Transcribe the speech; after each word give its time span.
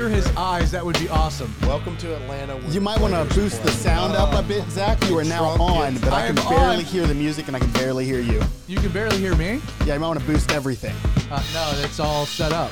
Under 0.00 0.16
his 0.16 0.26
eyes, 0.34 0.70
that 0.70 0.82
would 0.82 0.98
be 0.98 1.10
awesome. 1.10 1.54
Welcome 1.60 1.94
to 1.98 2.16
Atlanta. 2.16 2.56
where 2.56 2.70
You 2.72 2.80
might 2.80 2.98
want 2.98 3.12
to 3.12 3.22
players 3.26 3.34
boost 3.52 3.62
the 3.62 3.68
play. 3.68 3.80
sound 3.80 4.14
up 4.14 4.32
a 4.32 4.42
bit, 4.42 4.66
Zach. 4.70 4.98
You 5.06 5.18
are 5.18 5.24
now 5.24 5.44
on, 5.44 5.98
but 5.98 6.14
I 6.14 6.22
I 6.24 6.26
can 6.28 6.38
am 6.38 6.48
barely 6.48 6.76
on. 6.76 6.84
hear 6.84 7.06
the 7.06 7.12
music 7.12 7.48
and 7.48 7.54
I 7.54 7.58
can 7.58 7.70
barely 7.72 8.06
hear 8.06 8.18
you. 8.20 8.40
You 8.66 8.78
can 8.78 8.92
barely 8.92 9.18
hear 9.18 9.34
me. 9.36 9.60
Yeah, 9.84 9.92
you 9.92 10.00
might 10.00 10.06
want 10.06 10.18
to 10.20 10.24
boost 10.24 10.52
everything. 10.52 10.96
Uh, 11.30 11.42
no, 11.52 11.70
it's 11.84 12.00
all 12.00 12.24
set 12.24 12.50
up. 12.50 12.70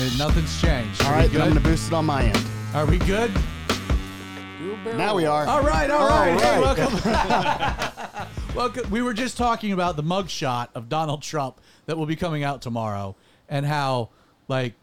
And 0.00 0.18
nothing's 0.18 0.60
changed. 0.60 1.00
All 1.02 1.10
Are 1.10 1.12
right, 1.12 1.28
we 1.30 1.34
then 1.36 1.42
I'm 1.42 1.48
good? 1.52 1.62
going 1.62 1.62
to 1.62 1.70
boost 1.70 1.86
it 1.86 1.94
on 1.94 2.06
my 2.06 2.24
end. 2.24 2.44
Are 2.74 2.86
we 2.86 2.98
good? 2.98 3.32
Do 3.32 4.72
a 4.72 4.76
barrel 4.82 4.98
Now 4.98 5.14
we 5.14 5.26
are. 5.26 5.46
All 5.46 5.62
right, 5.62 5.88
all 5.92 6.08
right. 6.08 6.32
All 6.32 6.40
Hey, 6.40 6.60
right. 6.60 6.76
welcome. 6.76 8.26
welcome. 8.56 8.90
We 8.90 9.00
were 9.00 9.14
just 9.14 9.36
talking 9.36 9.70
about 9.70 9.94
the 9.94 10.02
mugshot 10.02 10.70
of 10.74 10.88
Donald 10.88 11.22
Trump 11.22 11.60
that 11.86 11.96
will 11.96 12.06
be 12.06 12.16
coming 12.16 12.42
out 12.42 12.62
tomorrow, 12.62 13.14
and 13.48 13.64
how 13.64 14.08
like 14.48 14.74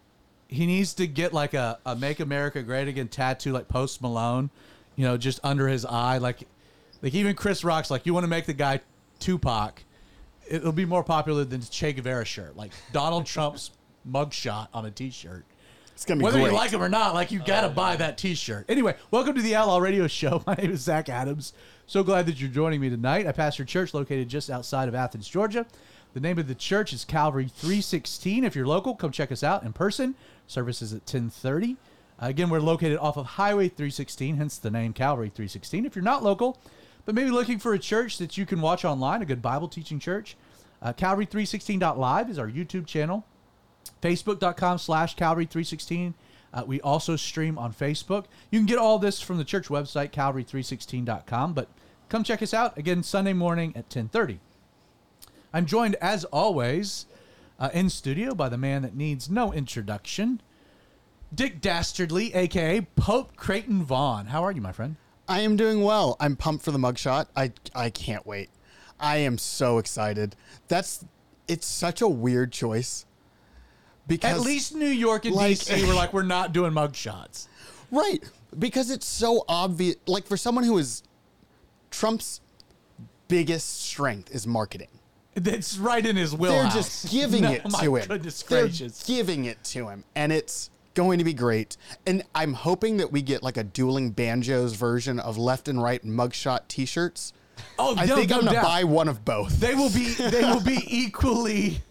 he 0.49 0.66
needs 0.66 0.95
to 0.95 1.08
get 1.08 1.31
like 1.31 1.53
a, 1.53 1.80
a 1.85 1.95
"Make 1.95 2.20
America 2.20 2.62
Great 2.63 2.88
Again" 2.88 3.07
tattoo, 3.07 3.53
like 3.53 3.67
Post 3.67 4.02
Malone, 4.02 4.49
you 4.95 5.05
know, 5.05 5.16
just 5.16 5.40
under 5.44 5.67
his 5.67 5.85
eye. 5.85 6.17
Like, 6.17 6.48
like 7.02 7.13
even 7.13 7.35
Chris 7.35 7.63
Rock's 7.63 7.91
like, 7.91 8.05
you 8.05 8.13
want 8.13 8.23
to 8.23 8.30
make 8.30 8.48
the 8.48 8.54
guy 8.54 8.81
Tupac. 9.20 9.84
It'll 10.49 10.71
be 10.71 10.85
more 10.85 11.04
popular 11.04 11.45
than 11.45 11.62
Che 11.62 11.93
Guevara 11.93 12.26
shirt, 12.26 12.57
like 12.57 12.71
Donald 12.91 13.27
Trump's 13.27 13.71
mugshot 14.09 14.70
on 14.73 14.85
a 14.85 14.91
T-shirt. 14.91 15.45
It's 15.93 16.05
going 16.05 16.17
to 16.17 16.23
be 16.23 16.31
cool. 16.31 16.40
Whether 16.40 16.40
great. 16.40 16.52
you 16.52 16.57
like 16.57 16.71
him 16.71 16.81
or 16.81 16.90
not, 16.90 17.13
like 17.13 17.29
you 17.29 17.40
gotta 17.40 17.68
uh, 17.68 17.74
buy 17.74 17.96
that 17.98 18.18
T-shirt. 18.18 18.65
Anyway, 18.68 18.96
welcome 19.12 19.35
to 19.35 19.41
the 19.43 19.55
Outlaw 19.55 19.77
Radio 19.77 20.07
Show. 20.07 20.41
My 20.48 20.55
name 20.55 20.71
is 20.71 20.81
Zach 20.81 21.09
Adams. 21.09 21.54
So 21.85 22.04
glad 22.04 22.26
that 22.26 22.40
you're 22.40 22.49
joining 22.49 22.81
me 22.81 22.90
tonight. 22.90 23.27
I 23.27 23.31
pastor 23.34 23.63
a 23.63 23.65
church 23.68 23.93
located 23.93 24.29
just 24.29 24.49
outside 24.49 24.87
of 24.87 24.96
Athens, 24.96 25.27
Georgia. 25.27 25.68
The 26.13 26.20
name 26.20 26.40
of 26.40 26.48
the 26.48 26.55
church 26.55 26.91
is 26.91 27.05
Calvary 27.05 27.48
316. 27.48 28.43
If 28.43 28.55
you're 28.55 28.65
local, 28.65 28.96
come 28.96 29.12
check 29.12 29.31
us 29.31 29.43
out 29.43 29.62
in 29.63 29.74
person. 29.74 30.15
Service 30.50 30.82
is 30.82 30.94
at 30.94 31.05
10:30. 31.05 31.78
Uh, 32.22 32.26
again, 32.26 32.50
we're 32.50 32.60
located 32.60 32.98
off 32.98 33.16
of 33.16 33.26
Highway 33.26 33.70
316, 33.70 34.36
hence 34.36 34.58
the 34.58 34.72
name 34.72 34.92
Calvary 34.92 35.30
316. 35.30 35.86
If 35.86 35.96
you're 35.96 36.04
not 36.04 36.24
local, 36.24 36.60
but 37.05 37.16
maybe 37.16 37.30
looking 37.30 37.60
for 37.60 37.74
a 37.74 37.80
church 37.80 38.18
that 38.18 38.38
you 38.38 38.46
can 38.46 38.60
watch 38.60 38.84
online, 38.84 39.22
a 39.22 39.26
good 39.26 39.42
Bible 39.42 39.70
teaching 39.70 40.00
church, 40.00 40.36
uh, 40.82 40.92
Calvary316.live 40.92 42.30
is 42.30 42.40
our 42.40 42.50
YouTube 42.50 42.86
channel 42.86 43.26
facebook.com 44.02 44.77
slash 44.77 45.16
calvary 45.16 45.46
316 45.46 46.14
uh, 46.54 46.64
we 46.66 46.80
also 46.82 47.16
stream 47.16 47.58
on 47.58 47.74
facebook 47.74 48.26
you 48.52 48.60
can 48.60 48.66
get 48.66 48.77
all 48.77 49.00
this 49.00 49.22
from 49.22 49.38
the 49.38 49.44
church 49.44 49.68
website 49.68 50.12
calvary316.com 50.12 51.54
but 51.54 51.68
come 52.08 52.24
check 52.24 52.42
us 52.42 52.54
out 52.54 52.77
again 52.77 53.04
sunday 53.04 53.34
morning 53.34 53.74
at 53.76 53.90
10.30 53.90 54.40
i'm 55.54 55.66
joined 55.66 55.96
as 55.96 56.24
always 56.26 57.05
uh, 57.60 57.70
in 57.74 57.90
studio 57.90 58.34
by 58.34 58.49
the 58.49 58.57
man 58.57 58.82
that 58.82 58.96
needs 58.96 59.29
no 59.29 59.52
introduction 59.54 60.41
dick 61.34 61.62
dastardly 61.62 62.34
aka 62.34 62.82
pope 62.96 63.35
creighton 63.35 63.84
vaughn 63.84 64.28
how 64.28 64.44
are 64.44 64.52
you 64.52 64.62
my 64.62 64.72
friend 64.72 64.96
I 65.29 65.41
am 65.41 65.56
doing 65.57 65.84
well. 65.84 66.18
I'm 66.19 66.35
pumped 66.35 66.66
for 66.66 66.72
the 66.72 66.80
mugshot. 66.80 67.28
I 67.35 67.52
I 67.75 67.91
can't 67.91 68.25
wait. 68.25 68.50
I 69.00 69.18
am 69.18 69.38
so 69.38 69.78
excited. 69.78 70.35
That's 70.68 71.06
it's 71.47 71.68
such 71.68 72.02
a 72.02 72.07
weird 72.07 72.52
choice. 72.52 73.06
Because 74.07 74.40
at 74.40 74.40
least 74.40 74.74
new 74.74 74.88
york 74.88 75.25
and 75.25 75.35
like- 75.35 75.57
dc 75.57 75.88
were 75.88 75.94
like 75.94 76.13
we're 76.13 76.24
not 76.24 76.52
doing 76.52 76.72
mugshots. 76.72 77.47
right 77.91 78.24
because 78.57 78.90
it's 78.90 79.06
so 79.06 79.46
obvious 79.47 79.97
like 80.07 80.25
for 80.25 80.35
someone 80.35 80.64
who 80.64 80.76
is 80.80 81.03
Trump's 81.91 82.41
biggest 83.28 83.81
strength 83.84 84.34
is 84.34 84.47
marketing. 84.47 84.99
That's 85.35 85.78
right 85.78 86.06
in 86.06 86.16
his 86.16 86.35
will. 86.35 86.51
They're 86.51 86.69
just 86.72 87.09
giving 87.12 87.44
No, 87.44 87.51
it 87.51 87.69
my 87.69 87.84
to 87.85 87.95
him. 87.95 88.07
goodness 88.07 88.41
They're 88.44 88.63
gracious 88.63 89.03
giving 89.03 89.45
it 89.45 89.63
to 89.66 89.88
him, 89.90 90.03
and 90.16 90.31
it's 90.31 90.69
going 90.95 91.19
to 91.19 91.23
be 91.23 91.34
great. 91.34 91.78
And 92.06 92.23
I'm 92.35 92.53
hoping 92.53 92.97
that 92.97 93.12
we 93.12 93.22
get 93.22 93.44
like 93.44 93.57
a 93.57 93.63
dueling 93.63 94.12
banjos 94.12 94.73
version 94.73 95.19
of 95.19 95.38
left 95.38 95.67
and 95.67 95.81
right 95.81 96.03
mugshot 96.03 96.67
T-shirts. 96.67 97.34
Oh, 97.78 97.95
I 97.97 98.06
no, 98.06 98.16
think 98.16 98.29
no 98.29 98.38
I'm 98.38 98.45
gonna 98.45 98.56
doubt. 98.56 98.63
buy 98.63 98.84
one 98.85 99.07
of 99.07 99.23
both. 99.25 99.59
They 99.59 99.75
will 99.75 99.90
be. 99.90 100.13
They 100.17 100.44
will 100.44 100.62
be 100.63 100.79
equally 100.88 101.81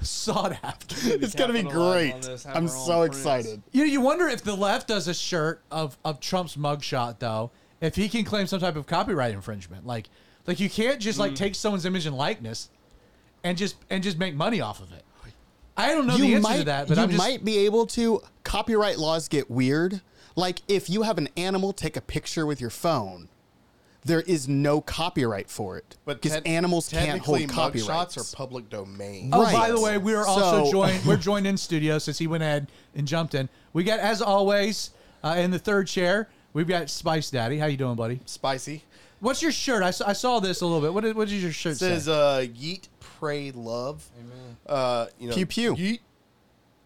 sought 0.00 0.56
after. 0.62 0.94
it's 1.14 1.34
gonna 1.34 1.52
be 1.52 1.62
great. 1.64 2.22
this, 2.22 2.46
I'm 2.46 2.68
so 2.68 3.00
prints. 3.00 3.18
excited. 3.18 3.62
You 3.72 3.84
know, 3.84 3.90
you 3.92 4.00
wonder 4.00 4.28
if 4.28 4.42
the 4.44 4.54
left 4.56 4.88
does 4.88 5.08
a 5.08 5.14
shirt 5.14 5.62
of 5.70 5.98
of 6.04 6.20
Trump's 6.20 6.56
mugshot 6.56 7.18
though, 7.18 7.50
if 7.80 7.96
he 7.96 8.08
can 8.08 8.24
claim 8.24 8.46
some 8.46 8.60
type 8.60 8.76
of 8.76 8.86
copyright 8.86 9.32
infringement. 9.34 9.84
Like, 9.86 10.08
like 10.48 10.58
you 10.58 10.68
can't 10.68 10.98
just 11.00 11.18
Mm. 11.18 11.20
like 11.20 11.34
take 11.36 11.54
someone's 11.54 11.84
image 11.84 12.06
and 12.06 12.16
likeness, 12.16 12.70
and 13.44 13.56
just 13.56 13.76
and 13.90 14.02
just 14.02 14.18
make 14.18 14.34
money 14.34 14.60
off 14.60 14.80
of 14.80 14.90
it. 14.92 15.04
I 15.76 15.90
don't 15.94 16.08
know 16.08 16.16
the 16.16 16.26
you 16.26 16.34
answer 16.34 16.48
might, 16.48 16.56
to 16.58 16.64
that, 16.64 16.88
but 16.88 16.96
you 16.96 17.02
I'm 17.04 17.10
just. 17.10 17.18
might 17.18 17.44
be 17.44 17.58
able 17.58 17.86
to. 17.88 18.20
Copyright 18.42 18.98
laws 18.98 19.28
get 19.28 19.48
weird. 19.48 20.00
Like 20.34 20.62
if 20.66 20.90
you 20.90 21.02
have 21.02 21.18
an 21.18 21.28
animal 21.36 21.72
take 21.72 21.96
a 21.96 22.00
picture 22.00 22.44
with 22.46 22.60
your 22.60 22.70
phone, 22.70 23.28
there 24.04 24.22
is 24.22 24.48
no 24.48 24.80
copyright 24.80 25.50
for 25.50 25.76
it 25.76 25.96
But 26.04 26.20
because 26.22 26.40
te- 26.40 26.48
animals 26.50 26.88
can't 26.88 27.20
hold 27.22 27.38
technically, 27.40 27.46
copyrights. 27.82 28.16
mugshots 28.16 28.32
are 28.32 28.36
public 28.36 28.70
domain. 28.70 29.30
Oh, 29.32 29.42
Right. 29.42 29.52
by 29.54 29.70
the 29.70 29.78
way, 29.80 29.98
we 29.98 30.14
are 30.14 30.26
also 30.26 30.64
So- 30.64 30.70
joined. 30.72 31.04
We're 31.04 31.16
joined 31.30 31.46
in 31.46 31.56
studio 31.56 31.98
since 31.98 32.18
he 32.18 32.26
went 32.26 32.42
ahead 32.42 32.68
and 32.96 33.06
jumped 33.06 33.34
in. 33.34 33.48
We 33.72 33.84
got, 33.84 34.00
as 34.00 34.22
always, 34.22 34.90
uh, 35.22 35.34
in 35.38 35.50
the 35.50 35.58
third 35.58 35.86
chair, 35.88 36.28
we've 36.54 36.68
got 36.68 36.88
Spice 36.90 37.30
Daddy. 37.30 37.58
How 37.58 37.66
you 37.66 37.76
doing, 37.76 37.96
buddy? 37.96 38.20
Spicy. 38.24 38.82
What's 39.20 39.42
your 39.42 39.52
shirt? 39.52 39.82
I 39.82 39.90
saw, 39.90 40.08
I 40.08 40.12
saw 40.12 40.40
this 40.40 40.60
a 40.60 40.66
little 40.66 40.80
bit. 40.80 40.94
What, 40.94 41.02
did, 41.04 41.16
what 41.16 41.28
does 41.28 41.42
your 41.42 41.52
shirt 41.52 41.72
It 41.72 41.76
says 41.78 42.04
say? 42.04 42.12
uh, 42.12 42.40
"Yeet, 42.46 42.88
pray, 43.00 43.50
love." 43.50 44.08
Amen. 44.18 44.56
Uh, 44.66 45.06
you 45.18 45.28
know, 45.28 45.34
Pew, 45.34 45.46
pew. 45.46 45.74
Yeet. 45.74 46.00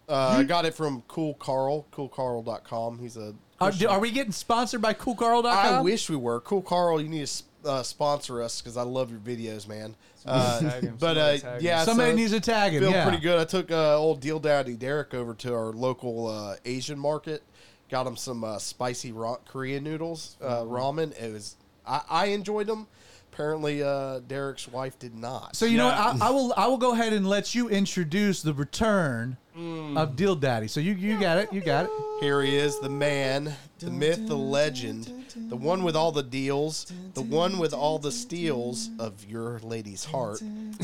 Uh, 0.09 0.35
I 0.39 0.43
got 0.43 0.65
it 0.65 0.73
from 0.73 1.01
Cool 1.07 1.33
Carl, 1.35 1.85
coolcarl.com. 1.93 2.99
He's 2.99 3.17
a. 3.17 3.33
Are, 3.61 3.71
do- 3.71 3.87
are 3.87 3.99
we 3.99 4.11
getting 4.11 4.33
sponsored 4.33 4.81
by 4.81 4.93
CoolCarl.com? 4.93 5.45
I 5.75 5.79
wish 5.81 6.09
we 6.09 6.17
were. 6.17 6.41
Cool 6.41 6.61
Carl, 6.61 6.99
you 6.99 7.07
need 7.07 7.25
to 7.25 7.43
uh, 7.69 7.83
sponsor 7.83 8.41
us 8.41 8.59
because 8.61 8.75
I 8.75 8.81
love 8.81 9.09
your 9.09 9.19
videos, 9.21 9.67
man. 9.67 9.95
Uh, 10.25 10.81
but 10.99 11.17
uh, 11.17 11.57
yeah, 11.61 11.83
Somebody 11.83 12.11
so 12.11 12.15
needs 12.17 12.31
to 12.31 12.39
tag 12.41 12.73
him. 12.73 12.81
feel 12.81 12.91
yeah. 12.91 13.03
pretty 13.07 13.21
good. 13.21 13.39
I 13.39 13.45
took 13.45 13.71
uh, 13.71 13.97
old 13.97 14.19
Deal 14.19 14.39
Daddy 14.39 14.75
Derek 14.75 15.13
over 15.13 15.33
to 15.35 15.53
our 15.53 15.71
local 15.71 16.27
uh, 16.27 16.55
Asian 16.65 16.99
market. 16.99 17.43
Got 17.89 18.07
him 18.07 18.17
some 18.17 18.43
uh, 18.43 18.57
spicy 18.57 19.11
ra- 19.13 19.37
Korean 19.47 19.83
noodles, 19.83 20.35
uh, 20.41 20.61
Mm-hmm. 20.63 20.73
ramen. 20.73 21.21
It 21.21 21.31
was 21.31 21.55
I, 21.87 22.01
I 22.09 22.25
enjoyed 22.27 22.67
them. 22.67 22.87
Apparently, 23.31 23.81
uh, 23.81 24.19
Derek's 24.19 24.67
wife 24.67 24.99
did 24.99 25.15
not. 25.15 25.55
So 25.55 25.65
you 25.65 25.77
know 25.79 25.85
what? 25.87 25.95
I, 25.97 26.27
I 26.27 26.29
will. 26.29 26.53
I 26.55 26.67
will 26.67 26.77
go 26.77 26.93
ahead 26.93 27.13
and 27.13 27.27
let 27.27 27.55
you 27.55 27.67
introduce 27.69 28.41
the 28.41 28.53
return 28.53 29.37
Mm. 29.57 29.99
of 29.99 30.15
Deal 30.15 30.35
Daddy. 30.35 30.67
So 30.67 30.79
you 30.79 30.93
you 30.93 31.19
got 31.19 31.37
it. 31.37 31.53
You 31.53 31.61
got 31.61 31.85
it. 31.85 31.91
Here 32.19 32.41
he 32.41 32.55
is, 32.55 32.79
the 32.79 32.89
man, 32.89 33.53
the 33.77 33.91
myth, 33.91 34.27
the 34.27 34.35
legend, 34.35 35.11
the 35.35 35.55
one 35.55 35.83
with 35.83 35.95
all 35.95 36.11
the 36.11 36.23
deals, 36.23 36.91
the 37.13 37.21
one 37.21 37.59
with 37.59 37.71
all 37.71 37.99
the 37.99 38.11
steals 38.11 38.89
of 38.97 39.23
your 39.29 39.59
lady's 39.59 40.05
heart. 40.05 40.39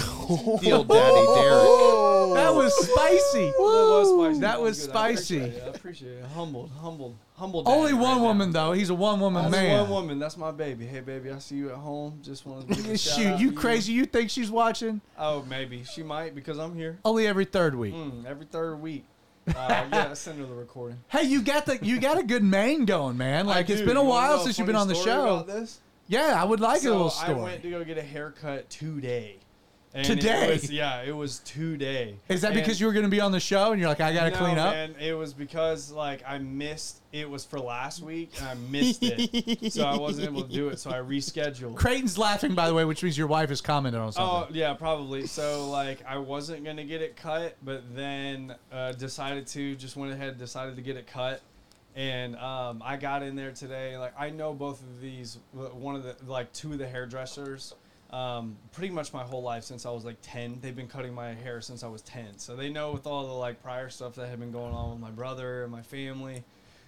Deal 0.61 0.83
Daddy 0.83 1.25
Derek. 1.33 1.65
That 2.35 2.53
was 2.53 2.75
spicy. 2.75 3.47
That 3.47 3.57
was 3.57 4.09
spicy. 4.13 4.39
That 4.39 4.61
was 4.61 4.85
good. 4.85 4.95
I 4.95 5.09
appreciate 5.09 5.25
spicy. 5.25 5.37
it. 5.39 5.63
I 5.63 5.67
appreciate 5.69 6.11
it. 6.19 6.25
Humbled, 6.35 6.71
humbled, 6.79 7.17
humbled. 7.39 7.67
Only 7.67 7.93
one 7.93 8.17
right 8.17 8.21
woman 8.21 8.51
now. 8.51 8.67
though. 8.67 8.71
He's 8.73 8.89
a 8.89 8.93
one 8.95 9.19
woman 9.19 9.45
Only 9.45 9.57
man. 9.57 9.81
one 9.81 9.89
woman. 9.89 10.19
That's 10.19 10.37
my 10.37 10.51
baby. 10.51 10.85
Hey, 10.85 10.99
baby, 10.99 11.31
I 11.31 11.39
see 11.39 11.55
you 11.55 11.69
at 11.69 11.75
home. 11.75 12.19
Just 12.21 12.45
want 12.45 12.69
to 12.71 12.91
a 12.91 12.97
Shoot, 12.97 13.39
you 13.39 13.51
crazy? 13.51 13.93
You 13.93 14.05
think 14.05 14.29
she's 14.29 14.51
watching? 14.51 15.01
Oh, 15.17 15.43
maybe 15.49 15.83
she 15.83 16.03
might 16.03 16.35
because 16.35 16.59
I'm 16.59 16.75
here. 16.75 16.99
Only 17.03 17.25
every 17.27 17.45
third 17.45 17.75
week. 17.75 17.93
Mm, 17.95 18.25
every 18.25 18.45
third 18.45 18.81
week. 18.81 19.05
Uh, 19.49 19.87
yeah, 19.91 20.13
send 20.13 20.37
her 20.39 20.45
the 20.45 20.53
recording. 20.53 20.99
Hey, 21.07 21.23
you 21.23 21.41
got 21.41 21.65
the 21.65 21.79
you 21.83 21.99
got 21.99 22.19
a 22.19 22.23
good 22.23 22.43
main 22.43 22.85
going, 22.85 23.17
man. 23.17 23.47
Like 23.47 23.67
it's 23.71 23.81
been 23.81 23.97
a 23.97 24.03
You 24.03 24.07
while 24.07 24.37
since 24.43 24.59
you've 24.59 24.67
been 24.67 24.75
on 24.75 24.87
the 24.87 24.93
story 24.93 25.15
show. 25.15 25.65
Yeah, 26.07 26.39
I 26.39 26.43
would 26.43 26.59
like 26.59 26.79
a 26.79 26.83
so 26.83 26.91
little 26.91 27.13
I 27.19 27.33
went 27.33 27.63
to 27.63 27.69
go 27.71 27.83
get 27.83 27.97
a 27.97 28.03
haircut 28.03 28.69
today. 28.69 29.37
And 29.91 30.05
Today? 30.05 30.49
It 30.49 30.61
was, 30.61 30.71
yeah, 30.71 31.01
it 31.01 31.15
was 31.15 31.39
today. 31.39 32.15
Is 32.27 32.41
that 32.41 32.51
And- 32.51 32.61
because 32.61 32.79
you 32.79 32.85
were 32.85 32.93
going 32.93 33.05
to 33.05 33.09
be 33.09 33.19
on 33.19 33.31
the 33.31 33.39
show 33.39 33.71
and 33.71 33.81
you're 33.81 33.89
like, 33.89 33.99
I 33.99 34.13
got 34.13 34.25
to 34.25 34.29
no, 34.29 34.37
clean 34.37 34.57
up? 34.59 34.73
Man, 34.75 34.93
it 34.99 35.13
was 35.13 35.33
because 35.33 35.91
like 35.91 36.21
I 36.27 36.37
missed. 36.37 36.97
It 37.11 37.27
was 37.27 37.43
for 37.43 37.59
last 37.59 38.03
week, 38.03 38.29
and 38.37 38.47
I 38.47 38.53
missed 38.53 38.99
it, 39.01 39.73
so 39.73 39.83
I 39.83 39.97
wasn't 39.97 40.27
able 40.27 40.43
to 40.43 40.53
do 40.53 40.69
it. 40.69 40.77
So 40.77 40.91
I 40.91 40.97
rescheduled. 40.97 41.75
Creighton's 41.75 42.19
laughing, 42.19 42.53
by 42.53 42.67
the 42.67 42.73
way, 42.75 42.85
which 42.85 43.01
means 43.01 43.17
your 43.17 43.25
wife 43.25 43.49
has 43.49 43.61
commented 43.61 43.99
on 43.99 44.11
something. 44.11 44.31
Oh 44.31 44.55
yeah, 44.55 44.75
probably. 44.75 45.25
So 45.25 45.67
like 45.71 46.05
I 46.07 46.19
wasn't 46.19 46.63
gonna 46.63 46.83
get 46.83 47.01
it 47.01 47.15
cut, 47.15 47.57
but 47.63 47.83
then 47.95 48.53
uh, 48.71 48.91
decided 48.91 49.47
to. 49.47 49.75
Just 49.75 49.97
went 49.97 50.13
ahead, 50.13 50.29
and 50.29 50.37
decided 50.37 50.75
to 50.75 50.83
get 50.83 50.97
it 50.97 51.07
cut, 51.07 51.41
and 51.95 52.35
um, 52.35 52.83
I 52.85 52.95
got 52.95 53.23
in 53.23 53.35
there 53.35 53.53
today. 53.53 53.97
Like 53.97 54.13
I 54.19 54.29
know 54.29 54.53
both 54.53 54.83
of 54.83 55.01
these. 55.01 55.39
One 55.51 55.95
of 55.95 56.03
the 56.03 56.15
like 56.27 56.53
two 56.53 56.73
of 56.73 56.77
the 56.77 56.87
hairdressers. 56.87 57.73
Um, 58.11 58.57
pretty 58.71 58.91
much 58.91 59.13
my 59.13 59.23
whole 59.23 59.43
life 59.43 59.63
since 59.63 59.85
I 59.85 59.91
was 59.91 60.03
like 60.03 60.17
ten. 60.23 60.57
They've 60.61 60.75
been 60.75 60.87
cutting 60.87 61.13
my 61.13 61.33
hair 61.33 61.61
since 61.61 61.83
I 61.83 61.87
was 61.87 62.01
ten, 62.01 62.37
so 62.39 62.55
they 62.55 62.69
know 62.69 62.91
with 62.91 63.05
all 63.05 63.27
the 63.27 63.33
like 63.33 63.61
prior 63.61 63.89
stuff 63.89 64.15
that 64.15 64.29
had 64.29 64.39
been 64.39 64.51
going 64.51 64.73
on 64.73 64.89
with 64.91 64.99
my 64.99 65.11
brother 65.11 65.63
and 65.63 65.71
my 65.71 65.83
family. 65.83 66.43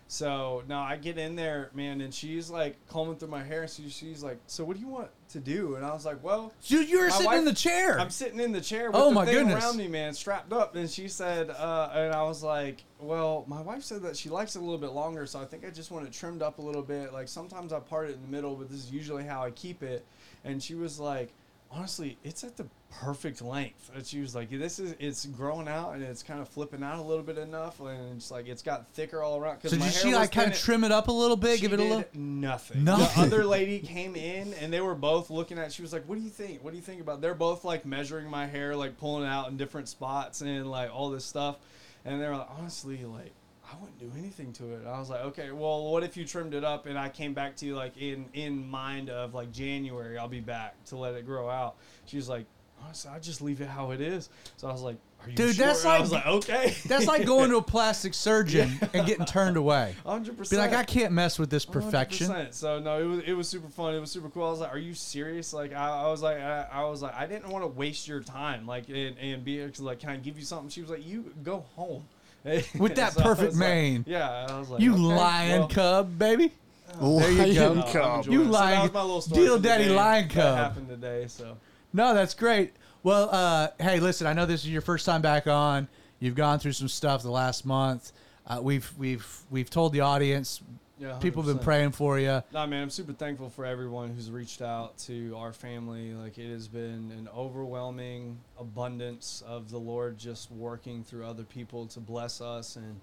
So 0.08 0.62
now 0.68 0.82
I 0.82 0.98
get 0.98 1.18
in 1.18 1.38
there, 1.38 1.70
man, 1.74 2.02
and 2.02 2.14
she's 2.14 2.50
like 2.50 2.76
combing 2.90 3.16
through 3.16 3.30
my 3.30 3.44
hair. 3.44 3.66
So 3.68 3.84
she's 3.88 4.22
like, 4.24 4.40
"So 4.48 4.66
what 4.66 4.76
do 4.76 4.82
you 4.82 4.90
want 4.90 5.10
to 5.30 5.40
do?" 5.40 5.76
And 5.76 5.86
I 5.86 5.94
was 5.94 6.06
like, 6.06 6.22
"Well, 6.22 6.52
You, 6.64 6.80
you 6.80 7.00
were 7.00 7.08
My 7.08 7.12
sitting 7.16 7.34
in 7.34 7.46
the 7.46 7.54
chair. 7.54 7.98
I'm 8.00 8.10
sitting 8.10 8.40
in 8.42 8.52
the 8.52 8.60
chair 8.60 8.88
with 8.92 9.00
Oh, 9.00 9.10
the 9.10 9.16
my 9.16 9.26
thing 9.26 9.36
goodness. 9.36 9.64
around 9.64 9.78
me, 9.78 9.88
man, 9.88 10.14
strapped 10.14 10.52
up." 10.52 10.76
And 10.76 10.90
she 10.90 11.08
said, 11.08 11.50
uh, 11.52 11.92
and 11.94 12.14
I 12.14 12.24
was 12.24 12.44
like, 12.44 12.84
"Well, 13.00 13.46
my 13.48 13.62
wife 13.62 13.84
said 13.84 14.02
that 14.02 14.18
she 14.18 14.28
likes 14.30 14.56
it 14.58 14.60
a 14.60 14.66
little 14.66 14.80
bit 14.80 14.92
longer, 14.92 15.26
so 15.28 15.40
I 15.40 15.46
think 15.46 15.66
I 15.66 15.70
just 15.70 15.92
want 15.92 16.06
it 16.08 16.12
trimmed 16.12 16.42
up 16.42 16.58
a 16.58 16.62
little 16.62 16.82
bit. 16.84 17.14
Like 17.14 17.30
sometimes 17.30 17.72
I 17.72 17.80
part 17.80 18.10
it 18.10 18.16
in 18.16 18.22
the 18.22 18.28
middle, 18.28 18.56
but 18.56 18.70
this 18.70 18.80
is 18.80 18.92
usually 18.92 19.24
how 19.24 19.44
I 19.44 19.52
keep 19.52 19.82
it." 19.84 20.04
And 20.44 20.62
she 20.62 20.76
was 20.76 21.00
like, 21.00 21.34
"Honestly, 21.70 22.18
it's 22.24 22.44
at 22.44 22.58
the 22.58 22.66
perfect 22.90 23.42
length." 23.42 23.92
And 23.96 24.06
she 24.06 24.20
was 24.20 24.36
like, 24.36 24.50
"This 24.50 24.80
is 24.80 24.96
it's 25.00 25.26
growing 25.26 25.68
out 25.68 25.94
and 25.94 26.04
it's 26.04 26.24
kind 26.24 26.40
of 26.42 26.50
flipping 26.50 26.84
out 26.84 27.00
a 27.00 27.02
little 27.02 27.24
bit 27.24 27.38
enough, 27.38 27.80
and 27.80 28.18
it's 28.18 28.32
like 28.32 28.48
it's 28.48 28.62
got 28.62 28.88
thicker 28.94 29.22
all 29.22 29.38
around." 29.38 29.62
so 29.64 29.78
did 29.78 29.94
she 29.94 30.14
like 30.14 30.32
kind 30.32 30.52
of 30.52 30.58
trim 30.58 30.84
it 30.84 30.92
up 30.92 31.08
a 31.08 31.12
little 31.12 31.38
bit, 31.38 31.62
give 31.62 31.74
it 31.74 31.80
a 31.80 31.84
little? 31.84 32.06
Nothing. 32.14 32.84
Nothing. 32.84 33.30
The 33.30 33.36
other 33.36 33.46
lady 33.46 33.80
came 33.80 34.16
in 34.16 34.54
and 34.56 34.74
they 34.74 34.82
were 34.82 34.96
both 34.96 35.30
looking 35.30 35.58
at. 35.60 35.72
She 35.72 35.82
was 35.82 35.94
like, 35.94 36.08
"What 36.08 36.18
do 36.18 36.22
you 36.22 36.30
think? 36.30 36.64
What 36.64 36.72
do 36.72 36.78
you 36.78 36.84
think 36.84 37.02
about?" 37.02 37.22
They're 37.22 37.36
both 37.36 37.64
like 37.64 37.86
measuring 37.86 38.30
my 38.30 38.48
hair, 38.48 38.76
like 38.76 38.98
pulling 38.98 39.24
it 39.26 39.30
out 39.30 39.50
in 39.50 39.58
different 39.58 39.88
spots 39.90 40.42
and 40.42 40.70
like 40.70 40.94
all 40.94 41.10
this 41.10 41.26
stuff. 41.26 41.58
And 42.04 42.20
they're 42.20 42.36
like, 42.36 42.50
honestly, 42.58 43.06
like 43.06 43.32
I 43.72 43.76
wouldn't 43.80 44.00
do 44.00 44.12
anything 44.18 44.52
to 44.54 44.74
it. 44.74 44.82
I 44.86 45.00
was 45.00 45.10
like, 45.10 45.22
okay, 45.22 45.52
well, 45.52 45.92
what 45.92 46.04
if 46.04 46.18
you 46.18 46.26
trimmed 46.26 46.54
it 46.54 46.64
up 46.64 46.86
and 46.88 46.98
I 47.00 47.10
came 47.10 47.34
back 47.34 47.56
to 47.58 47.66
you 47.66 47.76
like 47.76 47.96
in 47.98 48.26
in 48.34 48.68
mind 48.70 49.10
of 49.10 49.34
like 49.34 49.52
January, 49.52 50.18
I'll 50.18 50.28
be 50.28 50.42
back 50.42 50.76
to 50.86 50.98
let 50.98 51.16
it 51.16 51.26
grow 51.26 51.50
out. 51.50 51.76
She's 52.06 52.18
was 52.24 52.30
like, 52.30 52.46
honestly, 52.84 53.12
I 53.14 53.20
just 53.20 53.42
leave 53.42 53.62
it 53.62 53.68
how 53.70 53.92
it 53.92 54.02
is. 54.02 54.30
So 54.58 54.68
I 54.68 54.72
was 54.74 54.82
like, 54.82 54.98
are 55.24 55.30
you 55.30 55.36
Dude, 55.36 55.56
sure? 55.56 55.68
that's 55.68 55.84
And 55.84 55.90
I 55.90 55.94
like- 55.94 56.02
was 56.02 56.12
like, 56.12 56.26
okay, 56.26 56.76
That's 56.88 57.06
like 57.06 57.26
going 57.28 57.52
to 57.52 57.58
a 57.58 57.62
plastic 57.76 58.14
surgeon 58.16 58.72
and 58.94 59.06
getting 59.06 59.26
turned 59.26 59.56
away. 59.56 59.96
hundred 60.06 60.32
Be 60.32 60.38
percent. 60.40 60.60
like, 60.62 60.74
I 60.74 60.84
can't 60.84 61.14
mess 61.14 61.38
with 61.40 61.50
this 61.52 61.64
perfection. 61.64 62.28
100%. 62.28 62.54
So 62.54 62.80
no, 62.80 63.00
it 63.00 63.06
was 63.06 63.20
it 63.28 63.34
was 63.34 63.48
super 63.48 63.70
fun. 63.70 63.94
It 63.94 64.00
was 64.00 64.12
super 64.12 64.30
cool. 64.30 64.48
I 64.48 64.50
was 64.52 64.60
like, 64.60 64.74
"Are 64.74 64.80
you 64.80 64.96
serious?" 64.96 65.54
Like 65.54 65.74
I, 65.74 65.88
I 66.06 66.08
was 66.10 66.22
like, 66.24 66.38
I, 66.40 66.68
I 66.72 66.84
was 66.86 67.02
like, 67.04 67.14
I 67.16 67.28
didn't 67.28 67.50
want 67.50 67.64
to 67.64 67.68
waste 67.68 68.08
your 68.08 68.20
time. 68.22 68.66
Like 68.68 68.90
and, 68.90 69.16
and 69.20 69.44
be 69.46 69.66
like, 69.80 70.00
can 70.00 70.10
I 70.10 70.18
give 70.18 70.38
you 70.40 70.44
something? 70.44 70.70
She 70.70 70.82
was 70.82 70.90
like, 70.90 71.06
"You 71.08 71.32
go 71.44 71.64
home." 71.76 72.04
With 72.80 72.96
that 72.96 73.14
So 73.14 73.22
perfect 73.22 73.50
was 73.52 73.60
like- 73.60 73.70
mane. 73.70 74.06
yeah, 74.08 74.48
I 74.50 74.58
was 74.60 74.70
like, 74.70 74.82
You 74.82 74.94
okay, 74.94 75.02
lion 75.02 75.60
well, 75.60 75.68
cub, 75.70 76.18
baby. 76.20 76.52
There 77.00 77.32
you 77.48 77.54
go. 77.54 77.84
cub. 77.92 78.18
enjoying 78.26 78.32
You 78.34 78.42
it. 78.42 78.46
So 78.46 78.52
lion- 78.52 78.82
was 78.82 78.94
my 78.94 79.02
little 79.02 79.22
story 79.22 79.42
deal 79.46 79.60
daddy 79.60 79.84
day 79.86 79.96
lion 79.96 80.28
that 80.28 80.34
cub. 80.34 80.58
happened 80.58 80.90
today. 80.90 81.26
So 81.28 81.56
No, 81.94 82.14
that's 82.14 82.34
great. 82.34 82.74
Well, 83.04 83.30
uh, 83.32 83.70
hey, 83.80 84.00
listen, 84.00 84.28
I 84.28 84.34
know 84.34 84.46
this 84.46 84.62
is 84.64 84.70
your 84.70 84.82
first 84.82 85.06
time 85.06 85.22
back 85.22 85.48
on. 85.48 85.88
You've 86.20 86.36
gone 86.36 86.60
through 86.60 86.74
some 86.74 86.88
stuff 86.88 87.24
the 87.24 87.32
last 87.32 87.66
month. 87.66 88.12
Uh, 88.46 88.60
we've 88.62 88.92
we've 88.98 89.26
we've 89.50 89.70
told 89.70 89.94
the 89.94 90.02
audience. 90.02 90.62
Yeah, 91.02 91.18
People 91.18 91.42
have 91.42 91.48
been 91.48 91.58
100%. 91.58 91.64
praying 91.64 91.92
for 91.94 92.20
you. 92.20 92.44
Nah, 92.54 92.68
man, 92.68 92.84
I'm 92.84 92.90
super 92.92 93.14
thankful 93.14 93.50
for 93.50 93.66
everyone 93.66 94.14
who's 94.14 94.30
reached 94.30 94.62
out 94.62 95.00
to 95.00 95.36
our 95.36 95.52
family. 95.52 96.14
Like, 96.14 96.38
it 96.38 96.52
has 96.52 96.68
been 96.68 97.12
an 97.18 97.28
overwhelming 97.36 98.38
abundance 98.60 99.42
of 99.48 99.72
the 99.72 99.80
Lord 99.80 100.20
just 100.20 100.52
working 100.52 101.04
through 101.04 101.26
other 101.26 101.44
people 101.44 101.88
to 101.88 102.00
bless 102.00 102.40
us 102.40 102.76
and 102.76 103.02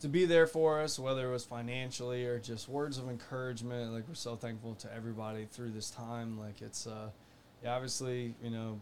to 0.00 0.08
be 0.08 0.24
there 0.24 0.46
for 0.46 0.80
us, 0.80 0.98
whether 0.98 1.28
it 1.28 1.32
was 1.32 1.44
financially 1.44 2.24
or 2.24 2.38
just 2.38 2.66
words 2.66 2.96
of 2.96 3.10
encouragement. 3.10 3.92
Like, 3.92 4.08
we're 4.08 4.14
so 4.14 4.36
thankful 4.36 4.74
to 4.76 4.94
everybody 4.94 5.44
through 5.44 5.72
this 5.72 5.90
time. 5.90 6.38
Like, 6.38 6.62
it's, 6.62 6.86
uh, 6.86 7.10
yeah, 7.62 7.74
obviously, 7.74 8.34
you 8.42 8.50
know, 8.50 8.80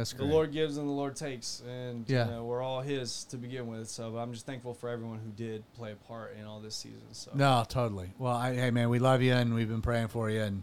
That's 0.00 0.12
the. 0.14 0.24
Lord 0.24 0.52
gives 0.52 0.76
and 0.78 0.88
the 0.88 0.92
Lord 0.92 1.14
takes, 1.14 1.62
and 1.68 2.08
Yeah. 2.08 2.24
you 2.24 2.30
know, 2.32 2.44
we're 2.44 2.62
all 2.62 2.80
His 2.80 3.24
to 3.24 3.36
begin 3.36 3.66
with. 3.66 3.88
So 3.88 4.16
I'm 4.16 4.32
just 4.32 4.46
thankful 4.46 4.72
for 4.74 4.88
everyone 4.88 5.18
who 5.18 5.30
did 5.30 5.62
play 5.74 5.92
a 5.92 5.96
part 5.96 6.36
in 6.40 6.46
all 6.46 6.58
this 6.60 6.74
season. 6.74 7.02
So 7.12 7.30
No, 7.34 7.64
totally. 7.68 8.12
Well, 8.18 8.34
I, 8.34 8.54
hey 8.54 8.70
man, 8.70 8.88
we 8.88 8.98
love 8.98 9.20
you 9.22 9.32
and 9.34 9.54
we've 9.54 9.68
been 9.68 9.82
praying 9.82 10.08
for 10.08 10.30
you 10.30 10.40
and 10.40 10.62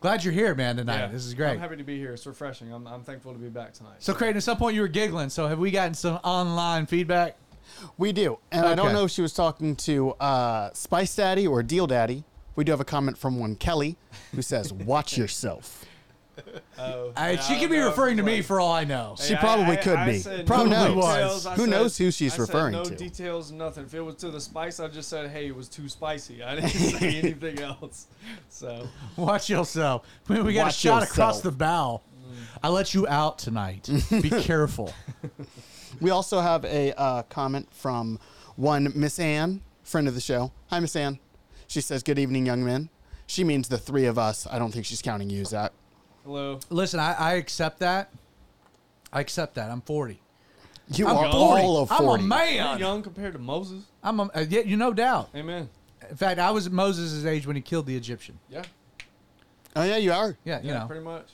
glad 0.00 0.22
you're 0.22 0.34
here, 0.34 0.54
man. 0.54 0.76
Tonight, 0.76 0.98
Yeah, 0.98 1.06
this 1.06 1.24
is 1.24 1.32
great. 1.32 1.52
I'm 1.52 1.58
happy 1.60 1.76
to 1.76 1.84
be 1.84 1.96
here. 1.98 2.12
It's 2.12 2.26
refreshing. 2.26 2.70
I'm, 2.72 2.86
I'm 2.86 3.02
thankful 3.02 3.32
to 3.32 3.38
be 3.38 3.48
back 3.48 3.72
tonight. 3.72 3.96
So, 4.00 4.12
Creighton, 4.12 4.36
at 4.36 4.42
some 4.42 4.58
point 4.58 4.74
you 4.74 4.82
were 4.82 4.88
giggling. 4.88 5.30
So, 5.30 5.48
have 5.48 5.58
we 5.58 5.70
gotten 5.70 5.94
some 5.94 6.16
online 6.22 6.84
feedback? 6.86 7.36
We 7.96 8.12
do. 8.12 8.38
And 8.52 8.66
I 8.66 8.74
don't 8.74 8.92
know 8.92 9.04
if 9.04 9.10
she 9.10 9.22
was 9.22 9.32
talking 9.32 9.74
to 9.76 10.10
uh, 10.20 10.70
Spice 10.74 11.16
Daddy 11.16 11.46
or 11.46 11.62
Deal 11.62 11.86
Daddy. 11.86 12.24
We 12.56 12.62
do 12.64 12.70
have 12.72 12.80
a 12.80 12.84
comment 12.84 13.16
from 13.18 13.38
one 13.40 13.56
Kelly 13.56 13.96
who 14.34 14.42
says, 14.42 14.72
Watch 14.72 15.16
yourself. 15.18 15.84
Oh, 16.78 17.12
I, 17.16 17.36
she 17.36 17.58
could 17.60 17.70
be 17.70 17.78
referring 17.78 18.16
to 18.16 18.22
me 18.22 18.42
for 18.42 18.60
all 18.60 18.72
I 18.72 18.84
know. 18.84 19.14
She 19.18 19.34
I- 19.34 19.38
probably 19.38 19.78
I- 19.78 19.82
could 19.82 19.96
I 19.96 20.06
be. 20.06 20.18
said 20.18 20.46
Probably 20.46 20.70
no 20.70 20.94
was. 20.94 21.04
details. 21.44 21.44
Who 21.56 21.62
said- 21.64 21.70
knows 21.70 21.98
who 21.98 22.10
she's 22.10 22.32
I 22.32 22.36
said 22.36 22.42
referring 22.42 22.72
no 22.72 22.84
to. 22.84 22.94
details, 22.96 23.52
nothing. 23.52 23.84
If 23.84 23.94
it 23.94 24.00
was 24.00 24.16
to 24.16 24.30
the 24.30 24.40
spice, 24.40 24.80
I 24.80 24.88
just 24.88 25.08
said, 25.08 25.30
hey, 25.30 25.46
it 25.46 25.54
was 25.56 25.68
too 25.68 25.88
spicy. 25.88 26.42
I 26.42 26.56
didn't 26.56 26.70
say 26.70 27.16
anything 27.22 27.60
else. 27.60 28.06
So, 28.48 28.88
Watch 29.16 29.48
yourself. 29.48 30.06
We, 30.28 30.40
we 30.42 30.54
got 30.54 30.62
a 30.62 30.64
Watch 30.66 30.76
shot 30.76 31.02
across 31.04 31.36
yourself. 31.36 31.42
the 31.42 31.52
bow. 31.52 32.00
I 32.62 32.68
let 32.68 32.94
you 32.94 33.06
out 33.06 33.38
tonight. 33.38 33.88
Be 34.10 34.30
careful. 34.30 34.92
We 36.00 36.10
also 36.10 36.40
have 36.40 36.64
a 36.64 36.92
uh, 36.98 37.22
comment 37.24 37.68
from 37.72 38.18
one 38.56 38.90
Miss 38.96 39.18
Ann, 39.20 39.60
friend 39.84 40.08
of 40.08 40.14
the 40.14 40.20
show. 40.20 40.50
Hi, 40.70 40.80
Miss 40.80 40.96
Ann. 40.96 41.18
She 41.68 41.80
says, 41.80 42.02
Good 42.02 42.18
evening, 42.18 42.46
young 42.46 42.64
men. 42.64 42.88
She 43.26 43.44
means 43.44 43.68
the 43.68 43.78
three 43.78 44.06
of 44.06 44.18
us. 44.18 44.46
I 44.50 44.58
don't 44.58 44.70
think 44.72 44.84
she's 44.86 45.00
counting 45.02 45.30
you, 45.30 45.44
Zach. 45.44 45.72
Hello. 46.24 46.60
Listen, 46.70 47.00
I, 47.00 47.12
I 47.14 47.32
accept 47.34 47.80
that. 47.80 48.10
I 49.12 49.20
accept 49.20 49.54
that. 49.54 49.70
I'm 49.70 49.80
40. 49.80 50.20
You 50.92 51.06
I'm 51.06 51.16
are 51.16 51.32
40. 51.32 51.36
all 51.36 51.82
of 51.82 51.88
40. 51.88 52.02
I'm 52.02 52.08
a 52.08 52.18
You're 52.18 52.28
man. 52.28 52.78
young 52.78 53.02
compared 53.02 53.32
to 53.32 53.38
Moses. 53.38 53.84
I'm 54.02 54.20
a, 54.20 54.24
uh, 54.34 54.44
yeah, 54.48 54.60
you 54.60 54.76
no 54.76 54.92
doubt. 54.92 55.30
Amen. 55.34 55.68
In 56.10 56.16
fact, 56.16 56.38
I 56.38 56.50
was 56.50 56.66
at 56.66 56.72
Moses' 56.72 57.24
age 57.24 57.46
when 57.46 57.56
he 57.56 57.62
killed 57.62 57.86
the 57.86 57.96
Egyptian. 57.96 58.38
Yeah. 58.50 58.64
Oh, 59.74 59.82
yeah, 59.82 59.96
you 59.96 60.12
are. 60.12 60.36
Yeah, 60.44 60.60
you 60.60 60.68
yeah, 60.68 60.80
know, 60.80 60.86
pretty 60.86 61.02
much. 61.04 61.26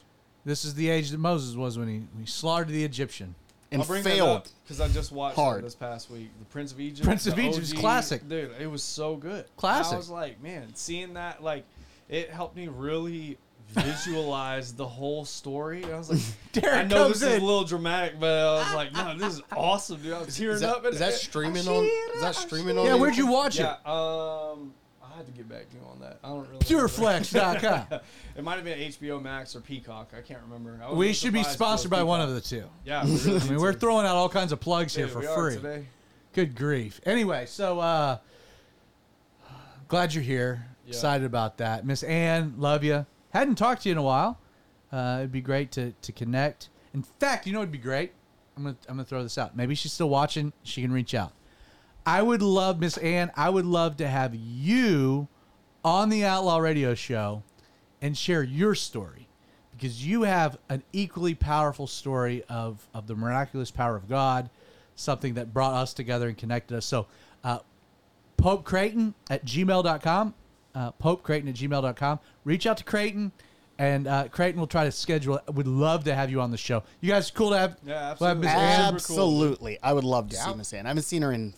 this 0.45 0.65
is 0.65 0.75
the 0.75 0.89
age 0.89 1.11
that 1.11 1.19
Moses 1.19 1.57
was 1.57 1.77
when 1.79 1.89
he, 1.89 1.95
when 1.97 2.21
he 2.21 2.27
slaughtered 2.27 2.69
the 2.69 2.85
Egyptian. 2.85 3.35
And 3.73 3.83
I'll 3.83 3.89
bring 3.89 4.03
failed. 4.03 4.51
because 4.65 4.81
I 4.81 4.89
just 4.89 5.13
watched 5.13 5.37
hard. 5.37 5.65
this 5.65 5.75
past 5.75 6.11
week. 6.11 6.31
The 6.39 6.45
Prince 6.47 6.73
of 6.73 6.81
Egypt. 6.81 7.05
Prince 7.05 7.27
of 7.27 7.37
the 7.37 7.43
Egypt 7.43 7.63
is 7.63 7.73
classic. 7.73 8.29
dude. 8.29 8.53
It 8.61 8.67
was 8.67 8.83
so 8.83 9.17
good. 9.17 9.45
Classic. 9.57 9.95
I 9.95 9.97
was 9.97 10.11
like, 10.11 10.43
man, 10.43 10.75
seeing 10.75 11.15
that, 11.15 11.43
like, 11.43 11.65
it 12.09 12.31
helped 12.31 12.57
me 12.57 12.67
really 12.69 13.39
visualize 13.73 14.73
the 14.75 14.87
whole 14.87 15.25
story. 15.25 15.83
And 15.83 15.93
I 15.95 15.99
was 15.99 16.11
like, 16.11 16.21
Derek 16.53 16.75
I 16.75 16.83
know 16.85 17.05
comes 17.05 17.21
this 17.21 17.31
is 17.33 17.39
a 17.43 17.45
little 17.45 17.65
dramatic, 17.65 18.19
but 18.21 18.29
I 18.31 18.59
was 18.65 18.75
like, 18.75 18.93
no, 18.93 19.17
this 19.19 19.35
is 19.35 19.43
awesome, 19.53 20.01
dude. 20.03 20.13
I 20.13 20.21
was 20.23 20.37
tearing 20.37 20.55
Is 20.55 20.61
that, 20.63 20.77
up. 20.77 20.85
and 20.85 20.93
is 20.95 20.99
that 21.01 21.13
streaming 21.15 21.67
on? 21.69 21.85
Is 22.15 22.21
that 22.23 22.35
streaming 22.35 22.79
on? 22.79 22.87
Yeah, 22.87 22.95
where'd 22.95 23.17
you 23.17 23.27
watch 23.27 23.59
Yeah. 23.59 23.75
it? 23.75 23.87
Um, 23.89 24.75
I 25.03 25.17
had 25.17 25.27
to 25.27 25.33
get 25.33 25.49
back 25.49 25.69
to 25.71 25.77
you 25.77 25.83
on 25.91 26.01
that. 26.01 26.19
I 26.25 26.29
don't 26.29 26.41
really. 26.49 26.59
remember. 26.69 26.89
PureFlix.com. 26.89 28.01
It 28.37 28.45
might 28.45 28.55
have 28.55 28.65
been 28.65 28.79
HBO 28.79 29.21
Max 29.21 29.55
or 29.55 29.61
Peacock. 29.61 30.13
I 30.17 30.23
can't 30.23 30.41
remember. 30.43 30.81
I 30.83 30.93
we 30.95 31.13
should 31.13 31.33
be 31.35 31.41
surprised 31.43 31.49
if 31.49 31.49
it 31.49 31.51
was 31.51 31.53
sponsored 31.55 31.91
by 31.91 32.03
one 32.05 32.21
of 32.23 32.33
the 32.33 32.41
two. 32.41 32.65
Yeah, 32.87 33.03
really 33.03 33.37
I 33.41 33.45
mean, 33.51 33.61
we're 33.61 33.75
throwing 33.75 34.07
out 34.07 34.17
all 34.17 34.29
kinds 34.31 34.53
of 34.53 34.61
plugs 34.61 34.95
here 34.97 35.07
Dude, 35.07 35.13
for 35.15 35.23
free. 35.23 35.57
today. 35.57 35.87
Good 36.33 36.55
grief. 36.57 37.01
Anyway, 37.05 37.45
so 37.47 37.81
uh 37.81 38.19
glad 39.89 40.15
you're 40.15 40.23
here. 40.25 40.65
Yeah. 40.87 40.91
Excited 40.91 41.27
about 41.27 41.59
that. 41.59 41.85
Miss 41.85 42.03
Ann, 42.03 42.55
love 42.57 42.83
you. 42.85 43.05
Hadn't 43.31 43.57
talked 43.57 43.83
to 43.83 43.89
you 43.89 43.93
in 43.93 43.99
a 43.99 44.03
while. 44.03 44.39
Uh, 44.93 45.19
it'd 45.21 45.33
be 45.33 45.41
great 45.41 45.71
to 45.73 45.93
to 46.03 46.13
connect. 46.13 46.69
In 46.95 47.03
fact, 47.03 47.47
you 47.47 47.53
know 47.53 47.61
it'd 47.61 47.73
be 47.73 47.79
great. 47.79 48.13
I'm 48.57 48.65
gonna 48.65 48.77
I'm 48.89 48.97
gonna 48.97 49.05
throw 49.05 49.23
this 49.23 49.39
out. 49.39 49.57
Maybe 49.57 49.75
she's 49.75 49.93
still 49.93 50.09
watching. 50.09 50.53
She 50.63 50.83
can 50.83 50.93
reach 50.93 51.15
out. 51.15 51.33
I 52.05 52.23
would 52.23 52.43
love 52.43 52.81
Miss 52.81 52.97
Ann. 52.99 53.31
I 53.37 53.51
would 53.51 53.67
love 53.67 53.97
to 53.99 54.09
have 54.09 54.35
you 54.35 55.29
on 55.85 56.09
the 56.09 56.25
Outlaw 56.25 56.59
Radio 56.59 56.95
Show 56.95 57.43
and 58.03 58.17
share 58.17 58.43
your 58.43 58.75
story 58.75 59.29
because 59.73 60.05
you 60.05 60.23
have 60.23 60.59
an 60.69 60.83
equally 60.93 61.35
powerful 61.35 61.87
story 61.87 62.43
of 62.49 62.87
of 62.93 63.07
the 63.07 63.15
miraculous 63.15 63.71
power 63.71 63.97
of 63.97 64.09
God, 64.09 64.51
something 64.97 65.35
that 65.35 65.55
brought 65.55 65.75
us 65.75 65.95
together 65.95 66.29
and 66.29 66.37
connected 66.37 66.77
us. 66.77 66.87
So, 66.87 67.07
uh, 67.45 67.61
Pope 68.37 68.65
Creighton 68.65 69.15
at 69.29 69.45
gmail.com. 69.45 70.35
Uh, 70.75 70.91
Pope 70.93 71.23
Creighton 71.23 71.49
at 71.49 71.55
gmail.com. 71.57 72.21
Reach 72.45 72.67
out 72.67 72.77
to 72.77 72.85
Creighton, 72.85 73.33
and 73.79 74.07
uh, 74.07 74.29
Creighton 74.29 74.61
will 74.61 74.67
try 74.69 74.85
to 74.85 74.93
schedule 74.93 75.37
it. 75.37 75.55
Would 75.55 75.67
love 75.67 76.05
to 76.05 76.15
have 76.15 76.31
you 76.31 76.41
on 76.41 76.51
the 76.51 76.57
show. 76.57 76.83
You 77.01 77.11
guys 77.11 77.31
cool 77.31 77.51
to 77.51 77.59
have? 77.59 77.77
Yeah, 77.85 78.15
we'll 78.21 78.29
have 78.29 78.39
absolutely. 78.39 78.47
Miss 78.47 78.55
Ann. 78.55 78.79
Super 78.79 78.89
cool. 78.89 78.95
Absolutely. 78.95 79.79
I 79.83 79.93
would 79.93 80.05
love 80.05 80.29
to 80.31 80.37
see 80.37 80.55
Miss 80.55 80.73
Ann. 80.73 80.87
I 80.87 80.91
haven't 80.91 81.03
seen 81.05 81.23
her 81.23 81.33
in 81.33 81.55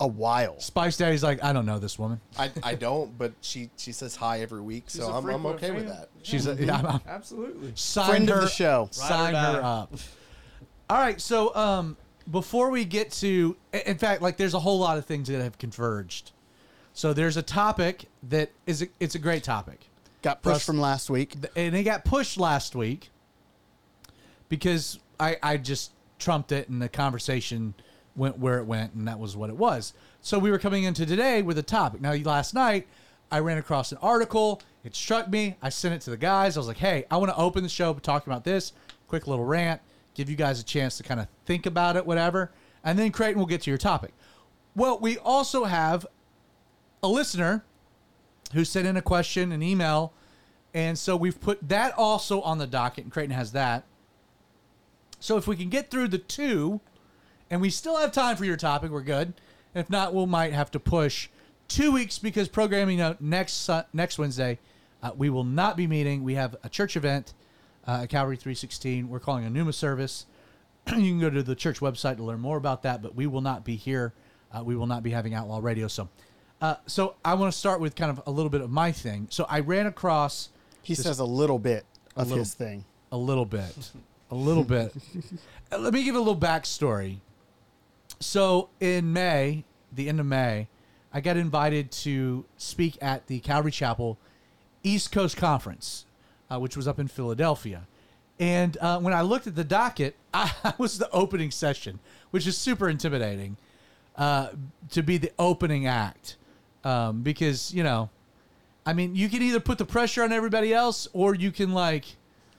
a 0.00 0.06
while. 0.06 0.60
Spice 0.60 0.96
Daddy's 0.96 1.24
like, 1.24 1.42
I 1.42 1.52
don't 1.52 1.66
know 1.66 1.80
this 1.80 1.98
woman. 1.98 2.20
I, 2.38 2.52
I 2.62 2.74
don't, 2.76 3.18
but 3.18 3.32
she 3.40 3.70
she 3.76 3.90
says 3.90 4.14
hi 4.14 4.40
every 4.42 4.60
week, 4.60 4.84
She's 4.86 5.00
so 5.00 5.10
a 5.10 5.18
I'm, 5.18 5.26
I'm 5.28 5.44
okay 5.46 5.72
with 5.72 5.86
fan. 5.88 5.96
that. 5.96 6.08
She's 6.22 6.46
a, 6.46 6.54
yeah, 6.54 6.76
I'm- 6.76 6.86
I'm- 6.86 7.00
Absolutely. 7.08 7.72
sign 7.74 8.08
Friend 8.08 8.28
her, 8.28 8.34
of 8.36 8.40
the 8.42 8.48
show. 8.48 8.88
Sign 8.92 9.34
her 9.34 9.60
up. 9.60 9.92
All 10.90 10.98
right, 10.98 11.20
so 11.20 11.52
um, 11.56 11.96
before 12.30 12.70
we 12.70 12.84
get 12.84 13.10
to, 13.12 13.56
in 13.72 13.98
fact, 13.98 14.22
like 14.22 14.36
there's 14.36 14.54
a 14.54 14.60
whole 14.60 14.78
lot 14.78 14.96
of 14.98 15.04
things 15.04 15.26
that 15.28 15.42
have 15.42 15.58
converged. 15.58 16.30
So 16.94 17.12
there's 17.12 17.36
a 17.36 17.42
topic 17.42 18.06
that 18.24 18.50
is 18.66 18.82
a, 18.82 18.88
it's 19.00 19.14
a 19.14 19.18
great 19.18 19.44
topic, 19.44 19.88
Got 20.22 20.42
Plus- 20.42 20.56
pushed 20.56 20.66
from 20.66 20.80
last 20.80 21.08
week. 21.10 21.34
and 21.56 21.74
it 21.74 21.84
got 21.84 22.04
pushed 22.04 22.38
last 22.38 22.74
week 22.74 23.10
because 24.48 24.98
I 25.20 25.36
I 25.42 25.56
just 25.56 25.92
trumped 26.18 26.52
it 26.52 26.68
and 26.68 26.80
the 26.82 26.88
conversation 26.88 27.74
went 28.16 28.38
where 28.38 28.58
it 28.58 28.64
went, 28.64 28.94
and 28.94 29.06
that 29.06 29.18
was 29.18 29.36
what 29.36 29.48
it 29.50 29.56
was. 29.56 29.92
So 30.20 30.38
we 30.38 30.50
were 30.50 30.58
coming 30.58 30.82
into 30.84 31.06
today 31.06 31.42
with 31.42 31.56
a 31.58 31.62
topic. 31.62 32.00
Now, 32.00 32.12
last 32.14 32.52
night 32.54 32.88
I 33.30 33.38
ran 33.38 33.58
across 33.58 33.92
an 33.92 33.98
article. 34.02 34.60
It 34.84 34.96
struck 34.96 35.28
me. 35.30 35.56
I 35.62 35.68
sent 35.68 35.94
it 35.94 36.00
to 36.02 36.10
the 36.10 36.16
guys. 36.16 36.56
I 36.56 36.60
was 36.60 36.66
like, 36.66 36.78
"Hey, 36.78 37.04
I 37.10 37.16
want 37.18 37.30
to 37.30 37.36
open 37.36 37.62
the 37.62 37.68
show 37.68 37.92
talking 37.94 38.32
about 38.32 38.44
this. 38.44 38.72
Quick 39.06 39.26
little 39.26 39.44
rant. 39.44 39.80
Give 40.14 40.28
you 40.28 40.36
guys 40.36 40.60
a 40.60 40.64
chance 40.64 40.96
to 40.96 41.02
kind 41.04 41.20
of 41.20 41.28
think 41.46 41.66
about 41.66 41.96
it, 41.96 42.04
whatever." 42.06 42.50
And 42.82 42.98
then 42.98 43.12
Creighton 43.12 43.38
will 43.38 43.46
get 43.46 43.62
to 43.62 43.70
your 43.70 43.78
topic. 43.78 44.12
Well, 44.74 44.98
we 44.98 45.18
also 45.18 45.64
have 45.64 46.06
a 47.02 47.08
listener 47.08 47.64
who 48.52 48.64
sent 48.64 48.86
in 48.86 48.96
a 48.96 49.02
question, 49.02 49.52
an 49.52 49.62
email, 49.62 50.12
and 50.74 50.98
so 50.98 51.16
we've 51.16 51.40
put 51.40 51.68
that 51.68 51.94
also 51.96 52.40
on 52.42 52.58
the 52.58 52.66
docket, 52.66 53.04
and 53.04 53.12
Creighton 53.12 53.34
has 53.34 53.52
that. 53.52 53.84
So 55.20 55.36
if 55.36 55.46
we 55.46 55.56
can 55.56 55.68
get 55.68 55.90
through 55.90 56.08
the 56.08 56.18
two, 56.18 56.80
and 57.50 57.60
we 57.60 57.70
still 57.70 57.96
have 57.96 58.12
time 58.12 58.36
for 58.36 58.44
your 58.44 58.56
topic, 58.56 58.90
we're 58.90 59.02
good. 59.02 59.32
If 59.74 59.90
not, 59.90 60.14
we 60.14 60.26
might 60.26 60.52
have 60.52 60.70
to 60.72 60.80
push 60.80 61.28
two 61.66 61.92
weeks 61.92 62.18
because 62.18 62.48
programming 62.48 63.00
out 63.00 63.20
next 63.20 63.68
next 63.92 64.18
Wednesday, 64.18 64.58
uh, 65.02 65.10
we 65.16 65.30
will 65.30 65.44
not 65.44 65.76
be 65.76 65.86
meeting. 65.86 66.24
We 66.24 66.34
have 66.34 66.56
a 66.62 66.68
church 66.68 66.96
event 66.96 67.34
uh, 67.86 68.02
at 68.02 68.08
Calvary 68.08 68.36
316. 68.36 69.08
We're 69.08 69.20
calling 69.20 69.44
a 69.44 69.50
Pneuma 69.50 69.72
service. 69.72 70.26
you 70.88 70.94
can 70.94 71.20
go 71.20 71.30
to 71.30 71.42
the 71.42 71.54
church 71.54 71.80
website 71.80 72.16
to 72.16 72.22
learn 72.22 72.40
more 72.40 72.56
about 72.56 72.82
that, 72.82 73.02
but 73.02 73.14
we 73.14 73.26
will 73.26 73.40
not 73.40 73.64
be 73.64 73.76
here. 73.76 74.12
Uh, 74.52 74.64
we 74.64 74.76
will 74.76 74.86
not 74.86 75.02
be 75.02 75.10
having 75.10 75.34
Outlaw 75.34 75.60
Radio. 75.62 75.88
So, 75.88 76.08
uh, 76.60 76.76
so 76.86 77.14
I 77.24 77.34
want 77.34 77.52
to 77.52 77.58
start 77.58 77.80
with 77.80 77.94
kind 77.94 78.10
of 78.10 78.22
a 78.26 78.30
little 78.30 78.50
bit 78.50 78.60
of 78.60 78.70
my 78.70 78.92
thing. 78.92 79.26
So 79.30 79.46
I 79.48 79.60
ran 79.60 79.86
across 79.86 80.48
He 80.82 80.94
says 80.94 81.18
a 81.18 81.24
little 81.24 81.58
bit 81.58 81.84
of 82.16 82.28
little- 82.28 82.38
his 82.44 82.54
thing. 82.54 82.84
a 83.12 83.16
little 83.16 83.44
bit, 83.44 83.90
a 84.30 84.34
little 84.34 84.64
bit. 84.64 84.92
Uh, 85.70 85.76
Let 85.76 85.92
me 85.92 86.02
give 86.02 86.14
a 86.14 86.18
little 86.18 86.34
backstory. 86.34 87.18
So 88.20 88.70
in 88.80 89.12
May, 89.12 89.64
the 89.92 90.08
end 90.08 90.18
of 90.18 90.24
May, 90.24 90.66
I 91.12 91.20
got 91.20 91.36
invited 91.36 91.90
to 91.92 92.46
speak 92.56 92.96
at 93.02 93.26
the 93.26 93.38
Calvary 93.40 93.70
Chapel 93.70 94.16
East 94.82 95.12
Coast 95.12 95.36
Conference, 95.36 96.06
uh, 96.50 96.58
which 96.58 96.74
was 96.74 96.88
up 96.88 96.98
in 96.98 97.06
Philadelphia. 97.06 97.86
And 98.40 98.78
uh, 98.80 98.98
when 99.00 99.12
I 99.12 99.20
looked 99.20 99.46
at 99.46 99.56
the 99.56 99.64
docket, 99.64 100.16
I, 100.34 100.50
was 100.78 100.96
the 100.98 101.10
opening 101.10 101.50
session, 101.50 101.98
which 102.30 102.46
is 102.46 102.56
super 102.56 102.88
intimidating 102.88 103.56
uh, 104.16 104.48
to 104.92 105.02
be 105.02 105.18
the 105.18 105.32
opening 105.38 105.86
act. 105.86 106.36
Um, 106.88 107.20
because, 107.20 107.74
you 107.74 107.82
know, 107.82 108.08
I 108.86 108.94
mean, 108.94 109.14
you 109.14 109.28
can 109.28 109.42
either 109.42 109.60
put 109.60 109.76
the 109.76 109.84
pressure 109.84 110.22
on 110.22 110.32
everybody 110.32 110.72
else 110.72 111.06
or 111.12 111.34
you 111.34 111.50
can, 111.50 111.72
like, 111.72 112.06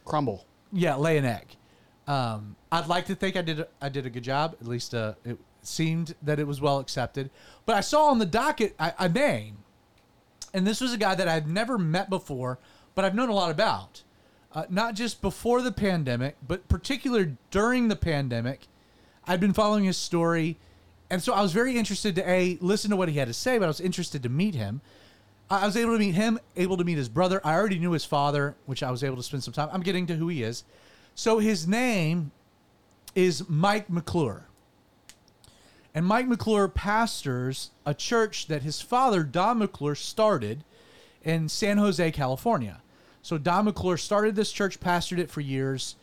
Crumble. 0.05 0.45
yeah, 0.71 0.95
lay 0.95 1.17
an 1.17 1.25
egg. 1.25 1.47
Um, 2.07 2.55
I'd 2.71 2.85
like 2.85 3.07
to 3.07 3.15
think 3.15 3.35
I 3.35 3.41
did 3.41 3.61
a, 3.61 3.67
I 3.81 3.89
did 3.89 4.05
a 4.05 4.09
good 4.11 4.23
job. 4.23 4.55
At 4.61 4.67
least 4.67 4.93
uh, 4.93 5.13
it 5.25 5.39
seemed 5.63 6.13
that 6.21 6.39
it 6.39 6.45
was 6.45 6.61
well 6.61 6.77
accepted. 6.77 7.31
But 7.65 7.75
I 7.75 7.81
saw 7.81 8.05
on 8.09 8.19
the 8.19 8.25
docket 8.25 8.75
a, 8.79 8.93
a 8.99 9.09
name, 9.09 9.57
and 10.53 10.65
this 10.65 10.79
was 10.79 10.93
a 10.93 10.97
guy 10.97 11.15
that 11.15 11.27
I'd 11.27 11.47
never 11.47 11.79
met 11.79 12.09
before, 12.09 12.59
but 12.93 13.05
I've 13.05 13.15
known 13.15 13.29
a 13.29 13.33
lot 13.33 13.49
about. 13.49 14.03
Uh, 14.53 14.65
not 14.69 14.93
just 14.93 15.21
before 15.21 15.63
the 15.63 15.71
pandemic, 15.71 16.35
but 16.47 16.67
particular 16.67 17.35
during 17.49 17.87
the 17.87 17.95
pandemic. 17.95 18.67
I'd 19.27 19.39
been 19.39 19.53
following 19.53 19.85
his 19.85 19.97
story, 19.97 20.57
and 21.09 21.21
so 21.21 21.33
I 21.33 21.41
was 21.41 21.51
very 21.51 21.77
interested 21.77 22.15
to 22.15 22.29
a 22.29 22.57
listen 22.61 22.91
to 22.91 22.95
what 22.95 23.09
he 23.09 23.17
had 23.17 23.27
to 23.27 23.33
say, 23.33 23.57
but 23.57 23.65
I 23.65 23.67
was 23.67 23.81
interested 23.81 24.23
to 24.23 24.29
meet 24.29 24.55
him. 24.55 24.81
I 25.49 25.65
was 25.65 25.75
able 25.75 25.93
to 25.93 25.99
meet 25.99 26.13
him, 26.13 26.39
able 26.55 26.77
to 26.77 26.83
meet 26.83 26.97
his 26.97 27.09
brother. 27.09 27.41
I 27.43 27.55
already 27.55 27.79
knew 27.79 27.91
his 27.91 28.05
father, 28.05 28.55
which 28.67 28.83
I 28.83 28.91
was 28.91 29.03
able 29.03 29.17
to 29.17 29.23
spend 29.23 29.43
some 29.43 29.53
time. 29.53 29.69
I'm 29.71 29.81
getting 29.81 30.05
to 30.07 30.15
who 30.15 30.27
he 30.27 30.43
is. 30.43 30.63
So 31.15 31.39
his 31.39 31.67
name 31.67 32.31
is 33.15 33.49
Mike 33.49 33.89
McClure. 33.89 34.45
And 35.95 36.05
Mike 36.05 36.27
McClure 36.27 36.67
pastors 36.67 37.71
a 37.83 37.95
church 37.95 38.45
that 38.45 38.61
his 38.61 38.79
father, 38.79 39.23
Don 39.23 39.57
McClure, 39.57 39.95
started 39.95 40.63
in 41.23 41.49
San 41.49 41.79
Jose, 41.79 42.11
California. 42.11 42.81
So 43.23 43.39
Don 43.39 43.65
McClure 43.65 43.97
started 43.97 44.35
this 44.35 44.51
church, 44.51 44.79
pastored 44.79 45.17
it 45.17 45.31
for 45.31 45.41
years. 45.41 45.95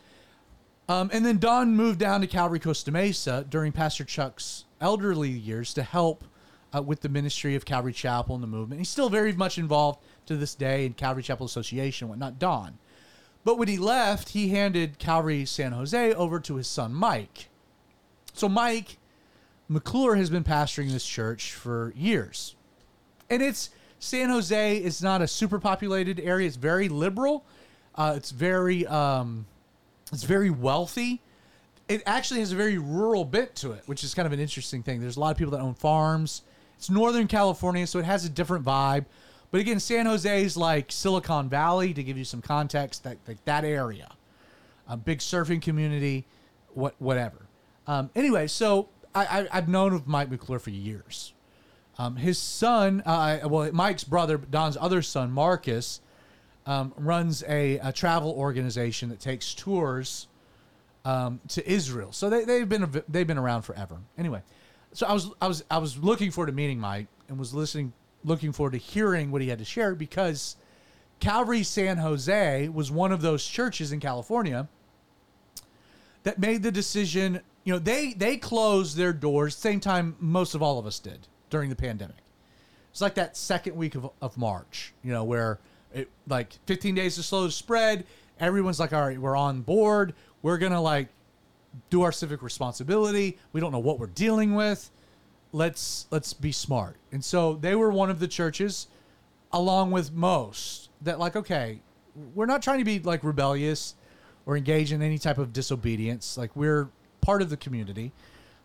Um, 0.89 1.09
and 1.13 1.25
then 1.25 1.37
Don 1.37 1.75
moved 1.75 1.99
down 1.99 2.19
to 2.21 2.27
Calvary 2.27 2.59
Costa 2.59 2.91
Mesa 2.91 3.45
during 3.49 3.71
Pastor 3.71 4.03
Chuck's 4.03 4.65
elderly 4.81 5.29
years 5.29 5.73
to 5.73 5.83
help 5.83 6.23
uh, 6.75 6.81
with 6.81 7.01
the 7.01 7.09
ministry 7.09 7.55
of 7.55 7.65
Calvary 7.65 7.93
Chapel 7.93 8.35
and 8.35 8.43
the 8.43 8.47
movement. 8.47 8.79
He's 8.79 8.89
still 8.89 9.09
very 9.09 9.33
much 9.33 9.57
involved 9.57 9.99
to 10.25 10.35
this 10.35 10.55
day 10.55 10.85
in 10.85 10.93
Calvary 10.93 11.23
Chapel 11.23 11.45
Association 11.45 12.05
and 12.05 12.09
whatnot, 12.09 12.39
Don. 12.39 12.77
But 13.43 13.57
when 13.57 13.67
he 13.67 13.77
left, 13.77 14.29
he 14.29 14.49
handed 14.49 14.99
Calvary 14.99 15.45
San 15.45 15.71
Jose 15.71 16.13
over 16.13 16.39
to 16.41 16.55
his 16.55 16.67
son 16.67 16.93
Mike. 16.93 17.49
So 18.33 18.49
Mike 18.49 18.97
McClure 19.69 20.15
has 20.15 20.29
been 20.29 20.43
pastoring 20.43 20.91
this 20.91 21.05
church 21.05 21.53
for 21.53 21.93
years. 21.95 22.55
And 23.29 23.41
it's 23.41 23.69
San 23.99 24.29
Jose 24.29 24.77
is 24.77 25.01
not 25.01 25.21
a 25.21 25.27
super 25.27 25.59
populated 25.59 26.19
area. 26.19 26.47
It's 26.47 26.55
very 26.55 26.89
liberal. 26.89 27.45
Uh, 27.95 28.13
it's 28.15 28.31
very 28.31 28.85
um, 28.87 29.45
it's 30.11 30.23
very 30.23 30.49
wealthy. 30.49 31.21
It 31.87 32.03
actually 32.05 32.41
has 32.41 32.51
a 32.51 32.55
very 32.55 32.77
rural 32.77 33.23
bit 33.23 33.55
to 33.57 33.71
it, 33.71 33.83
which 33.85 34.03
is 34.03 34.13
kind 34.13 34.25
of 34.25 34.33
an 34.33 34.39
interesting 34.39 34.83
thing. 34.83 34.99
There's 34.99 35.17
a 35.17 35.19
lot 35.19 35.31
of 35.31 35.37
people 35.37 35.51
that 35.51 35.61
own 35.61 35.73
farms. 35.73 36.41
It's 36.77 36.89
Northern 36.89 37.27
California, 37.27 37.87
so 37.87 37.99
it 37.99 38.05
has 38.05 38.25
a 38.25 38.29
different 38.29 38.65
vibe. 38.65 39.05
But 39.51 39.61
again, 39.61 39.79
San 39.79 40.05
Jose 40.05 40.43
is 40.43 40.57
like 40.57 40.91
Silicon 40.91 41.49
Valley 41.49 41.93
to 41.93 42.03
give 42.03 42.17
you 42.17 42.25
some 42.25 42.41
context. 42.41 43.03
That 43.03 43.17
like 43.27 43.43
that 43.45 43.63
area, 43.63 44.09
a 44.87 44.97
big 44.97 45.19
surfing 45.19 45.61
community, 45.61 46.25
what 46.73 46.95
whatever. 46.99 47.47
Um, 47.87 48.09
anyway, 48.15 48.47
so 48.47 48.89
I, 49.15 49.47
I've 49.51 49.69
known 49.69 49.93
of 49.93 50.07
Mike 50.07 50.29
McClure 50.29 50.59
for 50.59 50.69
years. 50.69 51.33
Um, 51.97 52.17
his 52.17 52.37
son, 52.37 53.01
uh, 53.05 53.39
well, 53.45 53.71
Mike's 53.71 54.03
brother, 54.03 54.37
Don's 54.37 54.77
other 54.77 55.01
son, 55.01 55.31
Marcus, 55.31 56.01
um, 56.67 56.93
runs 56.97 57.43
a, 57.47 57.79
a 57.79 57.91
travel 57.91 58.31
organization 58.31 59.09
that 59.09 59.19
takes 59.19 59.55
tours 59.55 60.26
um, 61.07 61.39
to 61.47 61.71
Israel. 61.71 62.11
So 62.11 62.29
they, 62.29 62.43
they've 62.43 62.67
been 62.67 63.01
they've 63.07 63.25
been 63.25 63.37
around 63.37 63.61
forever. 63.61 63.97
Anyway, 64.17 64.41
so 64.91 65.07
I 65.07 65.13
was 65.13 65.29
I 65.41 65.47
was 65.47 65.63
I 65.71 65.77
was 65.77 65.97
looking 65.97 66.31
forward 66.31 66.47
to 66.47 66.53
meeting 66.53 66.79
Mike 66.79 67.07
and 67.29 67.39
was 67.39 67.53
listening, 67.53 67.93
looking 68.25 68.51
forward 68.51 68.73
to 68.73 68.77
hearing 68.77 69.31
what 69.31 69.41
he 69.41 69.47
had 69.47 69.59
to 69.59 69.65
share 69.65 69.95
because 69.95 70.57
Calvary 71.21 71.63
San 71.63 71.97
Jose 71.97 72.67
was 72.67 72.91
one 72.91 73.13
of 73.13 73.21
those 73.21 73.45
churches 73.45 73.93
in 73.93 74.01
California 74.01 74.67
that 76.23 76.39
made 76.39 76.61
the 76.61 76.71
decision. 76.71 77.39
You 77.63 77.73
know, 77.73 77.79
they 77.79 78.11
they 78.11 78.35
closed 78.35 78.97
their 78.97 79.13
doors 79.13 79.55
same 79.55 79.79
time 79.79 80.17
most 80.19 80.55
of 80.55 80.61
all 80.61 80.77
of 80.77 80.85
us 80.85 80.99
did 80.99 81.19
during 81.49 81.69
the 81.69 81.75
pandemic. 81.77 82.17
It's 82.91 82.99
like 83.01 83.15
that 83.15 83.37
second 83.37 83.77
week 83.77 83.95
of, 83.95 84.09
of 84.21 84.37
March, 84.37 84.93
you 85.03 85.13
know, 85.13 85.23
where 85.23 85.59
it 85.93 86.09
like 86.27 86.51
15 86.65 86.95
days 86.95 87.15
to 87.15 87.23
slow 87.23 87.47
spread. 87.47 88.05
Everyone's 88.39 88.79
like, 88.79 88.93
all 88.93 89.05
right, 89.05 89.17
we're 89.17 89.35
on 89.35 89.61
board. 89.61 90.13
We're 90.41 90.57
gonna 90.57 90.81
like 90.81 91.09
do 91.89 92.01
our 92.01 92.11
civic 92.11 92.41
responsibility. 92.41 93.37
We 93.53 93.61
don't 93.61 93.71
know 93.71 93.79
what 93.79 93.99
we're 93.99 94.07
dealing 94.07 94.55
with. 94.55 94.89
Let's 95.51 96.07
let's 96.11 96.33
be 96.33 96.51
smart. 96.51 96.97
And 97.11 97.23
so 97.23 97.55
they 97.55 97.75
were 97.75 97.91
one 97.91 98.09
of 98.09 98.19
the 98.19 98.27
churches, 98.27 98.87
along 99.51 99.91
with 99.91 100.11
most, 100.11 100.89
that 101.01 101.19
like, 101.19 101.35
okay, 101.35 101.79
we're 102.35 102.45
not 102.45 102.61
trying 102.61 102.79
to 102.79 102.85
be 102.85 102.99
like 102.99 103.23
rebellious 103.23 103.95
or 104.45 104.57
engage 104.57 104.91
in 104.91 105.01
any 105.01 105.17
type 105.17 105.37
of 105.37 105.53
disobedience. 105.53 106.37
Like 106.37 106.55
we're 106.55 106.89
part 107.21 107.41
of 107.41 107.49
the 107.49 107.57
community. 107.57 108.11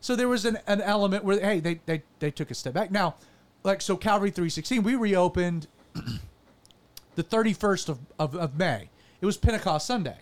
So 0.01 0.17
there 0.17 0.29
was 0.29 0.45
an, 0.45 0.59
an 0.67 0.81
element 0.81 1.25
where 1.25 1.41
hey, 1.41 1.61
they, 1.61 1.81
they 1.87 2.03
they 2.19 2.31
took 2.31 2.51
a 2.51 2.55
step 2.55 2.75
back. 2.75 2.91
Now, 2.91 3.15
like 3.63 3.81
so 3.81 3.97
Calvary 3.97 4.31
316, 4.31 4.83
we 4.83 4.95
reopened 4.97 5.69
the 7.15 7.25
31st 7.25 7.89
of, 7.89 7.99
of, 8.19 8.35
of 8.35 8.57
May. 8.57 8.89
It 9.21 9.27
was 9.27 9.37
Pentecost 9.37 9.87
Sunday. 9.87 10.19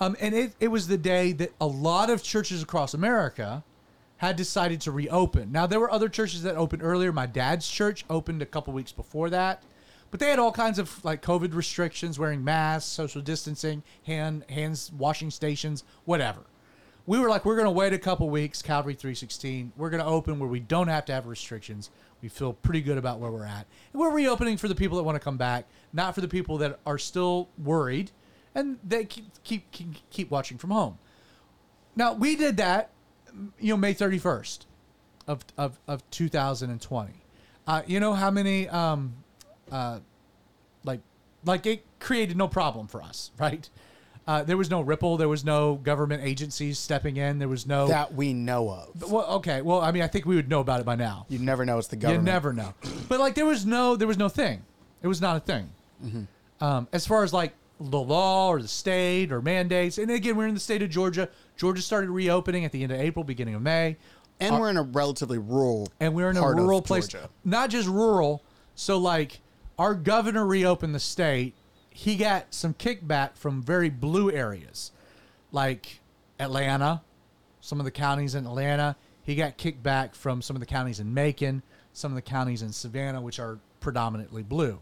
Um, 0.00 0.16
and 0.18 0.34
it, 0.34 0.54
it 0.58 0.68
was 0.68 0.88
the 0.88 0.96
day 0.96 1.32
that 1.32 1.52
a 1.60 1.66
lot 1.66 2.08
of 2.08 2.22
churches 2.22 2.62
across 2.62 2.94
America 2.94 3.62
had 4.16 4.36
decided 4.36 4.80
to 4.82 4.90
reopen. 4.90 5.52
Now, 5.52 5.66
there 5.66 5.80
were 5.80 5.90
other 5.90 6.08
churches 6.08 6.42
that 6.42 6.56
opened 6.56 6.82
earlier. 6.82 7.12
My 7.12 7.26
dad's 7.26 7.68
church 7.68 8.04
opened 8.08 8.42
a 8.42 8.46
couple 8.46 8.72
weeks 8.72 8.92
before 8.92 9.30
that. 9.30 9.62
But 10.10 10.18
they 10.18 10.28
had 10.28 10.38
all 10.38 10.52
kinds 10.52 10.78
of 10.78 11.04
like 11.04 11.22
COVID 11.22 11.54
restrictions, 11.54 12.18
wearing 12.18 12.42
masks, 12.42 12.90
social 12.90 13.22
distancing, 13.22 13.82
hand 14.06 14.44
hands 14.48 14.90
washing 14.96 15.30
stations, 15.30 15.84
whatever. 16.04 16.40
We 17.06 17.18
were 17.18 17.28
like, 17.28 17.44
we're 17.44 17.54
going 17.54 17.66
to 17.66 17.70
wait 17.70 17.92
a 17.92 17.98
couple 17.98 18.28
weeks, 18.28 18.60
Calvary 18.60 18.94
316. 18.94 19.72
We're 19.76 19.90
going 19.90 20.02
to 20.02 20.08
open 20.08 20.38
where 20.38 20.48
we 20.48 20.60
don't 20.60 20.88
have 20.88 21.04
to 21.06 21.12
have 21.12 21.26
restrictions. 21.26 21.90
We 22.22 22.28
feel 22.28 22.52
pretty 22.52 22.82
good 22.82 22.98
about 22.98 23.20
where 23.20 23.30
we're 23.30 23.46
at. 23.46 23.66
And 23.92 24.00
we're 24.00 24.12
reopening 24.12 24.56
for 24.56 24.68
the 24.68 24.74
people 24.74 24.96
that 24.98 25.04
want 25.04 25.16
to 25.16 25.20
come 25.20 25.36
back, 25.36 25.66
not 25.92 26.14
for 26.14 26.20
the 26.20 26.28
people 26.28 26.58
that 26.58 26.78
are 26.84 26.98
still 26.98 27.48
worried 27.56 28.10
and 28.54 28.78
they 28.86 29.04
keep 29.04 29.26
keep 29.44 29.70
keep, 29.70 29.88
keep 30.10 30.30
watching 30.30 30.58
from 30.58 30.70
home. 30.70 30.98
Now, 31.96 32.12
we 32.12 32.36
did 32.36 32.56
that, 32.58 32.90
you 33.58 33.72
know, 33.72 33.76
May 33.76 33.94
31st 33.94 34.66
of 35.26 35.44
of, 35.56 35.78
of 35.86 36.08
2020. 36.10 37.12
Uh, 37.66 37.82
you 37.86 38.00
know 38.00 38.14
how 38.14 38.30
many 38.30 38.68
um 38.68 39.12
uh 39.70 40.00
like 40.84 41.00
like 41.44 41.66
it 41.66 41.84
created 41.98 42.36
no 42.36 42.48
problem 42.48 42.86
for 42.86 43.02
us, 43.02 43.30
right? 43.38 43.68
Uh, 44.26 44.44
there 44.44 44.56
was 44.56 44.70
no 44.70 44.80
ripple. 44.80 45.16
There 45.16 45.28
was 45.28 45.44
no 45.44 45.76
government 45.76 46.22
agencies 46.22 46.78
stepping 46.78 47.16
in. 47.16 47.38
There 47.38 47.48
was 47.48 47.66
no. 47.66 47.88
That 47.88 48.14
we 48.14 48.32
know 48.32 48.70
of. 48.70 49.10
well, 49.10 49.26
okay. 49.36 49.60
Well, 49.60 49.80
I 49.80 49.90
mean, 49.90 50.02
I 50.02 50.06
think 50.06 50.24
we 50.24 50.36
would 50.36 50.48
know 50.48 50.60
about 50.60 50.78
it 50.78 50.86
by 50.86 50.94
now. 50.94 51.26
You 51.28 51.38
never 51.40 51.64
know 51.64 51.78
it's 51.78 51.88
the 51.88 51.96
government. 51.96 52.28
You 52.28 52.32
never 52.32 52.52
know. 52.52 52.74
But 53.08 53.18
like, 53.18 53.34
there 53.34 53.46
was 53.46 53.66
no, 53.66 53.96
there 53.96 54.06
was 54.06 54.18
no 54.18 54.28
thing. 54.28 54.62
It 55.02 55.08
was 55.08 55.20
not 55.20 55.36
a 55.36 55.40
thing. 55.40 55.70
Um, 56.60 56.86
as 56.92 57.06
far 57.06 57.24
as 57.24 57.32
like 57.32 57.54
the 57.80 58.00
law 58.00 58.48
or 58.48 58.60
the 58.60 58.68
state 58.68 59.32
or 59.32 59.40
mandates, 59.40 59.96
and 59.96 60.10
again, 60.10 60.36
we're 60.36 60.46
in 60.46 60.54
the 60.54 60.60
state 60.60 60.82
of 60.82 60.90
Georgia. 60.90 61.28
Georgia 61.56 61.80
started 61.80 62.10
reopening 62.10 62.64
at 62.64 62.72
the 62.72 62.82
end 62.82 62.92
of 62.92 63.00
April, 63.00 63.24
beginning 63.24 63.54
of 63.54 63.62
May, 63.62 63.96
And 64.38 64.58
we're 64.58 64.70
in 64.70 64.76
a 64.76 64.82
relatively 64.82 65.38
rural 65.38 65.88
and 65.98 66.14
we're 66.14 66.30
in 66.30 66.36
a 66.36 66.42
rural 66.42 66.82
place. 66.82 67.08
Georgia. 67.08 67.28
Not 67.44 67.70
just 67.70 67.88
rural. 67.88 68.42
So 68.74 68.98
like, 68.98 69.40
our 69.78 69.94
governor 69.94 70.46
reopened 70.46 70.94
the 70.94 71.00
state. 71.00 71.54
He 71.88 72.16
got 72.16 72.54
some 72.54 72.74
kickback 72.74 73.36
from 73.36 73.62
very 73.62 73.88
blue 73.90 74.30
areas, 74.30 74.92
like 75.52 76.00
Atlanta, 76.38 77.02
some 77.60 77.78
of 77.78 77.84
the 77.84 77.90
counties 77.90 78.34
in 78.34 78.46
Atlanta. 78.46 78.96
He 79.22 79.34
got 79.34 79.58
kickback 79.58 80.14
from 80.14 80.42
some 80.42 80.56
of 80.56 80.60
the 80.60 80.66
counties 80.66 81.00
in 81.00 81.12
Macon, 81.12 81.62
some 81.92 82.12
of 82.12 82.16
the 82.16 82.22
counties 82.22 82.62
in 82.62 82.72
Savannah, 82.72 83.20
which 83.20 83.38
are 83.38 83.58
predominantly 83.80 84.42
blue. 84.42 84.80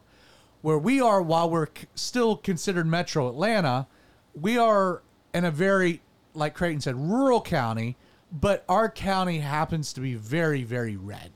Where 0.63 0.79
we 0.79 1.01
are, 1.01 1.23
while 1.23 1.49
we're 1.49 1.67
c- 1.67 1.87
still 1.95 2.37
considered 2.37 2.87
metro 2.87 3.29
Atlanta, 3.29 3.87
we 4.35 4.59
are 4.59 5.03
in 5.33 5.45
a 5.45 5.51
very, 5.51 6.03
like 6.35 6.55
Creighton 6.55 6.81
said, 6.81 6.97
rural 6.97 7.41
county, 7.41 7.97
but 8.33 8.65
our 8.69 8.91
county 8.91 9.39
happens 9.39 9.93
to 9.93 10.01
be 10.01 10.15
very, 10.15 10.65
very 10.65 10.97
red. 10.97 11.31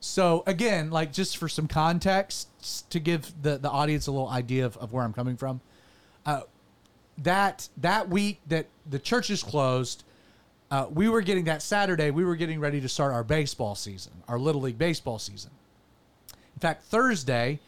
So 0.00 0.42
again, 0.46 0.90
like 0.90 1.12
just 1.12 1.36
for 1.36 1.48
some 1.48 1.68
context 1.68 2.48
to 2.90 2.98
give 2.98 3.34
the, 3.42 3.58
the 3.58 3.68
audience 3.68 4.06
a 4.06 4.12
little 4.12 4.28
idea 4.28 4.64
of, 4.64 4.76
of 4.78 4.92
where 4.92 5.04
I'm 5.04 5.12
coming 5.12 5.36
from, 5.36 5.60
uh, 6.24 6.42
that 7.18 7.68
that 7.76 8.08
week 8.08 8.40
that 8.48 8.66
the 8.88 8.98
church 8.98 9.28
is 9.28 9.42
closed, 9.42 10.04
uh, 10.70 10.86
we 10.90 11.08
were 11.08 11.20
getting 11.20 11.44
that 11.44 11.60
Saturday. 11.60 12.10
We 12.10 12.24
were 12.24 12.36
getting 12.36 12.60
ready 12.60 12.80
to 12.80 12.88
start 12.88 13.12
our 13.12 13.24
baseball 13.24 13.74
season, 13.74 14.12
our 14.26 14.38
little 14.38 14.62
league 14.62 14.78
baseball 14.78 15.18
season. 15.18 15.50
In 16.54 16.60
fact, 16.60 16.84
Thursday, 16.84 17.60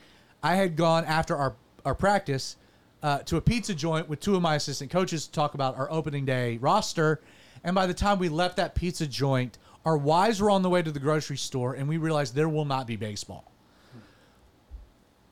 I 0.42 0.56
had 0.56 0.76
gone 0.76 1.04
after 1.04 1.37
our 1.37 1.54
our 1.84 1.94
practice 1.94 2.56
uh, 3.02 3.18
to 3.20 3.37
a 3.37 3.40
pizza 3.40 3.75
joint 3.75 4.08
with 4.08 4.20
two 4.20 4.37
of 4.37 4.42
my 4.42 4.54
assistant 4.54 4.90
coaches 4.90 5.26
to 5.26 5.32
talk 5.32 5.54
about 5.54 5.76
our 5.76 5.90
opening 5.90 6.25
day 6.25 6.58
roster. 6.58 7.20
And 7.64 7.75
by 7.75 7.87
the 7.87 7.94
time 7.94 8.18
we 8.18 8.28
left 8.28 8.56
that 8.56 8.75
pizza 8.75 9.06
joint, 9.06 9.58
our 9.84 9.96
wives 9.96 10.40
were 10.40 10.50
on 10.50 10.62
the 10.62 10.70
way 10.70 10.82
to 10.82 10.90
the 10.90 11.00
grocery 11.00 11.37
store, 11.37 11.75
and 11.75 11.88
we 11.88 11.96
realized 11.96 12.34
there 12.34 12.49
will 12.49 12.64
not 12.64 12.87
be 12.87 12.96
baseball. 12.96 13.50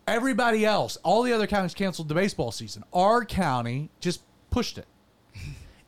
Everybody 0.07 0.67
else, 0.67 0.97
all 1.05 1.23
the 1.23 1.33
other 1.33 1.47
counties 1.47 1.75
canceled 1.75 2.09
the 2.09 2.15
baseball 2.15 2.51
season. 2.51 2.83
Our 2.93 3.25
county 3.25 3.91
just 4.01 4.23
pushed 4.51 4.79
it. 4.79 4.87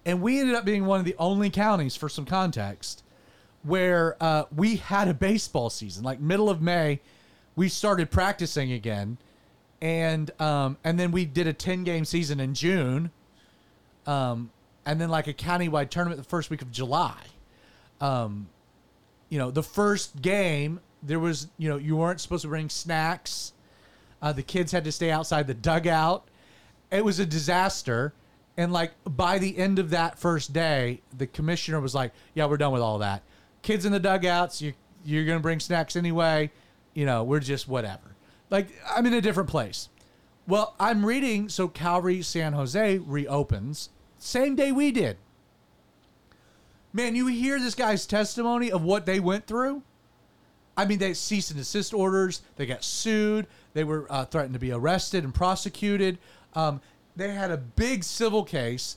And 0.05 0.21
we 0.21 0.41
ended 0.41 0.57
up 0.57 0.65
being 0.65 0.85
one 0.85 0.99
of 0.99 1.07
the 1.07 1.15
only 1.17 1.49
counties, 1.49 1.95
for 1.95 2.09
some 2.09 2.25
context, 2.25 3.05
where 3.63 4.17
uh, 4.21 4.47
we 4.53 4.75
had 4.75 5.07
a 5.07 5.15
baseball 5.15 5.71
season. 5.71 6.03
Like 6.03 6.19
middle 6.19 6.51
of 6.51 6.61
May, 6.61 7.01
we 7.57 7.69
started 7.69 8.11
practicing 8.11 8.73
again, 8.73 9.19
and 9.81 10.31
um, 10.41 10.77
and 10.85 10.99
then 10.99 11.13
we 11.13 11.25
did 11.25 11.47
a 11.47 11.53
ten 11.53 11.85
game 11.85 12.05
season 12.05 12.41
in 12.41 12.55
June, 12.55 13.11
um, 14.07 14.51
and 14.87 15.01
then 15.01 15.09
like 15.09 15.27
a 15.27 15.35
countywide 15.35 15.91
tournament 15.91 16.19
the 16.19 16.29
first 16.29 16.51
week 16.51 16.63
of 16.63 16.71
July. 16.71 17.21
Um, 18.01 18.49
you 19.29 19.39
know, 19.39 19.51
the 19.51 19.63
first 19.63 20.21
game 20.21 20.81
there 21.03 21.19
was 21.19 21.49
you 21.59 21.69
know 21.69 21.77
you 21.77 21.97
weren't 21.97 22.21
supposed 22.21 22.43
to 22.43 22.49
bring 22.49 22.69
snacks. 22.69 23.53
Uh, 24.21 24.33
the 24.33 24.43
kids 24.43 24.71
had 24.71 24.85
to 24.85 24.93
stay 24.93 25.11
outside 25.11 25.47
the 25.47 25.55
dugout. 25.55 26.29
It 26.91 27.05
was 27.05 27.19
a 27.19 27.27
disaster. 27.27 28.13
And 28.57 28.73
like 28.73 28.93
by 29.05 29.39
the 29.39 29.57
end 29.57 29.79
of 29.79 29.91
that 29.91 30.19
first 30.19 30.53
day, 30.53 31.01
the 31.17 31.27
commissioner 31.27 31.81
was 31.81 31.95
like, 31.95 32.13
"Yeah, 32.35 32.47
we're 32.47 32.59
done 32.59 32.73
with 32.73 32.83
all 32.83 32.99
that. 32.99 33.23
Kids 33.63 33.85
in 33.85 33.93
the 33.93 33.99
dugouts. 33.99 34.61
You 34.61 34.75
you're 35.05 35.25
gonna 35.25 35.41
bring 35.41 35.59
snacks 35.59 35.97
anyway. 35.97 36.51
You 36.95 37.07
know, 37.07 37.25
we're 37.25 37.41
just 37.41 37.69
whatever. 37.69 38.17
Like 38.51 38.69
I'm 38.89 39.07
in 39.07 39.15
a 39.15 39.21
different 39.21 39.49
place. 39.49 39.89
Well, 40.47 40.75
I'm 40.79 41.07
reading. 41.07 41.49
So 41.49 41.69
Calvary 41.69 42.23
San 42.23 42.53
Jose 42.53 42.99
reopens 42.99 43.91
same 44.23 44.55
day 44.55 44.71
we 44.71 44.93
did. 44.93 45.17
Man, 46.93 47.17
you 47.17 47.27
hear 47.27 47.59
this 47.59 47.75
guy's 47.75 48.07
testimony 48.07 48.71
of 48.71 48.85
what 48.85 49.05
they 49.05 49.19
went 49.19 49.49
through. 49.49 49.83
I 50.77 50.85
mean, 50.85 50.99
they 50.99 51.13
cease 51.15 51.51
and 51.51 51.59
desist 51.59 51.93
orders. 51.93 52.43
They 52.55 52.65
got 52.65 52.85
sued. 52.85 53.49
They 53.75 53.83
were 53.83 54.07
uh, 54.09 54.27
threatened 54.27 54.55
to 54.55 54.61
be 54.61 54.71
arrested 54.71 55.25
and 55.25 55.35
prosecuted. 55.35 56.19
Um, 56.55 56.81
they 57.17 57.33
had 57.33 57.51
a 57.51 57.57
big 57.57 58.05
civil 58.05 58.45
case, 58.45 58.97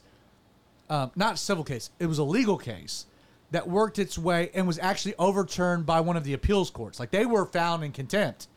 um, 0.91 1.11
not 1.15 1.39
civil 1.39 1.63
case. 1.63 1.89
It 1.99 2.05
was 2.05 2.19
a 2.19 2.23
legal 2.23 2.57
case 2.57 3.07
that 3.55 3.67
worked 3.67 3.97
its 3.99 4.17
way 4.17 4.51
and 4.53 4.67
was 4.67 4.77
actually 4.79 5.15
overturned 5.17 5.85
by 5.85 6.01
one 6.01 6.17
of 6.17 6.23
the 6.23 6.33
appeals 6.33 6.69
courts. 6.69 6.99
Like 6.99 7.09
they 7.11 7.25
were 7.25 7.45
found 7.45 7.83
in 7.83 7.91
contempt, 7.91 8.47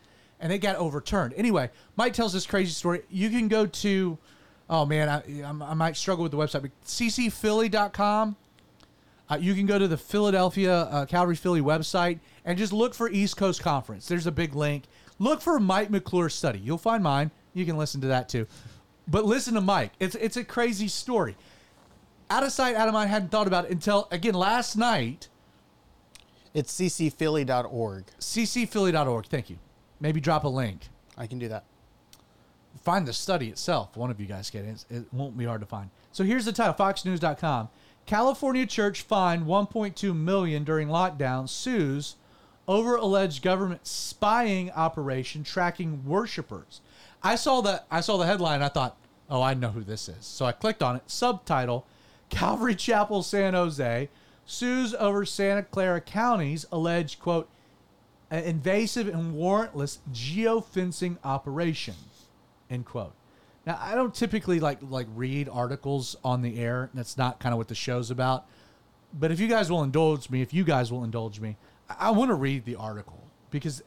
and 0.41 0.51
they 0.53 0.59
got 0.59 0.77
overturned. 0.77 1.35
Anyway, 1.37 1.71
Mike 1.97 2.13
tells 2.13 2.33
this 2.33 2.47
crazy 2.47 2.71
story. 2.73 3.03
You 3.09 3.31
can 3.31 3.49
go 3.49 3.67
to, 3.67 4.19
oh 4.69 4.85
man, 4.85 5.09
I, 5.09 5.43
I'm- 5.43 5.63
I 5.63 5.75
might 5.75 5.97
struggle 5.97 6.23
with 6.25 6.33
the 6.33 6.39
website, 6.39 6.63
but 6.63 6.71
ccphilly.com. 6.85 8.37
Uh, 9.31 9.37
you 9.39 9.55
can 9.55 9.67
go 9.67 9.79
to 9.79 9.87
the 9.87 9.97
Philadelphia 9.99 10.75
uh, 10.75 11.05
Calvary 11.07 11.37
Philly 11.37 11.61
website 11.61 12.19
and 12.47 12.57
just 12.57 12.73
look 12.73 12.95
for 12.95 13.11
East 13.11 13.37
Coast 13.37 13.63
Conference. 13.63 14.09
There's 14.09 14.27
a 14.27 14.33
big 14.33 14.55
link. 14.55 14.85
Look 15.19 15.43
for 15.43 15.61
Mike 15.61 15.91
McClure's 15.91 16.35
study. 16.35 16.59
You'll 16.61 16.79
find 16.79 17.03
mine. 17.03 17.31
You 17.53 17.67
can 17.67 17.77
listen 17.77 18.01
to 18.01 18.07
that 18.09 18.29
too. 18.31 18.47
But 19.07 19.25
listen 19.27 19.55
to 19.55 19.61
Mike. 19.61 19.93
It's 20.01 20.15
it's 20.15 20.37
a 20.39 20.45
crazy 20.45 20.89
story. 20.89 21.37
Out 22.31 22.43
of 22.43 22.53
sight, 22.53 22.77
out 22.77 22.88
of 22.88 22.95
mind. 22.95 23.11
Hadn't 23.11 23.31
thought 23.31 23.47
about 23.47 23.64
it 23.64 23.71
until 23.71 24.07
again 24.11 24.35
last 24.35 24.77
night. 24.77 25.29
It's 26.55 26.73
ccphilly.org. 26.79 28.05
ccphilly.org. 28.21 29.27
Thank 29.27 29.51
you. 29.51 29.59
Maybe 30.01 30.21
drop 30.21 30.45
a 30.45 30.49
link. 30.49 30.88
I 31.17 31.27
can 31.27 31.38
do 31.38 31.49
that. 31.49 31.64
find 32.83 33.07
the 33.07 33.12
study 33.12 33.49
itself. 33.49 33.97
One 33.97 34.11
of 34.11 34.21
you 34.21 34.27
guys 34.27 34.51
get 34.51 34.64
it. 34.64 34.85
It 34.91 35.05
won't 35.12 35.37
be 35.37 35.45
hard 35.45 35.61
to 35.61 35.67
find. 35.67 35.91
So 36.12 36.25
here's 36.25 36.45
the 36.45 36.53
title: 36.53 36.75
FoxNews.com. 36.75 37.69
California 38.07 38.67
church 38.67 39.03
fined 39.03 39.45
1.2 39.47 40.17
million 40.17 40.64
during 40.64 40.88
lockdown. 40.88 41.49
Sues 41.49 42.17
over 42.67 42.97
alleged 42.97 43.43
government 43.43 43.87
spying 43.87 44.71
operation 44.73 45.45
tracking 45.45 46.05
worshipers. 46.07 46.81
I 47.23 47.35
saw 47.37 47.61
that. 47.62 47.87
I 47.91 48.01
saw 48.01 48.17
the 48.17 48.27
headline. 48.27 48.62
I 48.62 48.69
thought, 48.69 48.97
oh, 49.29 49.43
I 49.43 49.55
know 49.55 49.71
who 49.71 49.83
this 49.83 50.09
is. 50.09 50.25
So 50.25 50.47
I 50.47 50.53
clicked 50.53 50.83
on 50.83 50.97
it. 50.97 51.03
Subtitle: 51.07 51.87
Calvary 52.31 52.75
Chapel, 52.75 53.23
San 53.23 53.55
Jose 53.55 54.09
sues 54.45 54.95
over 54.95 55.25
Santa 55.25 55.62
Clara 55.62 56.01
County's 56.01 56.67
alleged 56.73 57.21
quote 57.21 57.49
invasive 58.31 59.09
and 59.09 59.35
warrantless 59.35 59.99
geofencing 60.12 61.17
operation 61.25 61.95
end 62.71 62.85
quote. 62.85 63.12
Now 63.67 63.79
i 63.81 63.95
don't 63.95 64.14
typically 64.14 64.61
like 64.61 64.79
like 64.83 65.07
read 65.14 65.49
articles 65.49 66.17
on 66.25 66.43
the 66.43 66.59
air. 66.59 66.91
That's 66.95 67.17
not 67.17 67.38
kind 67.41 67.53
of 67.53 67.59
what 67.59 67.69
the 67.69 67.75
show's 67.75 68.11
about. 68.11 68.47
But 69.19 69.31
if 69.31 69.41
you 69.41 69.49
guys 69.49 69.71
will 69.71 69.83
indulge 69.83 70.29
me 70.31 70.43
if 70.43 70.53
you 70.53 70.64
guys 70.64 70.93
will 70.93 71.05
indulge 71.05 71.41
me 71.41 71.57
i, 71.88 72.09
I 72.09 72.11
want 72.11 72.31
to 72.31 72.35
read 72.35 72.64
the 72.64 72.77
article 72.77 73.23
because 73.51 73.83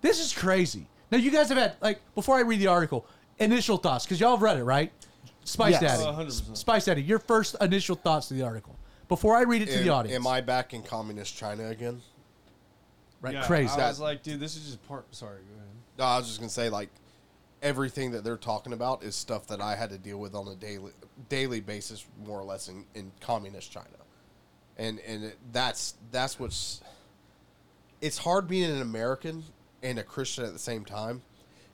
this 0.00 0.20
is 0.20 0.32
crazy. 0.32 0.86
Now 1.10 1.18
you 1.18 1.30
guys 1.30 1.48
have 1.48 1.58
had 1.58 1.74
like 1.80 2.00
before 2.14 2.36
i 2.36 2.40
read 2.40 2.60
the 2.60 2.66
article 2.66 3.06
initial 3.38 3.76
thoughts 3.76 4.04
because 4.04 4.20
y'all 4.20 4.32
have 4.32 4.42
read 4.42 4.58
it 4.58 4.64
right 4.64 4.92
spice 5.46 5.72
Yes. 5.80 5.80
daddy 5.82 6.02
Oh, 6.04 6.12
100%. 6.12 6.56
spice 6.56 6.84
daddy 6.84 7.02
your 7.02 7.18
first 7.18 7.56
initial 7.60 7.96
thoughts 7.96 8.28
to 8.28 8.34
the 8.34 8.42
article 8.42 8.76
before 9.08 9.34
i 9.36 9.42
read 9.42 9.62
it 9.62 9.66
to 9.70 9.78
the 9.78 9.84
Am- 9.86 9.94
audience 9.94 10.16
Am 10.16 10.26
I 10.26 10.40
back 10.42 10.74
in 10.74 10.82
communist 10.82 11.36
China 11.36 11.68
again? 11.68 12.02
right 13.22 13.32
Yeah, 13.34 13.46
crazy 13.46 13.80
I 13.80 13.88
was 13.88 13.98
like, 14.00 14.22
dude, 14.22 14.38
this 14.40 14.56
is 14.56 14.66
just 14.66 14.86
part. 14.86 15.06
Sorry, 15.14 15.38
go 15.38 15.54
ahead. 15.56 15.66
No, 15.98 16.04
I 16.04 16.18
was 16.18 16.26
just 16.26 16.38
gonna 16.40 16.50
say 16.50 16.68
like 16.68 16.90
everything 17.62 18.10
that 18.10 18.22
they're 18.24 18.36
talking 18.36 18.72
about 18.74 19.02
is 19.02 19.16
stuff 19.16 19.46
that 19.46 19.60
I 19.62 19.74
had 19.74 19.88
to 19.90 19.96
deal 19.98 20.18
with 20.18 20.34
on 20.34 20.46
a 20.48 20.54
daily 20.54 20.92
daily 21.30 21.60
basis, 21.60 22.04
more 22.24 22.38
or 22.38 22.44
less 22.44 22.68
in, 22.68 22.84
in 22.94 23.10
communist 23.20 23.72
China, 23.72 23.86
and 24.76 25.00
and 25.00 25.24
it, 25.24 25.38
that's 25.52 25.94
that's 26.10 26.38
what's. 26.38 26.82
It's 28.02 28.18
hard 28.18 28.46
being 28.46 28.70
an 28.70 28.82
American 28.82 29.42
and 29.82 29.98
a 29.98 30.02
Christian 30.02 30.44
at 30.44 30.52
the 30.52 30.58
same 30.58 30.84
time, 30.84 31.22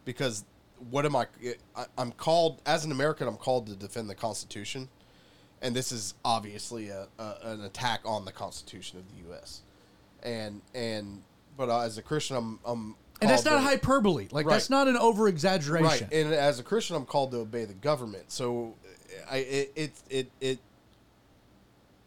because 0.04 0.44
what 0.90 1.04
am 1.06 1.16
I? 1.16 1.26
I 1.76 1.86
I'm 1.98 2.12
called 2.12 2.60
as 2.66 2.84
an 2.84 2.92
American. 2.92 3.28
I'm 3.28 3.36
called 3.36 3.66
to 3.68 3.74
defend 3.74 4.08
the 4.10 4.14
Constitution, 4.14 4.88
and 5.60 5.74
this 5.74 5.92
is 5.92 6.14
obviously 6.24 6.88
a, 6.88 7.06
a 7.18 7.36
an 7.42 7.62
attack 7.64 8.00
on 8.04 8.24
the 8.24 8.32
Constitution 8.32 8.98
of 8.98 9.04
the 9.10 9.28
U.S. 9.28 9.62
And 10.22 10.60
and 10.74 11.22
but 11.56 11.68
uh, 11.68 11.80
as 11.80 11.98
a 11.98 12.02
Christian, 12.02 12.36
I'm 12.36 12.58
I'm 12.64 12.94
and 13.20 13.30
that's 13.30 13.44
not 13.44 13.56
to- 13.56 13.60
hyperbole 13.60 14.28
like 14.32 14.46
Right. 14.46 14.54
that's 14.54 14.70
not 14.70 14.88
an 14.88 14.96
over 14.96 15.28
exaggeration 15.28 15.84
Right, 15.84 16.12
and 16.12 16.32
as 16.34 16.58
a 16.58 16.62
Christian, 16.62 16.96
I'm 16.96 17.06
called 17.06 17.30
to 17.32 17.38
obey 17.38 17.64
the 17.64 17.74
government. 17.74 18.32
So, 18.32 18.74
I 19.30 19.36
it 19.38 19.72
it 19.76 19.92
it 20.10 20.30
it, 20.40 20.58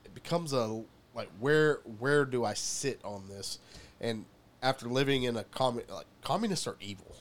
it 0.03 0.13
becomes 0.13 0.53
a 0.53 0.83
like 1.13 1.29
where 1.39 1.79
where 1.99 2.25
do 2.25 2.43
I 2.45 2.53
sit 2.53 2.99
on 3.03 3.27
this? 3.29 3.59
And 4.01 4.25
after 4.61 4.87
living 4.87 5.23
in 5.23 5.37
a 5.37 5.43
commun 5.45 5.83
like 5.89 6.07
communists 6.23 6.67
are 6.67 6.75
evil. 6.81 7.15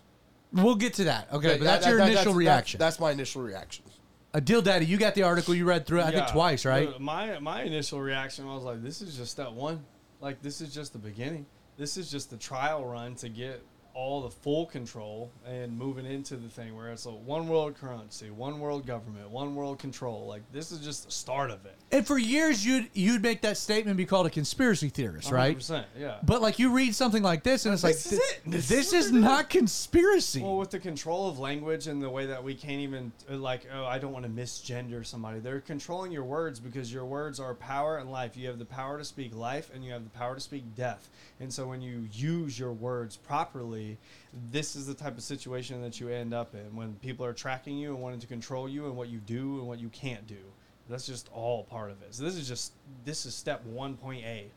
We'll 0.55 0.75
get 0.77 0.95
to 0.95 1.05
that. 1.05 1.29
Okay, 1.33 1.49
That- 1.49 1.59
but 1.59 1.65
that's 1.65 1.85
that- 1.85 1.91
your 1.91 1.99
that- 1.99 2.07
initial 2.09 2.25
that's- 2.25 2.37
reaction. 2.37 2.79
That's, 2.79 2.99
my 3.01 3.11
initial 3.11 3.43
reaction. 3.43 3.85
uh, 4.33 4.41
Deal 4.41 4.63
Daddy, 4.63 4.87
you 4.87 4.97
got 4.97 5.15
the 5.15 5.23
article. 5.25 5.55
You 5.55 5.65
read 5.65 5.87
through 5.87 6.01
it, 6.01 6.05
I 6.05 6.11
think 6.11 6.27
Yeah. 6.29 6.33
twice, 6.33 6.65
right? 6.65 6.99
My 7.01 7.39
my 7.41 7.63
initial 7.63 8.01
reaction 8.01 8.47
was 8.47 8.63
like, 8.63 8.83
this 8.83 9.01
is 9.03 9.17
just 9.17 9.33
step 9.33 9.53
one. 9.53 9.85
Like 10.21 10.43
this 10.43 10.61
is 10.61 10.73
just 10.75 10.93
the 10.93 10.99
beginning. 10.99 11.47
This 11.77 11.97
is 11.97 12.11
just 12.11 12.31
the 12.31 12.37
trial 12.37 12.85
run 12.85 13.15
to 13.17 13.29
get 13.29 13.63
all 13.95 14.23
the 14.23 14.31
full 14.31 14.67
control 14.67 15.31
and 15.47 15.77
moving 15.77 16.05
into 16.05 16.37
the 16.37 16.49
thing 16.49 16.77
where 16.77 16.91
it's 16.91 17.07
a 17.07 17.11
one 17.11 17.47
world 17.47 17.77
currency, 17.77 18.29
one 18.31 18.59
world 18.59 18.87
government, 18.87 19.31
one 19.31 19.55
world 19.55 19.79
control. 19.79 20.27
Like 20.27 20.43
this 20.53 20.73
is 20.73 20.81
just 20.81 21.07
the 21.07 21.13
start 21.13 21.51
of 21.51 21.65
it. 21.65 21.77
And 21.93 22.05
for 22.05 22.19
years, 22.19 22.67
you'd 22.67 22.91
you'd 22.93 23.23
make 23.23 23.43
that 23.43 23.57
statement 23.57 23.97
be 23.97 24.05
called 24.05 24.27
a 24.27 24.31
conspiracy 24.31 24.89
theorist, 24.89 25.31
right? 25.31 25.57
100%, 25.57 25.85
Yeah. 25.99 26.17
But 26.25 26.43
like 26.43 26.59
you 26.59 26.73
read 26.73 26.95
something 26.95 27.23
like 27.23 27.45
this, 27.45 27.67
and 27.67 27.73
it's 27.73 27.83
This 27.83 28.07
like 28.07 28.13
is 28.13 28.19
it. 28.19 28.41
This 28.47 28.69
this 28.69 28.93
is 28.93 29.07
is 29.07 29.13
not 29.13 29.49
conspiracy. 29.49 30.43
Well, 30.43 30.59
with 30.59 30.71
the 30.71 30.81
control 30.81 31.29
of 31.29 31.39
language 31.39 31.87
and 31.87 32.03
the 32.03 32.11
way 32.11 32.27
that 32.27 32.43
we 32.43 32.55
can't 32.55 32.81
even 32.81 33.13
uh, 33.31 33.37
like, 33.37 33.67
oh, 33.73 33.85
I 33.85 33.99
don't 33.99 34.13
want 34.13 34.25
to 34.25 34.31
misgender 34.31 35.07
somebody. 35.07 35.39
They're 35.39 35.61
controlling 35.61 36.11
your 36.11 36.25
words 36.25 36.59
because 36.59 36.93
your 36.93 37.05
words 37.05 37.39
are 37.39 37.55
power 37.55 37.99
and 37.99 38.11
life. 38.11 38.37
You 38.37 38.49
have 38.49 38.59
the 38.59 38.65
power 38.65 38.99
to 38.99 39.05
speak 39.05 39.35
life 39.35 39.71
and 39.73 39.85
you 39.85 39.93
have 39.93 40.03
the 40.03 40.11
power 40.11 40.35
to 40.35 40.41
speak 40.41 40.75
death. 40.75 41.09
And 41.39 41.53
so 41.53 41.69
when 41.69 41.81
you 41.81 42.09
use 42.13 42.59
your 42.59 42.73
words 42.73 43.17
properly, 43.17 43.84
this 44.51 44.77
is 44.77 44.87
the 44.87 44.95
type 44.95 45.17
of 45.17 45.23
situation 45.23 45.83
that 45.83 46.01
you 46.01 46.09
end 46.09 46.35
up 46.35 46.55
in 46.55 46.75
when 46.77 46.95
people 46.95 47.25
are 47.25 47.33
tracking 47.33 47.77
you 47.77 47.95
and 47.95 48.03
wanting 48.03 48.21
to 48.21 48.27
control 48.27 48.69
you 48.69 48.87
and 48.87 48.97
what 48.97 49.09
you 49.09 49.19
do 49.19 49.59
and 49.59 49.69
what 49.69 49.79
you 49.79 49.89
can't 49.89 50.27
do. 50.27 50.39
That's 50.89 51.07
just 51.07 51.31
all 51.33 51.65
part 51.65 51.91
of 51.91 52.03
it. 52.03 52.15
So 52.15 52.25
this 52.25 52.37
is 52.37 52.47
just 52.47 52.73
this 53.05 53.25
is 53.27 53.35
step 53.35 53.65
one 53.65 53.97
point 53.97 54.25
A. 54.25 54.51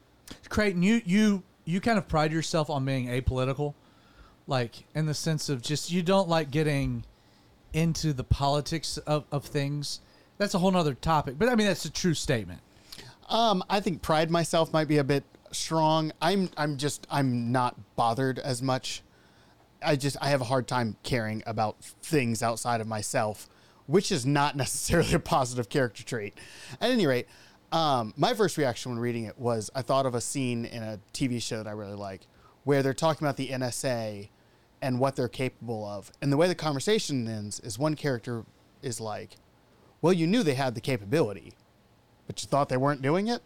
Creighton, 0.50 0.84
you 0.84 1.02
you 1.06 1.44
you 1.66 1.80
kind 1.82 1.98
of 1.98 2.08
pride 2.08 2.32
yourself 2.32 2.70
on 2.70 2.86
being 2.86 3.08
apolitical, 3.08 3.74
like 4.46 4.86
in 4.94 5.06
the 5.06 5.14
sense 5.14 5.50
of 5.50 5.62
just 5.62 5.92
you 5.92 6.04
don't 6.04 6.28
like 6.28 6.52
getting 6.52 7.06
into 7.74 8.14
the 8.14 8.24
politics 8.24 8.98
of, 9.00 9.26
of 9.32 9.46
things. 9.46 10.02
That's 10.38 10.54
a 10.54 10.60
whole 10.60 10.72
nother 10.72 10.94
topic, 10.94 11.36
but 11.38 11.50
I 11.50 11.56
mean 11.56 11.68
that's 11.68 11.86
a 11.86 11.92
true 11.92 12.14
statement. 12.14 12.62
Um, 13.30 13.64
I 13.70 13.80
think 13.80 14.02
pride 14.02 14.32
myself 14.32 14.72
might 14.72 14.88
be 14.88 14.98
a 14.98 15.04
bit 15.04 15.24
strong. 15.52 16.12
I'm 16.22 16.50
I'm 16.58 16.78
just 16.78 17.08
I'm 17.10 17.52
not 17.52 17.76
bothered 17.96 18.40
as 18.40 18.62
much. 18.62 19.02
I 19.84 19.96
just 19.96 20.18
I 20.22 20.30
have 20.30 20.42
a 20.42 20.46
hard 20.46 20.68
time 20.68 20.98
caring 21.04 21.44
about 21.46 21.84
things 21.84 22.42
outside 22.42 22.82
of 22.82 22.88
myself, 22.88 23.50
which 23.86 24.12
is 24.12 24.26
not 24.26 24.56
necessarily 24.64 25.14
a 25.14 25.20
positive 25.20 25.70
character 25.70 26.04
trait. 26.04 26.38
At 26.82 26.92
any 26.92 27.06
rate, 27.08 27.28
um, 27.72 28.14
my 28.18 28.34
first 28.34 28.58
reaction 28.58 28.92
when 28.92 29.00
reading 29.00 29.26
it 29.26 29.38
was 29.38 29.70
I 29.76 29.82
thought 29.82 30.06
of 30.06 30.16
a 30.16 30.22
scene 30.22 30.66
in 30.66 30.84
a 30.84 31.00
TV 31.14 31.42
show 31.42 31.58
that 31.58 31.68
I 31.68 31.74
really 31.74 31.96
like, 31.96 32.28
where 32.64 32.84
they're 32.84 32.94
talking 32.94 33.26
about 33.26 33.38
the 33.38 33.50
NSA 33.50 34.30
and 34.82 35.00
what 35.00 35.16
they're 35.16 35.28
capable 35.28 35.86
of, 35.86 36.12
and 36.22 36.32
the 36.32 36.38
way 36.38 36.48
the 36.48 36.56
conversation 36.56 37.28
ends 37.28 37.60
is 37.62 37.80
one 37.80 37.96
character 37.96 38.46
is 38.82 39.02
like, 39.02 39.38
"Well, 40.02 40.14
you 40.14 40.28
knew 40.28 40.44
they 40.44 40.54
had 40.54 40.76
the 40.76 40.82
capability." 40.82 41.54
but 42.28 42.44
you 42.44 42.48
thought 42.48 42.70
they 42.70 42.78
weren't 42.78 43.02
doing 43.02 43.28
it. 43.28 43.42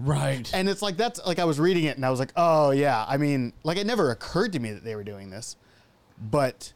Right. 0.00 0.50
And 0.54 0.68
it's 0.68 0.82
like 0.82 0.96
that's 0.96 1.24
like 1.26 1.38
I 1.38 1.44
was 1.44 1.58
reading 1.60 1.84
it 1.84 1.96
and 1.96 2.04
I 2.04 2.10
was 2.10 2.20
like, 2.20 2.32
oh 2.36 2.70
yeah. 2.70 3.04
I 3.08 3.16
mean, 3.16 3.52
like 3.62 3.76
it 3.76 3.86
never 3.86 4.10
occurred 4.10 4.52
to 4.52 4.60
me 4.60 4.72
that 4.72 4.84
they 4.84 4.96
were 4.96 5.04
doing 5.04 5.30
this, 5.30 5.56
but 6.30 6.72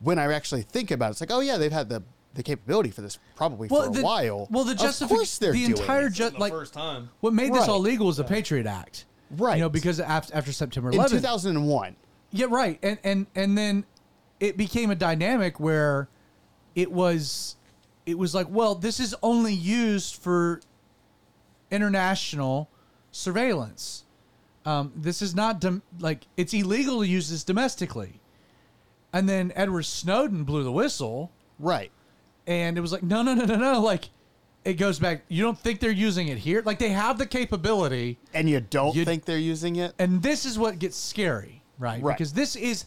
when 0.00 0.18
I 0.18 0.32
actually 0.32 0.62
think 0.62 0.90
about 0.90 1.08
it, 1.08 1.10
it's 1.12 1.20
like, 1.20 1.32
oh 1.32 1.40
yeah, 1.40 1.56
they've 1.56 1.72
had 1.72 1.88
the 1.88 2.02
the 2.34 2.42
capability 2.42 2.90
for 2.90 3.00
this 3.00 3.18
probably 3.36 3.68
for 3.68 3.86
a 3.86 3.90
while. 3.90 4.46
Well, 4.50 4.64
the 4.64 4.74
justification, 4.74 5.46
the 5.46 5.52
doing 5.52 5.70
entire 5.72 6.08
ju- 6.08 6.30
the 6.30 6.38
like 6.38 6.52
first 6.52 6.74
time. 6.74 7.10
what 7.20 7.32
made 7.32 7.52
this 7.52 7.66
all 7.66 7.80
legal 7.80 8.06
was 8.06 8.18
the 8.18 8.24
Patriot 8.24 8.66
Act, 8.66 9.06
Right. 9.30 9.56
You 9.56 9.62
know, 9.62 9.68
because 9.68 10.00
after, 10.00 10.34
after 10.34 10.52
September 10.52 10.90
in 10.90 11.08
2001. 11.08 11.96
Yeah, 12.30 12.46
right. 12.48 12.78
And 12.82 12.98
and 13.04 13.26
and 13.34 13.56
then 13.56 13.84
it 14.40 14.56
became 14.56 14.90
a 14.90 14.94
dynamic 14.94 15.58
where 15.58 16.08
it 16.74 16.90
was 16.92 17.56
it 18.06 18.18
was 18.18 18.34
like, 18.34 18.48
well, 18.48 18.74
this 18.74 19.00
is 19.00 19.14
only 19.22 19.52
used 19.52 20.16
for 20.16 20.60
international 21.70 22.68
surveillance. 23.12 24.04
Um, 24.64 24.92
this 24.94 25.22
is 25.22 25.34
not 25.34 25.60
dom- 25.60 25.82
like 25.98 26.26
it's 26.36 26.52
illegal 26.52 27.00
to 27.00 27.06
use 27.08 27.30
this 27.30 27.44
domestically. 27.44 28.20
And 29.12 29.28
then 29.28 29.52
Edward 29.56 29.84
Snowden 29.84 30.44
blew 30.44 30.62
the 30.62 30.72
whistle, 30.72 31.30
Right. 31.58 31.90
and 32.46 32.76
it 32.76 32.80
was 32.82 32.92
like, 32.92 33.02
no, 33.02 33.22
no, 33.22 33.32
no, 33.34 33.46
no, 33.46 33.56
no. 33.56 33.80
Like, 33.80 34.10
it 34.66 34.74
goes 34.74 34.98
back. 34.98 35.22
You 35.28 35.42
don't 35.42 35.58
think 35.58 35.80
they're 35.80 35.90
using 35.90 36.28
it 36.28 36.36
here? 36.36 36.60
Like, 36.62 36.78
they 36.78 36.90
have 36.90 37.16
the 37.16 37.24
capability. 37.24 38.18
And 38.34 38.50
you 38.50 38.60
don't 38.60 38.94
You- 38.94 39.06
think 39.06 39.24
they're 39.24 39.38
using 39.38 39.76
it? 39.76 39.94
And 39.98 40.22
this 40.22 40.44
is 40.44 40.58
what 40.58 40.78
gets 40.78 40.96
scary, 40.96 41.62
right? 41.78 42.02
Right. 42.02 42.18
Because 42.18 42.34
this 42.34 42.54
is 42.54 42.84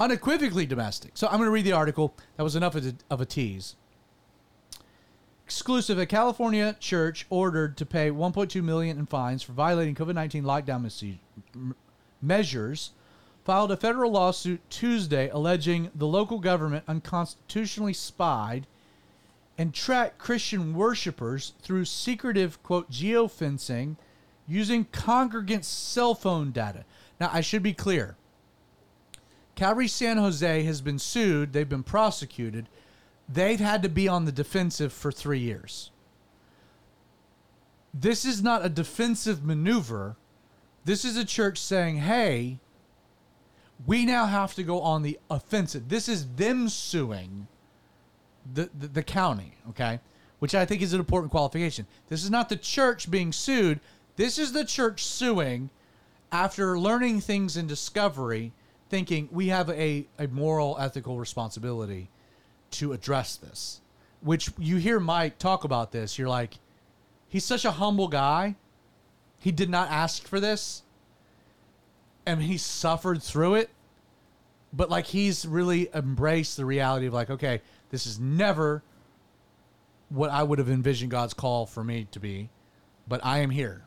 unequivocally 0.00 0.66
domestic. 0.66 1.12
So 1.14 1.26
I'm 1.28 1.34
going 1.36 1.46
to 1.46 1.50
read 1.52 1.64
the 1.66 1.72
article. 1.72 2.14
That 2.36 2.42
was 2.42 2.56
enough 2.56 2.74
of 2.74 2.86
a, 2.86 2.94
of 3.10 3.20
a 3.20 3.26
tease. 3.26 3.76
Exclusive: 5.50 5.98
A 5.98 6.06
California 6.06 6.76
church 6.78 7.26
ordered 7.28 7.76
to 7.76 7.84
pay 7.84 8.12
1.2 8.12 8.62
million 8.62 9.00
in 9.00 9.06
fines 9.06 9.42
for 9.42 9.50
violating 9.50 9.96
COVID-19 9.96 10.44
lockdown 10.44 11.18
measures. 12.22 12.92
Filed 13.44 13.72
a 13.72 13.76
federal 13.76 14.12
lawsuit 14.12 14.60
Tuesday 14.70 15.28
alleging 15.28 15.90
the 15.92 16.06
local 16.06 16.38
government 16.38 16.84
unconstitutionally 16.86 17.92
spied 17.92 18.68
and 19.58 19.74
tracked 19.74 20.18
Christian 20.18 20.72
worshippers 20.72 21.52
through 21.60 21.84
secretive, 21.86 22.62
quote, 22.62 22.88
geofencing 22.88 23.96
using 24.46 24.84
congregant 24.92 25.64
cell 25.64 26.14
phone 26.14 26.52
data. 26.52 26.84
Now, 27.18 27.28
I 27.32 27.40
should 27.40 27.64
be 27.64 27.74
clear. 27.74 28.14
Calvary 29.56 29.88
San 29.88 30.16
Jose 30.16 30.62
has 30.62 30.80
been 30.80 31.00
sued, 31.00 31.52
they've 31.52 31.68
been 31.68 31.82
prosecuted. 31.82 32.68
They've 33.32 33.60
had 33.60 33.82
to 33.84 33.88
be 33.88 34.08
on 34.08 34.24
the 34.24 34.32
defensive 34.32 34.92
for 34.92 35.12
three 35.12 35.38
years. 35.38 35.90
This 37.94 38.24
is 38.24 38.42
not 38.42 38.64
a 38.64 38.68
defensive 38.68 39.44
maneuver. 39.44 40.16
This 40.84 41.04
is 41.04 41.16
a 41.16 41.24
church 41.24 41.58
saying, 41.58 41.98
hey, 41.98 42.58
we 43.86 44.04
now 44.04 44.26
have 44.26 44.54
to 44.54 44.62
go 44.62 44.80
on 44.80 45.02
the 45.02 45.18
offensive. 45.30 45.88
This 45.88 46.08
is 46.08 46.34
them 46.34 46.68
suing 46.68 47.46
the, 48.52 48.68
the, 48.76 48.88
the 48.88 49.02
county, 49.02 49.54
okay? 49.70 50.00
Which 50.40 50.54
I 50.54 50.64
think 50.64 50.82
is 50.82 50.92
an 50.92 51.00
important 51.00 51.30
qualification. 51.30 51.86
This 52.08 52.24
is 52.24 52.30
not 52.30 52.48
the 52.48 52.56
church 52.56 53.10
being 53.10 53.32
sued. 53.32 53.80
This 54.16 54.38
is 54.38 54.52
the 54.52 54.64
church 54.64 55.04
suing 55.04 55.70
after 56.32 56.78
learning 56.78 57.20
things 57.20 57.56
in 57.56 57.66
discovery, 57.66 58.52
thinking 58.88 59.28
we 59.30 59.48
have 59.48 59.70
a, 59.70 60.06
a 60.18 60.26
moral, 60.28 60.76
ethical 60.80 61.18
responsibility 61.18 62.08
to 62.72 62.92
address 62.92 63.36
this. 63.36 63.80
Which 64.22 64.50
you 64.58 64.76
hear 64.76 65.00
Mike 65.00 65.38
talk 65.38 65.64
about 65.64 65.92
this, 65.92 66.18
you're 66.18 66.28
like, 66.28 66.58
he's 67.28 67.44
such 67.44 67.64
a 67.64 67.70
humble 67.72 68.08
guy. 68.08 68.56
He 69.38 69.50
did 69.50 69.70
not 69.70 69.90
ask 69.90 70.26
for 70.26 70.40
this. 70.40 70.82
And 72.26 72.42
he 72.42 72.58
suffered 72.58 73.22
through 73.22 73.54
it 73.56 73.70
but 74.72 74.90
like 74.90 75.06
he's 75.06 75.46
really 75.46 75.88
embraced 75.94 76.56
the 76.56 76.64
reality 76.64 77.06
of 77.06 77.14
like 77.14 77.30
okay 77.30 77.60
this 77.90 78.06
is 78.06 78.18
never 78.18 78.82
what 80.08 80.30
i 80.30 80.42
would 80.42 80.58
have 80.58 80.70
envisioned 80.70 81.10
god's 81.10 81.34
call 81.34 81.66
for 81.66 81.82
me 81.82 82.06
to 82.10 82.20
be 82.20 82.48
but 83.08 83.20
i 83.24 83.38
am 83.38 83.50
here 83.50 83.82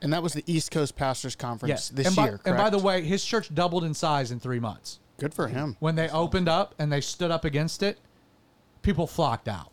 And 0.00 0.12
that 0.12 0.22
was 0.22 0.34
the 0.34 0.44
East 0.46 0.70
Coast 0.70 0.96
Pastors 0.96 1.34
Conference 1.34 1.70
yes 1.70 1.88
this 1.88 2.06
and 2.08 2.16
by, 2.16 2.24
year. 2.26 2.40
and 2.44 2.56
by 2.56 2.70
the 2.70 2.78
way 2.78 3.02
his 3.02 3.24
church 3.24 3.52
doubled 3.54 3.84
in 3.84 3.94
size 3.94 4.30
in 4.30 4.40
three 4.40 4.60
months 4.60 5.00
good 5.18 5.34
for 5.34 5.48
him. 5.48 5.76
when 5.80 5.94
they 5.94 6.08
opened 6.10 6.48
up 6.48 6.74
and 6.78 6.92
they 6.92 7.00
stood 7.00 7.30
up 7.30 7.44
against 7.44 7.82
it 7.82 7.98
people 8.84 9.06
flocked 9.06 9.48
out 9.48 9.72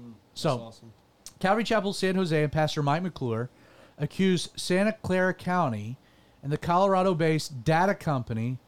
hmm, 0.00 0.12
so 0.34 0.60
awesome. 0.60 0.92
Calvary 1.40 1.64
Chapel 1.64 1.92
San 1.92 2.14
Jose 2.14 2.42
and 2.42 2.52
Pastor 2.52 2.82
Mike 2.82 3.02
McClure 3.02 3.50
accused 3.98 4.50
Santa 4.54 4.92
Clara 5.02 5.34
County 5.34 5.96
and 6.42 6.52
the 6.52 6.58
Colorado 6.58 7.14
based 7.14 7.64
data 7.64 7.94
company 7.94 8.58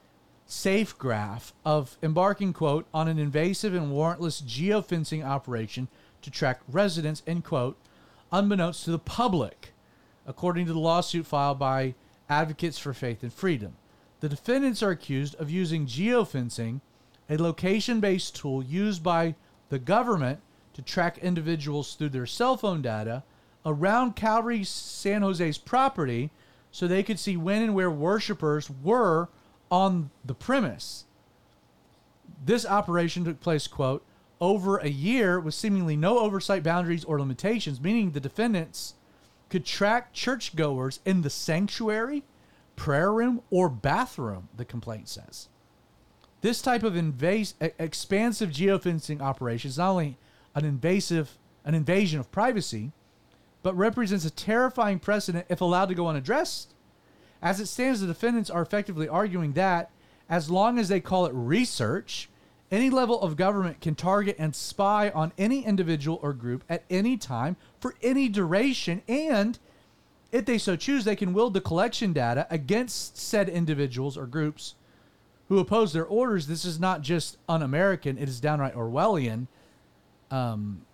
SafeGraph 0.51 1.53
of 1.65 1.97
embarking, 2.03 2.53
quote, 2.53 2.87
on 2.93 3.07
an 3.07 3.21
invasive 3.21 3.73
and 3.73 3.93
warrantless 3.93 4.43
geofencing 4.43 5.25
operation 5.25 5.87
to 6.23 6.31
track 6.31 6.61
residents, 6.69 7.23
end 7.25 7.45
quote, 7.45 7.77
unbeknownst 8.33 8.85
to 8.85 8.91
the 8.91 8.99
public, 8.99 9.73
according 10.27 10.67
to 10.67 10.73
the 10.73 10.79
lawsuit 10.79 11.25
filed 11.25 11.61
by 11.61 11.95
Advocates 12.29 12.79
for 12.79 12.93
Faith 12.93 13.23
and 13.23 13.33
Freedom. 13.33 13.77
The 14.19 14.29
defendants 14.29 14.83
are 14.83 14.91
accused 14.91 15.37
of 15.37 15.51
using 15.51 15.87
geofencing, 15.87 16.81
a 17.29 17.37
location 17.37 18.01
based 18.01 18.35
tool 18.35 18.63
used 18.63 19.05
by 19.05 19.37
the 19.71 19.79
government 19.79 20.41
to 20.75 20.83
track 20.83 21.19
individuals 21.19 21.95
through 21.95 22.11
their 22.11 22.27
cell 22.27 22.57
phone 22.57 22.83
data 22.83 23.23
around 23.65 24.17
Calvary 24.17 24.65
San 24.65 25.23
Jose's 25.23 25.59
property 25.59 26.31
so 26.71 26.87
they 26.87 27.03
could 27.03 27.19
see 27.19 27.37
when 27.37 27.63
and 27.63 27.75
where 27.75 27.91
worshipers 27.91 28.71
were 28.71 29.29
on 29.71 30.11
the 30.25 30.35
premise. 30.35 31.05
This 32.45 32.67
operation 32.67 33.25
took 33.25 33.41
place, 33.41 33.67
quote, 33.67 34.05
over 34.41 34.79
a 34.79 34.89
year 34.89 35.39
with 35.39 35.55
seemingly 35.55 35.97
no 35.97 36.19
oversight 36.19 36.63
boundaries 36.63 37.05
or 37.05 37.21
limitations, 37.21 37.81
meaning 37.81 38.13
the 38.13 38.21
defendants 38.21 38.95
could 39.51 39.67
track 39.67 40.13
churchgoers 40.13 41.01
in 41.05 41.23
the 41.23 41.31
sanctuary, 41.31 42.23
prayer 42.77 43.13
room, 43.13 43.43
or 43.51 43.69
bathroom, 43.69 44.49
the 44.57 44.65
complaint 44.65 45.09
says. 45.09 45.49
This 46.41 46.63
type 46.63 46.83
of 46.83 46.95
invas- 46.95 47.55
expansive 47.79 48.51
geofencing 48.51 49.21
operation 49.21 49.69
is 49.69 49.79
not 49.79 49.91
only 49.91 50.17
an 50.55 50.65
invasive, 50.65 51.37
an 51.65 51.75
invasion 51.75 52.19
of 52.19 52.33
privacy, 52.33 52.93
but 53.63 53.77
represents 53.77 54.25
a 54.25 54.31
terrifying 54.31 54.99
precedent 54.99 55.47
if 55.51 55.61
allowed 55.61 55.91
to 55.91 55.95
go 55.95 56.09
unaddressed. 56.09 56.73
As 57.43 57.61
it 57.61 57.67
stands, 57.67 58.01
the 58.01 58.07
defendants 58.07 58.51
are 58.51 58.63
effectively 58.63 59.09
arguing 59.09 59.53
that, 59.53 59.91
as 60.29 60.51
long 60.51 60.79
as 60.79 60.89
they 60.89 61.01
call 61.01 61.27
it 61.27 61.33
research, 61.35 62.29
any 62.71 62.89
level 62.89 63.21
of 63.21 63.37
government 63.37 63.81
can 63.81 63.95
target 63.95 64.37
and 64.39 64.55
spy 64.55 65.11
on 65.11 65.33
any 65.37 65.65
individual 65.65 66.21
or 66.23 66.33
group 66.33 66.65
at 66.69 66.85
any 66.89 67.17
time 67.17 67.57
for 67.81 67.95
any 68.03 68.29
duration, 68.29 69.03
and 69.09 69.59
if 70.31 70.45
they 70.45 70.59
so 70.59 70.77
choose, 70.77 71.05
they 71.05 71.17
can 71.17 71.35
wield 71.35 71.53
the 71.53 71.61
collection 71.61 72.13
data 72.13 72.47
against 72.49 73.19
said 73.19 73.49
individuals 73.49 74.17
or 74.17 74.27
groups 74.27 74.77
who 75.51 75.59
oppose 75.59 75.93
their 75.93 76.07
orders. 76.07 76.47
This 76.47 76.65
is 76.65 76.81
not 76.81 77.03
just 77.03 77.37
un 77.49 77.61
American, 77.61 78.17
it 78.17 78.29
is 78.29 78.41
downright 78.41 78.75
Orwellian. 78.75 79.49
Um, 80.31 80.87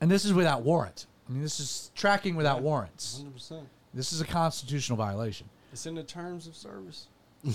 and 0.00 0.10
this 0.10 0.24
is 0.24 0.32
without 0.32 0.62
warrant. 0.62 1.06
I 1.28 1.32
mean, 1.32 1.42
this 1.42 1.60
is 1.60 1.92
tracking 1.94 2.34
without 2.34 2.62
warrants. 2.62 3.22
100%. 3.36 3.62
This 3.92 4.12
is 4.12 4.22
a 4.22 4.24
constitutional 4.24 4.96
violation. 4.96 5.48
It's 5.70 5.84
in 5.84 5.94
the 5.94 6.02
terms 6.02 6.46
of 6.46 6.56
service. 6.56 7.08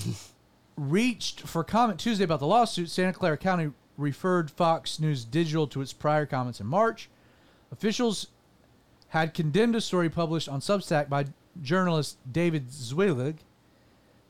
reached 0.77 1.41
for 1.41 1.63
comment 1.63 1.99
Tuesday 1.99 2.23
about 2.23 2.39
the 2.39 2.47
lawsuit, 2.47 2.89
Santa 2.89 3.13
Clara 3.13 3.37
County 3.37 3.71
referred 3.97 4.51
Fox 4.51 4.99
News 4.99 5.25
Digital 5.25 5.65
to 5.67 5.81
its 5.81 5.93
prior 5.93 6.27
comments 6.27 6.59
in 6.59 6.67
March. 6.67 7.09
Officials 7.71 8.27
had 9.09 9.33
condemned 9.33 9.75
a 9.75 9.81
story 9.81 10.09
published 10.09 10.47
on 10.47 10.59
Substack 10.59 11.09
by 11.09 11.25
journalist 11.61 12.17
David 12.31 12.71
Zweig 12.71 13.37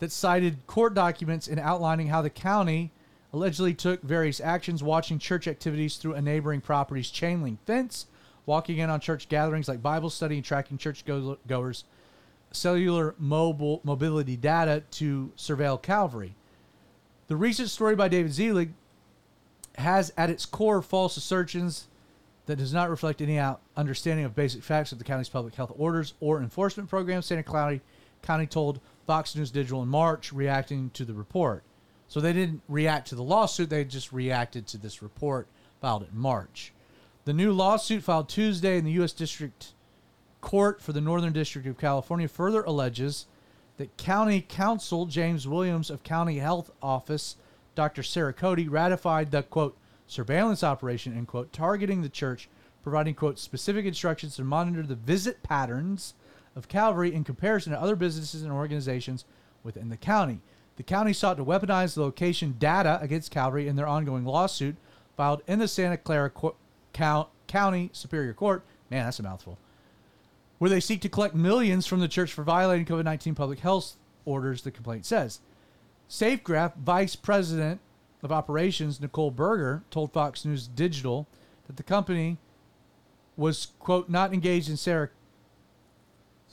that 0.04 0.12
cited 0.12 0.68
court 0.68 0.94
documents 0.94 1.48
in 1.48 1.58
outlining 1.58 2.08
how 2.08 2.22
the 2.22 2.30
county 2.30 2.92
allegedly 3.32 3.74
took 3.74 4.02
various 4.02 4.42
actions 4.42 4.84
watching 4.84 5.18
church 5.18 5.48
activities 5.48 5.96
through 5.96 6.13
a 6.13 6.22
neighboring 6.22 6.60
property's 6.60 7.10
chain 7.10 7.42
link 7.42 7.58
fence, 7.66 8.08
walking 8.46 8.80
in 8.80 8.89
on 8.89 9.00
church 9.00 9.30
gatherings 9.30 9.70
like 9.70 9.82
Bible 9.82 10.10
study 10.10 10.36
and 10.36 10.44
tracking 10.44 10.78
church 10.78 11.06
go- 11.06 11.38
goers 11.48 11.86
cellular 12.52 13.16
mobile 13.18 13.80
mobility 13.86 14.36
data 14.36 14.84
to 14.92 15.32
surveil 15.38 15.82
Calvary. 15.82 16.36
The 17.28 17.38
recent 17.38 17.70
story 17.70 17.96
by 17.96 18.10
David 18.10 18.34
Zweig 18.34 18.74
has 19.78 20.12
at 20.18 20.30
its 20.30 20.46
core 20.46 20.82
false 20.82 21.16
assertions 21.16 21.88
that 22.46 22.58
does 22.58 22.74
not 22.74 22.89
reflect 22.89 23.22
any 23.22 23.39
understanding 23.78 24.26
of 24.26 24.36
basic 24.36 24.63
facts 24.63 24.92
of 24.92 24.98
the 24.98 25.06
county's 25.06 25.30
public 25.30 25.56
health 25.56 25.72
orders 25.78 26.13
or 26.20 26.42
enforcement 26.42 26.89
program. 26.89 27.22
Santa 27.22 27.42
Clara 27.42 27.80
County 28.22 28.48
told 28.48 28.82
Fox 29.06 29.36
News 29.36 29.52
Digital 29.52 29.84
in 29.84 29.89
March, 29.89 30.32
reacting 30.32 30.89
to 30.92 31.06
the 31.06 31.13
report. 31.13 31.63
So 32.08 32.20
they 32.20 32.34
didn't 32.34 32.62
react 32.68 33.08
to 33.10 33.16
the 33.16 33.24
lawsuit; 33.24 33.70
they 33.70 33.84
just 33.84 34.13
reacted 34.13 34.68
to 34.68 34.78
this 34.78 35.02
report 35.02 35.48
filed 35.82 36.04
in 36.04 36.18
March. 36.18 36.74
The 37.26 37.34
new 37.34 37.52
lawsuit 37.52 38.04
filed 38.04 38.30
Tuesday 38.30 38.78
in 38.78 38.86
the 38.86 38.92
U.S. 38.94 39.13
District 39.13 39.74
Court 40.42 40.82
for 40.82 40.92
the 40.92 41.02
Northern 41.02 41.34
District 41.34 41.68
of 41.68 41.78
California 41.78 42.28
further 42.28 42.63
alleges 42.63 43.28
that 43.78 43.98
County 43.98 44.42
Counsel 44.42 45.06
James 45.06 45.48
Williams 45.48 45.89
of 45.89 46.04
County 46.04 46.38
Health 46.39 46.70
Office, 46.82 47.38
Dr. 47.76 48.04
Sara 48.04 48.34
Cody, 48.34 48.68
ratified 48.68 49.32
the 49.32 49.44
quote 49.44 49.78
surveillance 50.06 50.63
operation 50.63 51.18
end 51.18 51.28
quote 51.28 51.52
targeting 51.54 52.02
the 52.02 52.10
church, 52.10 52.50
providing 52.84 53.16
quote 53.16 53.39
specific 53.39 53.86
instructions 53.86 54.36
to 54.36 54.44
monitor 54.44 54.84
the 54.84 54.96
visit 54.96 55.42
patterns 55.44 56.13
of 56.56 56.68
Calvary 56.68 57.13
in 57.13 57.24
comparison 57.24 57.74
to 57.74 57.82
other 57.82 57.96
businesses 57.96 58.44
and 58.44 58.52
organizations 58.52 59.26
within 59.63 59.89
the 59.89 59.98
county. 59.98 60.39
The 60.76 60.84
county 60.84 61.13
sought 61.13 61.38
to 61.38 61.46
weaponize 61.46 61.96
the 61.96 62.02
location 62.02 62.56
data 62.58 63.00
against 63.02 63.32
Calvary 63.32 63.68
in 63.68 63.76
their 63.76 63.88
ongoing 63.88 64.26
lawsuit 64.26 64.76
filed 65.16 65.42
in 65.48 65.60
the 65.60 65.68
Santa 65.68 65.98
Clara 65.98 66.30
Co- 66.30 66.56
Count- 66.94 67.30
County 67.48 67.89
Superior 67.94 68.34
Court. 68.34 68.63
Man, 68.89 69.06
that's 69.06 69.20
a 69.20 69.24
mouthful 69.24 69.58
where 70.63 70.70
they 70.70 70.80
seek 70.80 71.02
to 71.02 71.10
collect 71.10 71.36
millions 71.36 71.86
from 71.86 72.00
the 72.00 72.08
church 72.08 72.32
for 72.32 72.42
violating 72.42 72.86
COVID 72.86 73.04
19 73.04 73.36
public 73.36 73.60
health 73.60 73.98
orders, 74.24 74.62
the 74.62 74.72
complaint 74.72 75.06
says. 75.06 75.42
SafeGraph 76.10 76.78
Vice 76.78 77.18
President 77.18 77.82
of 78.22 78.32
Operations 78.32 79.02
Nicole 79.02 79.30
Berger 79.30 79.84
told 79.92 80.13
Fox 80.13 80.46
News 80.46 80.68
Digital 80.68 81.28
that 81.68 81.76
the 81.76 81.84
company 81.84 82.38
was, 83.36 83.74
quote, 83.80 84.08
not 84.08 84.34
engaged 84.34 84.70
in 84.70 84.78
Sarah 84.78 85.10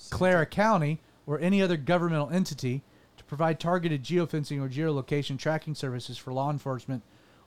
Clara 0.09 0.47
County 0.47 1.01
or 1.27 1.39
any 1.39 1.61
other 1.61 1.77
governmental 1.77 2.31
entity 2.31 2.83
to 3.17 3.25
provide 3.25 3.61
targeted 3.61 4.03
geofencing 4.03 4.61
or 4.61 4.69
geolocation 4.69 5.39
tracking 5.39 5.75
services 5.75 6.17
for 6.17 6.33
law 6.33 6.51
enforcement 6.51 7.03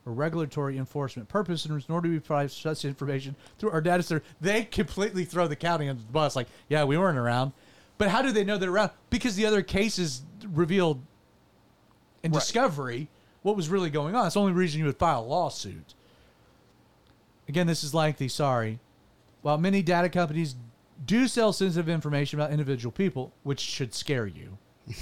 or 0.06 0.14
regulatory 0.14 0.78
enforcement 0.78 1.30
purposes, 1.30 1.88
nor 1.90 2.02
do 2.02 2.10
we 2.10 2.20
provide 2.20 2.52
such 2.52 2.86
information 2.86 3.36
through 3.58 3.72
our 3.72 3.82
data 3.82 4.04
center. 4.04 4.24
They 4.42 4.66
completely 4.66 5.26
throw 5.26 5.48
the 5.48 5.56
county 5.56 5.88
under 5.90 6.02
the 6.02 6.12
bus, 6.12 6.36
like, 6.36 6.48
yeah, 6.68 6.84
we 6.84 6.98
weren't 6.98 7.18
around. 7.18 7.54
But 7.98 8.10
how 8.10 8.22
do 8.22 8.32
they 8.32 8.44
know 8.44 8.58
they're 8.58 8.70
around? 8.72 8.92
Because 9.10 9.36
the 9.36 9.46
other 9.46 9.62
cases 9.62 10.24
revealed 10.46 11.02
in 12.22 12.32
Right. 12.32 12.40
discovery 12.40 13.08
what 13.44 13.56
was 13.56 13.70
really 13.70 13.90
going 13.90 14.16
on. 14.16 14.26
It's 14.26 14.34
the 14.34 14.42
only 14.42 14.54
reason 14.54 14.80
you 14.80 14.86
would 14.86 14.98
file 14.98 15.22
a 15.22 15.26
lawsuit. 15.26 15.94
Again, 17.48 17.68
this 17.68 17.84
is 17.84 17.94
lengthy, 17.94 18.28
sorry. 18.28 18.80
While 19.42 19.58
many 19.58 19.82
data 19.82 20.10
companies 20.10 20.56
do 21.06 21.28
sell 21.28 21.54
sensitive 21.54 21.90
information 21.90 22.40
about 22.40 22.52
individual 22.52 22.92
people, 22.92 23.34
which 23.44 23.60
should 23.60 23.94
scare 23.94 24.28
you, 24.28 24.58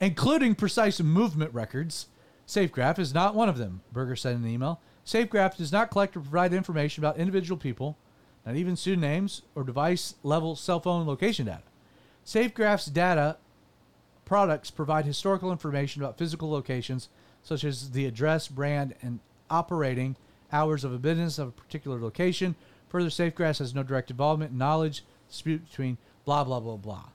including 0.00 0.54
precise 0.54 1.00
movement 1.00 1.52
records, 1.54 2.06
SafeGraph 2.46 2.98
is 2.98 3.14
not 3.14 3.34
one 3.34 3.48
of 3.48 3.58
them, 3.58 3.80
Berger 3.92 4.16
said 4.16 4.36
in 4.36 4.44
an 4.44 4.50
email. 4.50 4.80
SafeGraph 5.06 5.56
does 5.56 5.72
not 5.72 5.90
collect 5.90 6.16
or 6.16 6.20
provide 6.20 6.52
information 6.52 7.02
about 7.02 7.16
individual 7.16 7.58
people, 7.58 7.96
not 8.44 8.56
even 8.56 8.76
pseudonyms 8.76 9.42
or 9.54 9.64
device 9.64 10.14
level 10.22 10.56
cell 10.56 10.80
phone 10.80 11.06
location 11.06 11.46
data. 11.46 11.62
SafeGraph's 12.26 12.86
data 12.86 13.36
products 14.24 14.70
provide 14.70 15.04
historical 15.04 15.50
information 15.50 16.02
about 16.02 16.18
physical 16.18 16.50
locations, 16.50 17.08
such 17.42 17.64
as 17.64 17.90
the 17.90 18.06
address, 18.06 18.48
brand, 18.48 18.94
and 19.02 19.20
operating 19.50 20.16
hours 20.52 20.84
of 20.84 20.92
a 20.92 20.98
business 20.98 21.38
of 21.38 21.48
a 21.48 21.52
particular 21.52 22.00
location. 22.00 22.54
Further, 22.92 23.08
SafeGraphs 23.08 23.58
has 23.58 23.74
no 23.74 23.82
direct 23.82 24.10
involvement, 24.10 24.52
knowledge, 24.52 25.02
dispute 25.26 25.66
between 25.66 25.96
blah, 26.26 26.44
blah, 26.44 26.60
blah, 26.60 26.76
blah. 26.76 27.08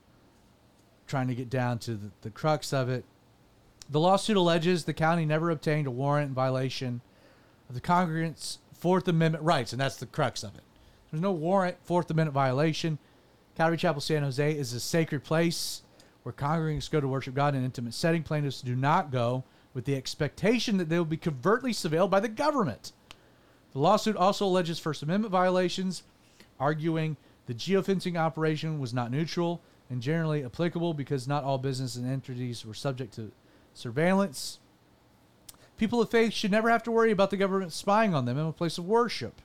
Trying 1.06 1.28
to 1.28 1.36
get 1.36 1.52
down 1.52 1.78
to 1.80 1.94
the, 1.94 2.10
the 2.22 2.32
crux 2.32 2.74
of 2.74 2.90
it. 2.90 3.06
The 3.88 4.00
lawsuit 4.00 4.38
alleges 4.38 4.86
the 4.86 4.94
county 4.94 5.24
never 5.24 5.52
obtained 5.52 5.86
a 5.86 5.92
warrant 5.92 6.30
in 6.30 6.34
violation 6.34 7.02
of 7.70 7.76
the 7.76 7.82
congregants' 7.82 8.58
Fourth 8.74 9.08
Amendment 9.08 9.44
rights, 9.44 9.72
and 9.72 9.80
that's 9.80 9.98
the 9.98 10.08
crux 10.08 10.44
of 10.44 10.56
it. 10.56 10.64
There's 11.12 11.22
no 11.22 11.32
warrant, 11.32 11.78
Fourth 11.84 12.10
Amendment 12.10 12.34
violation. 12.34 12.98
Calvary 13.56 13.78
Chapel 13.78 14.02
San 14.02 14.24
Jose 14.24 14.52
is 14.58 14.74
a 14.74 14.80
sacred 14.80 15.24
place 15.24 15.84
where 16.24 16.34
congregants 16.34 16.90
go 16.90 17.00
to 17.00 17.08
worship 17.08 17.36
God 17.36 17.54
in 17.54 17.60
an 17.60 17.66
intimate 17.66 17.94
setting. 17.94 18.24
Plaintiffs 18.24 18.62
do 18.62 18.76
not 18.76 19.12
go 19.12 19.44
with 19.76 19.86
the 19.86 19.96
expectation 19.96 20.78
that 20.78 20.90
they 20.90 20.98
will 20.98 21.06
be 21.06 21.18
covertly 21.18 21.72
surveilled 21.72 22.10
by 22.10 22.20
the 22.20 22.28
government. 22.28 22.94
The 23.74 23.80
lawsuit 23.80 24.16
also 24.16 24.46
alleges 24.46 24.80
First 24.80 25.04
Amendment 25.04 25.32
violations, 25.32 26.04
arguing 26.60 27.18
the 27.46 27.54
geofencing 27.54 28.18
operation 28.18 28.80
was 28.80 28.94
not 28.94 29.12
neutral 29.12 29.62
and 29.90 30.02
generally 30.02 30.44
applicable 30.44 30.94
because 30.94 31.28
not 31.28 31.44
all 31.44 31.58
businesses 31.58 31.98
and 31.98 32.12
entities 32.12 32.66
were 32.66 32.74
subject 32.74 33.14
to 33.16 33.32
surveillance. 33.74 34.60
People 35.78 36.02
of 36.02 36.10
faith 36.10 36.34
should 36.34 36.52
never 36.52 36.70
have 36.70 36.84
to 36.84 36.92
worry 36.92 37.12
about 37.12 37.30
the 37.30 37.38
government 37.38 37.72
spying 37.72 38.14
on 38.14 38.26
them 38.26 38.38
in 38.38 38.46
a 38.46 38.52
place 38.52 38.78
of 38.78 38.88
worship. 38.88 39.42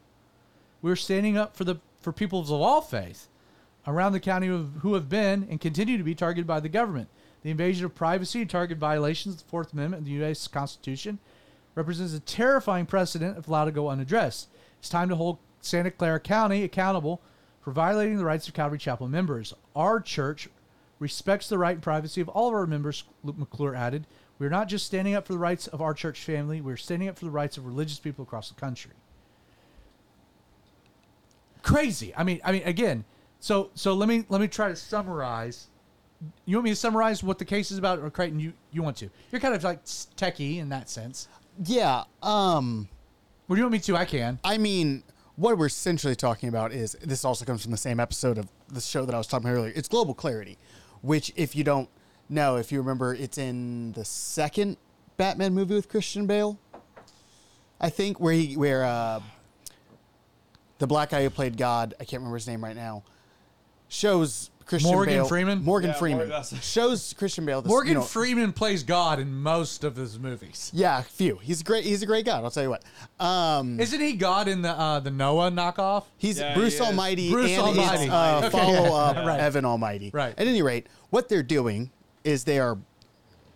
We're 0.81 0.97
standing 0.97 1.37
up 1.37 1.57
for 1.57 1.65
the 1.65 1.77
for 2.01 2.13
peoples 2.13 2.51
of 2.51 2.61
all 2.61 2.81
faith 2.81 3.29
around 3.87 4.13
the 4.13 4.21
county 4.21 4.49
who 4.49 4.95
have, 4.95 5.09
been 5.09 5.47
and 5.49 5.61
continue 5.61 5.97
to 5.97 6.05
be 6.05 6.15
targeted 6.15 6.47
by 6.47 6.59
the 6.59 6.69
government. 6.69 7.09
The 7.43 7.51
invasion 7.51 7.85
of 7.85 7.95
privacy 7.95 8.41
and 8.41 8.51
target 8.51 8.79
violations 8.79 9.35
of 9.37 9.43
the 9.43 9.49
Fourth 9.49 9.73
Amendment 9.73 10.01
of 10.01 10.07
the 10.07 10.13
U.S. 10.13 10.49
Constitution 10.49 11.19
represents 11.75 12.15
a 12.15 12.21
terrifying 12.21 12.87
precedent 12.87 13.39
if 13.39 13.49
allowed 13.49 13.67
to 13.67 13.73
go 13.73 13.89
unaddressed. 13.89 14.49
It's 14.79 14.89
time 14.89 15.09
to 15.09 15.17
hold 15.17 15.39
Santa 15.61 15.91
Clara 15.91 16.21
County 16.21 16.65
accountable 16.65 17.21
for 17.61 17.71
violating 17.71 18.19
the 18.19 18.25
rights 18.25 18.49
of 18.49 18.55
Calvary 18.55 18.79
Chapel 18.79 19.09
members. 19.09 19.55
Our 19.75 20.01
church 20.01 20.49
respects 20.99 21.49
the 21.49 21.59
right 21.59 21.75
and 21.75 21.83
privacy 21.83 22.21
of 22.21 22.29
all 22.29 22.49
of 22.49 22.55
our 22.55 22.67
members, 22.67 23.05
Luke 23.23 23.39
McClure 23.39 23.75
added. 23.75 24.07
We're 24.39 24.51
not 24.51 24.69
just 24.69 24.87
standing 24.87 25.15
up 25.15 25.27
for 25.27 25.33
the 25.33 25.39
rights 25.39 25.67
of 25.69 25.81
our 25.81 25.95
church 25.95 26.21
family, 26.21 26.61
we're 26.61 26.77
standing 26.77 27.09
up 27.09 27.19
for 27.19 27.25
the 27.25 27.31
rights 27.31 27.57
of 27.57 27.67
religious 27.67 27.99
people 27.99 28.25
across 28.25 28.49
the 28.49 28.61
country. 28.61 28.93
Crazy. 31.63 32.13
I 32.17 32.25
mean, 32.25 32.41
I 32.45 32.53
mean 32.53 32.63
again, 32.65 33.05
so 33.39 33.71
so 33.75 33.95
let 33.95 34.09
me 34.09 34.25
let 34.29 34.41
me 34.41 34.49
try 34.49 34.69
to 34.69 34.77
summarize. 34.77 35.69
You 36.45 36.57
want 36.57 36.65
me 36.65 36.71
to 36.71 36.77
summarize 36.77 37.23
what 37.23 37.39
the 37.39 37.45
case 37.45 37.71
is 37.71 37.79
about, 37.79 38.01
or 38.01 38.11
Creighton? 38.11 38.41
You 38.41 38.53
you 38.73 38.83
want 38.83 38.97
to? 38.99 39.11
You're 39.31 39.41
kind 39.41 39.55
of 39.55 39.63
like 39.63 39.85
techie 39.85 40.59
in 40.59 40.71
that 40.71 40.91
sense. 40.91 41.29
Yeah. 41.65 42.05
Um. 42.23 42.89
What 43.47 43.57
do 43.57 43.61
you 43.61 43.65
want 43.65 43.73
me 43.73 43.79
to? 43.81 43.97
I 43.97 44.05
can. 44.05 44.39
I 44.45 44.59
mean, 44.59 45.03
what 45.37 45.59
we're 45.59 45.67
essentially 45.67 46.17
talking 46.17 46.49
about 46.49 46.73
is 46.73 46.93
this 47.03 47.25
also 47.25 47.45
comes 47.45 47.63
from 47.63 47.71
the 47.71 47.77
same 47.77 48.01
episode 48.01 48.39
of 48.39 48.49
the 48.69 48.81
show 48.81 49.05
that 49.05 49.15
I 49.15 49.19
was 49.19 49.27
talking 49.27 49.49
about 49.49 49.59
earlier. 49.59 49.73
It's 49.75 49.89
global 49.89 50.15
clarity, 50.15 50.59
which, 51.03 51.33
if 51.37 51.55
you 51.55 51.65
don't 51.65 51.89
know, 52.29 52.57
if 52.57 52.73
you 52.73 52.79
remember, 52.81 53.15
it's 53.15 53.39
in 53.39 53.93
the 53.93 54.05
second 54.05 54.77
Batman 55.17 55.55
movie 55.55 55.75
with 55.75 55.89
Christian 55.89 56.27
Bale? 56.27 56.59
I 57.81 57.91
think 57.91 58.21
where 58.21 58.33
he 58.33 58.57
where 58.57 58.85
uh, 58.85 59.21
the 60.79 60.87
black 60.87 61.11
guy 61.11 61.23
who 61.23 61.31
played 61.31 61.57
God, 61.57 61.95
I 62.01 62.05
can't 62.05 62.21
remember 62.21 62.37
his 62.37 62.47
name 62.47 62.63
right 62.63 62.77
now, 62.77 63.03
shows 63.93 64.51
Christian 64.65 64.91
Morgan 64.93 65.15
Bale. 65.15 65.25
Freeman? 65.29 65.63
Morgan 65.65 65.91
Yeah, 65.91 65.97
Freeman 65.97 66.29
Morgan- 66.29 66.43
that's- 66.51 66.65
shows 66.65 67.13
Christian 67.19 67.45
Bale. 67.45 67.61
This, 67.61 67.69
Morgan 67.69 67.93
you 67.93 67.99
know, 67.99 68.05
Freeman 68.05 68.53
plays 68.55 68.83
God 68.83 69.19
in 69.19 69.35
most 69.35 69.85
of 69.85 69.97
his 69.97 70.19
movies. 70.19 70.71
Yeah, 70.73 71.03
few. 71.03 71.37
He's 71.43 71.63
great. 71.63 71.85
He's 71.85 72.03
a 72.03 72.07
great 72.07 72.25
God. 72.25 72.43
I'll 72.43 72.51
tell 72.51 72.63
you 72.63 72.71
what. 72.71 72.83
Um, 73.21 73.79
Isn't 73.79 74.01
he 74.01 74.15
God 74.15 74.49
in 74.49 74.63
the 74.63 74.71
uh, 74.71 75.01
the 75.01 75.11
Noah 75.11 75.51
knockoff? 75.51 76.05
He's 76.17 76.39
Yeah, 76.39 76.55
Bruce 76.55 76.75
he 76.79 76.81
is. 76.83 76.87
Almighty 76.87 77.31
Bruce 77.31 77.51
and 77.51 77.61
Almighty. 77.61 78.05
It's, 78.05 78.13
uh, 78.13 78.41
Okay, 78.45 78.51
follow 78.59 78.73
yeah, 78.85 78.93
up 78.93 79.17
right. 79.27 79.41
Evan 79.41 79.65
Almighty. 79.67 80.11
Right. 80.15 80.35
At 80.39 80.47
any 80.47 80.63
rate, 80.63 80.87
what 81.11 81.29
they're 81.29 81.43
doing 81.43 81.91
is 82.25 82.45
they 82.45 82.59
are 82.59 82.79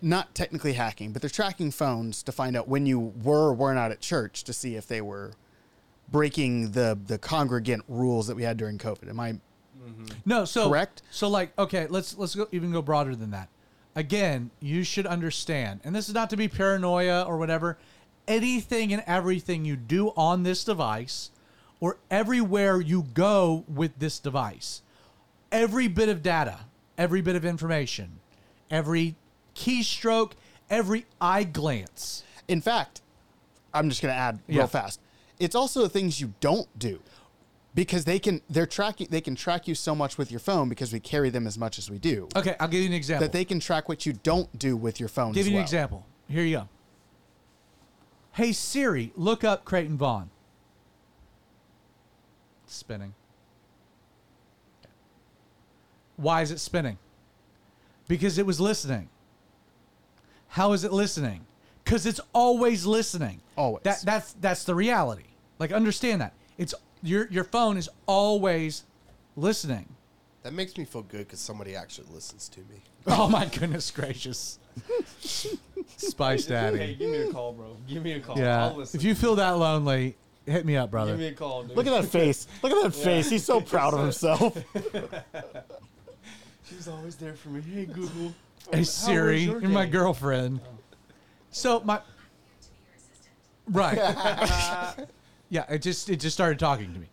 not 0.01 0.35
technically 0.35 0.73
hacking, 0.73 1.13
but 1.13 1.21
they're 1.23 1.29
tracking 1.29 1.71
phones 1.71 2.21
to 2.21 2.31
find 2.31 2.55
out 2.55 2.67
when 2.67 2.85
you 2.85 2.99
were 2.99 3.47
or 3.49 3.53
were 3.53 3.73
not 3.73 3.91
at 3.91 4.01
church 4.01 4.43
to 4.43 4.53
see 4.53 4.75
if 4.75 4.85
they 4.87 5.01
were 5.01 5.33
breaking 6.11 6.71
the 6.73 6.97
the 7.07 7.17
congregant 7.17 7.83
rules 7.87 8.27
that 8.27 8.35
we 8.35 8.43
had 8.43 8.57
during 8.57 8.77
COVID. 8.77 9.09
Am 9.09 9.19
I? 9.19 9.39
Mm-hmm. 9.87 10.05
No, 10.25 10.45
so 10.45 10.69
Correct? 10.69 11.01
So 11.11 11.27
like, 11.29 11.57
okay, 11.57 11.87
let's 11.87 12.17
let's 12.17 12.35
go 12.35 12.47
even 12.51 12.71
go 12.71 12.81
broader 12.81 13.15
than 13.15 13.31
that. 13.31 13.49
Again, 13.95 14.51
you 14.59 14.83
should 14.83 15.07
understand, 15.07 15.79
and 15.83 15.95
this 15.95 16.07
is 16.07 16.13
not 16.13 16.29
to 16.29 16.37
be 16.37 16.47
paranoia 16.47 17.23
or 17.23 17.37
whatever. 17.37 17.77
Anything 18.27 18.91
and 18.93 19.03
everything 19.07 19.65
you 19.65 19.75
do 19.75 20.09
on 20.17 20.43
this 20.43 20.63
device, 20.63 21.31
or 21.79 21.97
everywhere 22.11 22.81
you 22.81 23.03
go 23.13 23.63
with 23.67 23.97
this 23.99 24.19
device, 24.19 24.81
every 25.51 25.87
bit 25.87 26.09
of 26.09 26.21
data, 26.21 26.59
every 26.97 27.21
bit 27.21 27.35
of 27.35 27.45
information, 27.45 28.19
every 28.69 29.15
keystroke, 29.55 30.33
every 30.69 31.05
eye 31.21 31.43
glance. 31.45 32.23
In 32.47 32.61
fact, 32.61 33.01
I'm 33.73 33.89
just 33.89 34.01
going 34.01 34.13
to 34.13 34.19
add 34.19 34.39
Yeah. 34.47 34.59
real 34.59 34.67
fast. 34.67 34.99
It's 35.39 35.55
also 35.55 35.81
the 35.81 35.89
things 35.89 36.19
you 36.19 36.33
don't 36.39 36.67
do 36.77 36.99
because 37.77 38.05
they 38.05 38.17
can 38.17 38.41
they're 38.49 38.65
tracking 38.65 39.07
they 39.11 39.21
can 39.21 39.35
track 39.35 39.67
you 39.67 39.75
so 39.75 39.93
much 39.93 40.17
with 40.17 40.31
your 40.31 40.39
phone 40.39 40.67
because 40.67 40.91
we 40.91 40.99
carry 40.99 41.29
them 41.29 41.45
as 41.45 41.59
much 41.59 41.77
as 41.77 41.91
we 41.91 41.99
do. 41.99 42.27
Okay, 42.35 42.55
I'll 42.59 42.67
give 42.67 42.81
you 42.81 42.87
an 42.87 42.93
example. 42.93 43.23
that 43.23 43.31
they 43.31 43.45
can 43.45 43.59
track 43.59 43.87
what 43.87 44.03
you 44.03 44.13
don't 44.13 44.57
do 44.57 44.75
with 44.75 44.99
your 44.99 45.07
phone. 45.07 45.31
Give 45.31 45.45
you 45.45 45.57
an 45.57 45.61
example. 45.61 46.03
Here 46.27 46.43
you 46.43 46.57
go. 46.57 46.69
Hey 48.31 48.51
Siri, 48.51 49.13
look 49.15 49.43
up 49.43 49.63
Creighton 49.63 49.95
Vaughn. 49.95 50.31
Spinning. 52.65 53.13
Why 56.15 56.41
is 56.41 56.49
it 56.49 56.59
spinning? 56.59 56.97
Because 58.07 58.39
it 58.39 58.45
was 58.47 58.59
listening. 58.59 59.07
How 60.47 60.73
is 60.73 60.83
it 60.83 60.91
listening? 60.91 61.45
Because 61.83 62.07
it's 62.07 62.21
always 62.33 62.87
listening. 62.87 63.39
Always. 63.55 63.83
That 63.83 64.01
that's 64.03 64.33
that's 64.33 64.63
the 64.63 64.73
reality. 64.73 65.25
Like 65.59 65.71
understand 65.71 66.21
that. 66.21 66.33
It's 66.57 66.73
your 67.03 67.27
your 67.29 67.43
phone 67.43 67.77
is 67.77 67.89
always 68.05 68.83
listening. 69.35 69.87
That 70.43 70.53
makes 70.53 70.77
me 70.77 70.85
feel 70.85 71.01
good 71.03 71.19
because 71.27 71.39
somebody 71.39 71.75
actually 71.75 72.07
listens 72.13 72.47
to 72.49 72.59
me. 72.61 72.81
Oh 73.09 73.29
my 73.29 73.45
goodness 73.45 73.89
gracious. 73.89 74.59
Spice 75.97 76.45
Daddy. 76.45 76.77
Hey, 76.77 76.95
give 76.95 77.09
me 77.09 77.17
a 77.19 77.31
call, 77.31 77.53
bro. 77.53 77.77
Give 77.87 78.03
me 78.03 78.11
a 78.13 78.19
call. 78.19 78.37
Yeah. 78.37 78.65
I'll 78.65 78.75
listen. 78.75 78.99
If 78.99 79.05
you 79.05 79.15
feel 79.15 79.35
that 79.35 79.51
lonely, 79.51 80.17
hit 80.45 80.65
me 80.65 80.75
up, 80.75 80.91
brother. 80.91 81.11
give 81.11 81.19
me 81.21 81.27
a 81.27 81.33
call, 81.33 81.63
dude. 81.63 81.77
Look 81.77 81.87
at 81.87 82.01
that 82.01 82.09
face. 82.09 82.47
Look 82.61 82.73
at 82.73 82.83
that 82.83 82.93
face. 82.93 83.29
He's 83.29 83.45
so 83.45 83.61
proud 83.61 83.93
of 83.93 84.01
himself. 84.01 84.57
She's 86.69 86.87
always 86.89 87.15
there 87.15 87.33
for 87.35 87.47
me. 87.49 87.61
Hey, 87.61 87.85
Google. 87.85 88.33
hey 88.73 88.83
Siri, 88.83 89.39
your 89.39 89.61
you're 89.61 89.69
my 89.69 89.85
day? 89.85 89.91
girlfriend. 89.91 90.59
Oh. 90.63 90.77
So 91.51 91.79
my 91.81 92.01
right. 93.69 93.97
Yeah, 95.49 95.65
it 95.69 95.79
just 95.81 96.09
it 96.09 96.17
just 96.19 96.35
started 96.35 96.59
talking 96.59 96.93
to 96.93 96.99
me. 96.99 97.07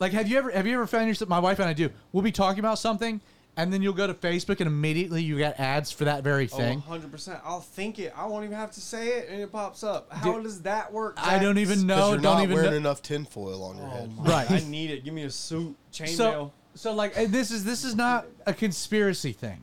Like, 0.00 0.12
have 0.12 0.28
you 0.28 0.38
ever 0.38 0.50
have 0.50 0.66
you 0.66 0.74
ever 0.74 0.86
found 0.86 1.08
yourself? 1.08 1.28
My 1.28 1.38
wife 1.38 1.58
and 1.58 1.68
I 1.68 1.72
do. 1.72 1.90
We'll 2.12 2.22
be 2.22 2.32
talking 2.32 2.60
about 2.60 2.78
something, 2.78 3.20
and 3.56 3.72
then 3.72 3.82
you'll 3.82 3.92
go 3.92 4.06
to 4.06 4.14
Facebook, 4.14 4.60
and 4.60 4.66
immediately 4.68 5.22
you 5.22 5.36
get 5.38 5.58
ads 5.58 5.90
for 5.90 6.04
that 6.04 6.22
very 6.22 6.44
Oh, 6.52 6.56
thing. 6.56 6.82
100%. 6.82 7.40
I'll 7.44 7.60
think 7.60 7.98
it. 7.98 8.12
I 8.16 8.26
won't 8.26 8.44
even 8.44 8.56
have 8.56 8.70
to 8.72 8.80
say 8.80 9.08
it, 9.18 9.28
and 9.28 9.40
it 9.40 9.50
pops 9.50 9.82
up. 9.82 10.12
How 10.12 10.34
Dude, 10.34 10.44
does 10.44 10.62
that 10.62 10.92
work? 10.92 11.14
I 11.18 11.38
don't 11.40 11.58
even 11.58 11.78
Because 11.80 11.84
know. 11.84 12.08
you're 12.12 12.16
Don't 12.18 12.22
not 12.36 12.42
even 12.44 12.54
wearing 12.54 12.70
know. 12.70 12.76
enough 12.76 13.02
tinfoil 13.02 13.62
on 13.64 13.76
your 13.76 13.86
Oh 13.86 13.90
head. 13.90 14.16
my, 14.16 14.24
Right. 14.24 14.50
I 14.50 14.60
need 14.68 14.90
it. 14.90 15.04
Give 15.04 15.14
me 15.14 15.24
a 15.24 15.30
suit. 15.30 15.74
Chainmail. 15.92 16.16
so 16.16 16.52
so 16.74 16.92
like 16.94 17.14
and 17.16 17.32
this 17.32 17.50
is 17.50 17.64
this 17.64 17.82
is 17.82 17.96
not 17.96 18.24
a 18.46 18.54
conspiracy 18.54 19.32
thing 19.32 19.60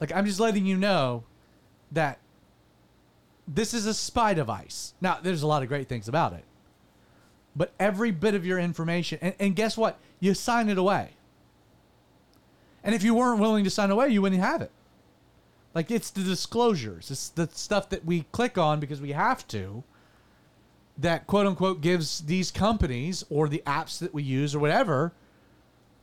like 0.00 0.12
i'm 0.14 0.24
just 0.24 0.38
letting 0.38 0.64
you 0.64 0.76
know 0.76 1.24
that 1.90 2.18
this 3.48 3.74
is 3.74 3.86
a 3.86 3.94
spy 3.94 4.34
device 4.34 4.94
now 5.00 5.18
there's 5.20 5.42
a 5.42 5.46
lot 5.48 5.64
of 5.64 5.68
great 5.68 5.88
things 5.88 6.06
about 6.06 6.32
it 6.32 6.44
but 7.58 7.72
every 7.78 8.10
bit 8.10 8.34
of 8.34 8.46
your 8.46 8.58
information 8.58 9.18
and, 9.20 9.34
and 9.38 9.56
guess 9.56 9.76
what 9.76 9.98
you 10.20 10.32
sign 10.32 10.70
it 10.70 10.78
away 10.78 11.10
and 12.82 12.94
if 12.94 13.02
you 13.02 13.14
weren't 13.14 13.40
willing 13.40 13.64
to 13.64 13.70
sign 13.70 13.90
away 13.90 14.08
you 14.08 14.22
wouldn't 14.22 14.40
have 14.40 14.62
it 14.62 14.70
like 15.74 15.90
it's 15.90 16.10
the 16.10 16.22
disclosures 16.22 17.10
it's 17.10 17.28
the 17.28 17.48
stuff 17.52 17.90
that 17.90 18.04
we 18.04 18.24
click 18.32 18.56
on 18.56 18.80
because 18.80 19.00
we 19.00 19.12
have 19.12 19.46
to 19.46 19.84
that 20.98 21.26
quote 21.26 21.46
unquote 21.46 21.80
gives 21.80 22.20
these 22.22 22.50
companies 22.50 23.24
or 23.30 23.48
the 23.48 23.62
apps 23.66 23.98
that 23.98 24.14
we 24.14 24.22
use 24.22 24.54
or 24.54 24.58
whatever 24.58 25.12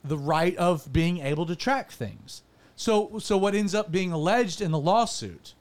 the 0.06 0.18
right 0.18 0.56
of 0.58 0.94
being 0.94 1.20
able 1.20 1.46
to 1.48 1.56
track 1.56 1.92
things. 1.92 2.44
So 2.76 3.20
so 3.20 3.38
what 3.38 3.56
ends 3.56 3.76
up 3.76 3.92
being 3.92 4.12
alleged 4.12 4.62
in 4.62 4.72
the 4.72 4.80
lawsuit. 4.80 5.54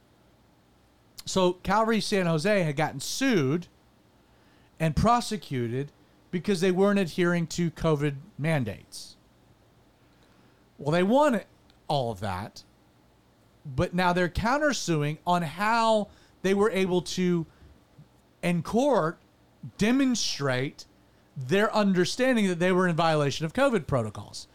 So 1.24 1.54
Calvary 1.54 2.00
San 2.00 2.26
Jose 2.26 2.62
had 2.62 2.76
gotten 2.76 3.00
sued 3.00 3.66
and 4.80 4.96
prosecuted 4.96 5.92
because 6.30 6.60
they 6.60 6.70
weren't 6.70 6.98
adhering 6.98 7.46
to 7.46 7.70
COVID 7.70 8.16
mandates. 8.38 9.16
Well, 10.78 10.90
they 10.92 11.02
won 11.02 11.40
all 11.86 12.10
of 12.10 12.20
that, 12.20 12.64
but 13.64 13.94
now 13.94 14.12
they're 14.12 14.28
countersuing 14.28 15.18
on 15.26 15.42
how 15.42 16.08
they 16.42 16.54
were 16.54 16.70
able 16.70 17.02
to, 17.02 17.46
in 18.42 18.62
court, 18.62 19.18
demonstrate 19.78 20.84
their 21.36 21.74
understanding 21.74 22.48
that 22.48 22.58
they 22.58 22.72
were 22.72 22.86
in 22.86 22.96
violation 22.96 23.46
of 23.46 23.52
COVID 23.52 23.86
protocols. 23.86 24.46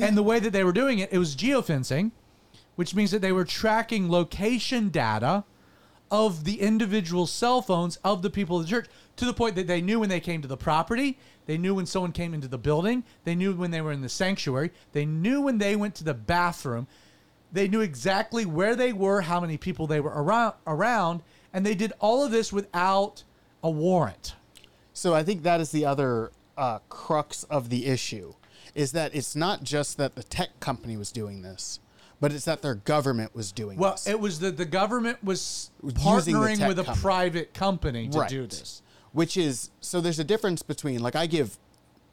and 0.00 0.16
the 0.16 0.22
way 0.22 0.38
that 0.38 0.50
they 0.50 0.64
were 0.64 0.72
doing 0.72 0.98
it, 0.98 1.12
it 1.12 1.18
was 1.18 1.36
geofencing, 1.36 2.10
which 2.76 2.94
means 2.94 3.10
that 3.10 3.20
they 3.20 3.32
were 3.32 3.44
tracking 3.44 4.10
location 4.10 4.88
data 4.88 5.44
of 6.14 6.44
the 6.44 6.60
individual 6.60 7.26
cell 7.26 7.60
phones 7.60 7.96
of 8.04 8.22
the 8.22 8.30
people 8.30 8.58
of 8.58 8.62
the 8.62 8.70
church 8.70 8.86
to 9.16 9.24
the 9.24 9.34
point 9.34 9.56
that 9.56 9.66
they 9.66 9.80
knew 9.80 9.98
when 9.98 10.08
they 10.08 10.20
came 10.20 10.40
to 10.40 10.46
the 10.46 10.56
property, 10.56 11.18
they 11.46 11.58
knew 11.58 11.74
when 11.74 11.86
someone 11.86 12.12
came 12.12 12.32
into 12.32 12.46
the 12.46 12.56
building, 12.56 13.02
they 13.24 13.34
knew 13.34 13.52
when 13.52 13.72
they 13.72 13.80
were 13.80 13.90
in 13.90 14.00
the 14.00 14.08
sanctuary, 14.08 14.70
they 14.92 15.04
knew 15.04 15.40
when 15.42 15.58
they 15.58 15.74
went 15.74 15.96
to 15.96 16.04
the 16.04 16.14
bathroom, 16.14 16.86
they 17.52 17.66
knew 17.66 17.80
exactly 17.80 18.46
where 18.46 18.76
they 18.76 18.92
were, 18.92 19.22
how 19.22 19.40
many 19.40 19.56
people 19.56 19.88
they 19.88 19.98
were 19.98 20.12
around, 20.14 20.54
around 20.68 21.22
and 21.52 21.66
they 21.66 21.74
did 21.74 21.92
all 21.98 22.24
of 22.24 22.30
this 22.30 22.52
without 22.52 23.24
a 23.64 23.70
warrant. 23.70 24.36
So 24.92 25.14
I 25.14 25.24
think 25.24 25.42
that 25.42 25.60
is 25.60 25.72
the 25.72 25.84
other 25.84 26.30
uh, 26.56 26.78
crux 26.88 27.42
of 27.44 27.70
the 27.70 27.86
issue, 27.86 28.34
is 28.76 28.92
that 28.92 29.16
it's 29.16 29.34
not 29.34 29.64
just 29.64 29.96
that 29.96 30.14
the 30.14 30.22
tech 30.22 30.60
company 30.60 30.96
was 30.96 31.10
doing 31.10 31.42
this, 31.42 31.80
but 32.24 32.32
it's 32.32 32.46
that 32.46 32.62
their 32.62 32.74
government 32.74 33.34
was 33.34 33.52
doing 33.52 33.76
Well, 33.78 33.92
this. 33.92 34.06
it 34.06 34.18
was 34.18 34.40
that 34.40 34.56
the 34.56 34.64
government 34.64 35.22
was 35.22 35.70
Using 35.82 35.94
the 35.94 36.00
partnering 36.00 36.58
tech 36.58 36.68
with 36.68 36.78
a 36.78 36.84
company. 36.84 37.02
private 37.02 37.54
company 37.54 38.08
to 38.08 38.18
right. 38.18 38.28
do 38.30 38.46
this. 38.46 38.82
Which 39.12 39.36
is 39.36 39.70
so 39.80 40.00
there's 40.00 40.18
a 40.18 40.24
difference 40.24 40.62
between 40.62 41.00
like 41.02 41.14
I 41.16 41.26
give 41.26 41.58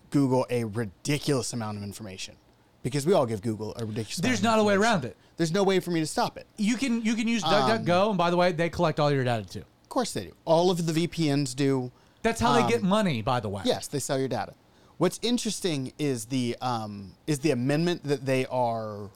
Google 0.09 0.45
a 0.49 0.65
ridiculous 0.65 1.53
amount 1.53 1.77
of 1.77 1.83
information 1.83 2.35
because 2.83 3.05
we 3.05 3.13
all 3.13 3.25
give 3.25 3.41
Google 3.41 3.73
a 3.77 3.85
ridiculous. 3.85 4.17
There's 4.17 4.41
amount 4.41 4.57
not 4.57 4.59
of 4.59 4.65
a 4.65 4.67
way 4.67 4.73
information. 4.73 4.93
around 4.93 5.05
it. 5.05 5.17
There's 5.37 5.51
no 5.53 5.63
way 5.63 5.79
for 5.79 5.91
me 5.91 5.99
to 6.01 6.05
stop 6.07 6.37
it. 6.37 6.45
You 6.57 6.75
can 6.77 7.01
you 7.03 7.15
can 7.15 7.27
use 7.27 7.43
Um, 7.43 7.51
DuckDuckGo, 7.53 8.09
and 8.09 8.17
by 8.17 8.29
the 8.29 8.37
way, 8.37 8.51
they 8.51 8.69
collect 8.69 8.99
all 8.99 9.11
your 9.11 9.23
data 9.23 9.45
too. 9.47 9.59
Of 9.83 9.89
course 9.89 10.11
they 10.13 10.25
do. 10.25 10.33
All 10.45 10.69
of 10.69 10.85
the 10.85 11.07
VPNs 11.07 11.55
do. 11.55 11.91
That's 12.21 12.39
how 12.39 12.53
they 12.53 12.67
get 12.67 12.83
Um, 12.83 12.89
money, 12.89 13.21
by 13.21 13.39
the 13.39 13.49
way. 13.49 13.63
Yes, 13.65 13.87
they 13.87 13.99
sell 13.99 14.19
your 14.19 14.27
data. 14.27 14.53
What's 14.97 15.19
interesting 15.23 15.93
is 15.97 16.25
the 16.25 16.55
um, 16.61 17.13
is 17.25 17.39
the 17.39 17.49
amendment 17.51 18.03
that 18.03 18.25
they 18.25 18.45
are 18.47 19.09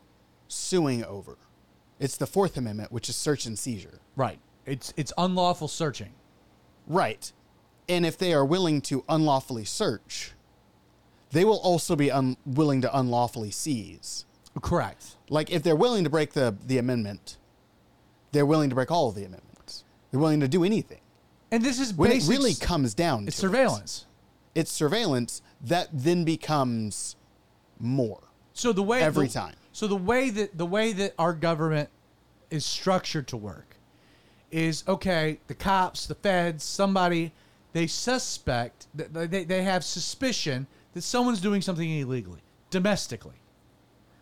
suing 0.48 1.04
over. 1.06 1.38
It's 2.00 2.18
the 2.18 2.28
Fourth 2.28 2.58
Amendment, 2.58 2.92
which 2.92 3.10
is 3.10 3.16
search 3.16 3.46
and 3.46 3.58
seizure. 3.58 4.00
Right. 4.16 4.40
It's 4.66 4.94
it's 4.98 5.14
unlawful 5.18 5.68
searching. 5.68 6.14
Right. 6.88 7.32
And 7.88 8.06
if 8.06 8.18
they 8.18 8.34
are 8.34 8.44
willing 8.46 8.82
to 8.82 9.04
unlawfully 9.08 9.66
search, 9.66 10.32
they 11.32 11.46
will 11.46 11.60
also 11.60 11.96
be 11.96 12.12
un- 12.12 12.38
willing 12.46 12.82
to 12.82 12.98
unlawfully 12.98 13.52
seize. 13.52 14.26
Correct. 14.62 15.18
Like 15.30 15.52
if 15.52 15.62
they're 15.64 15.76
willing 15.76 16.04
to 16.04 16.10
break 16.10 16.34
the, 16.34 16.56
the 16.66 16.78
amendment, 16.78 17.38
they're 18.32 18.46
willing 18.46 18.70
to 18.70 18.76
break 18.76 18.90
all 18.92 19.10
of 19.10 19.16
the 19.16 19.24
amendments. 19.26 19.84
They're 20.12 20.20
willing 20.20 20.40
to 20.40 20.48
do 20.48 20.64
anything. 20.64 21.02
And 21.52 21.64
this 21.64 21.80
is 21.80 21.94
When 21.94 22.12
it 22.12 22.24
really 22.28 22.56
comes 22.56 22.94
down 22.94 23.28
it's 23.28 23.38
to 23.38 23.46
it, 23.46 23.50
surveillance. 23.50 24.06
it's 24.56 24.72
surveillance 24.72 25.42
that 25.62 25.90
then 25.94 26.24
becomes 26.24 27.16
more. 27.80 28.24
So 28.54 28.74
the 28.74 28.82
way 28.84 29.02
Every 29.02 29.28
the- 29.28 29.34
time. 29.34 29.56
So 29.76 29.88
the 29.88 29.96
way 29.98 30.30
that 30.30 30.58
the 30.58 30.66
way 30.66 30.94
that 30.94 31.16
our 31.20 31.34
government 31.34 31.90
is 32.50 32.66
structured 32.66 33.28
to 33.28 33.36
work 33.36 33.76
is 34.50 34.86
okay. 34.88 35.40
The 35.48 35.54
cops, 35.54 36.08
the 36.08 36.16
feds, 36.16 36.64
somebody 36.64 37.34
they 37.74 37.86
suspect 37.86 38.88
th- 38.98 39.10
they 39.12 39.44
they 39.44 39.64
have 39.64 39.84
suspicion 39.84 40.68
that 40.94 41.02
someone's 41.02 41.42
doing 41.42 41.62
something 41.62 41.90
illegally 41.90 42.40
domestically. 42.70 43.36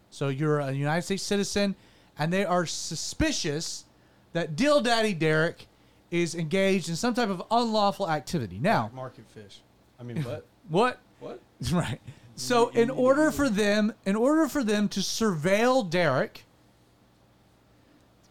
So 0.09 0.29
you're 0.29 0.57
a 0.57 0.71
United 0.71 1.03
States 1.03 1.21
citizen, 1.21 1.75
and 2.17 2.33
they 2.33 2.45
are 2.45 2.65
suspicious 2.65 3.85
that 4.31 4.55
Dill 4.55 4.81
Daddy 4.81 5.13
Derek 5.13 5.67
is 6.09 6.33
engaged 6.33 6.89
in 6.89 6.95
some 6.95 7.13
type 7.13 7.29
of 7.29 7.43
unlawful 7.51 8.09
activity. 8.09 8.57
Now, 8.57 8.89
Market 8.95 9.25
fish. 9.35 9.61
I 9.99 10.03
mean, 10.03 10.23
what? 10.23 10.47
what? 10.69 10.99
what? 11.19 11.39
Right. 11.71 12.01
So 12.35 12.69
in 12.69 12.89
order 12.89 13.31
for 13.31 13.49
them, 13.49 13.93
in 14.05 14.15
order 14.15 14.47
for 14.47 14.63
them 14.63 14.89
to 14.89 14.99
surveil 15.01 15.87
Derek 15.87 16.45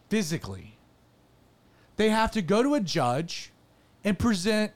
physically, 0.09 0.77
they 1.97 2.11
have 2.11 2.33
to 2.33 2.43
go 2.43 2.63
to 2.63 2.75
a 2.75 2.81
judge 2.81 3.53
and 4.05 4.19
present 4.19 4.73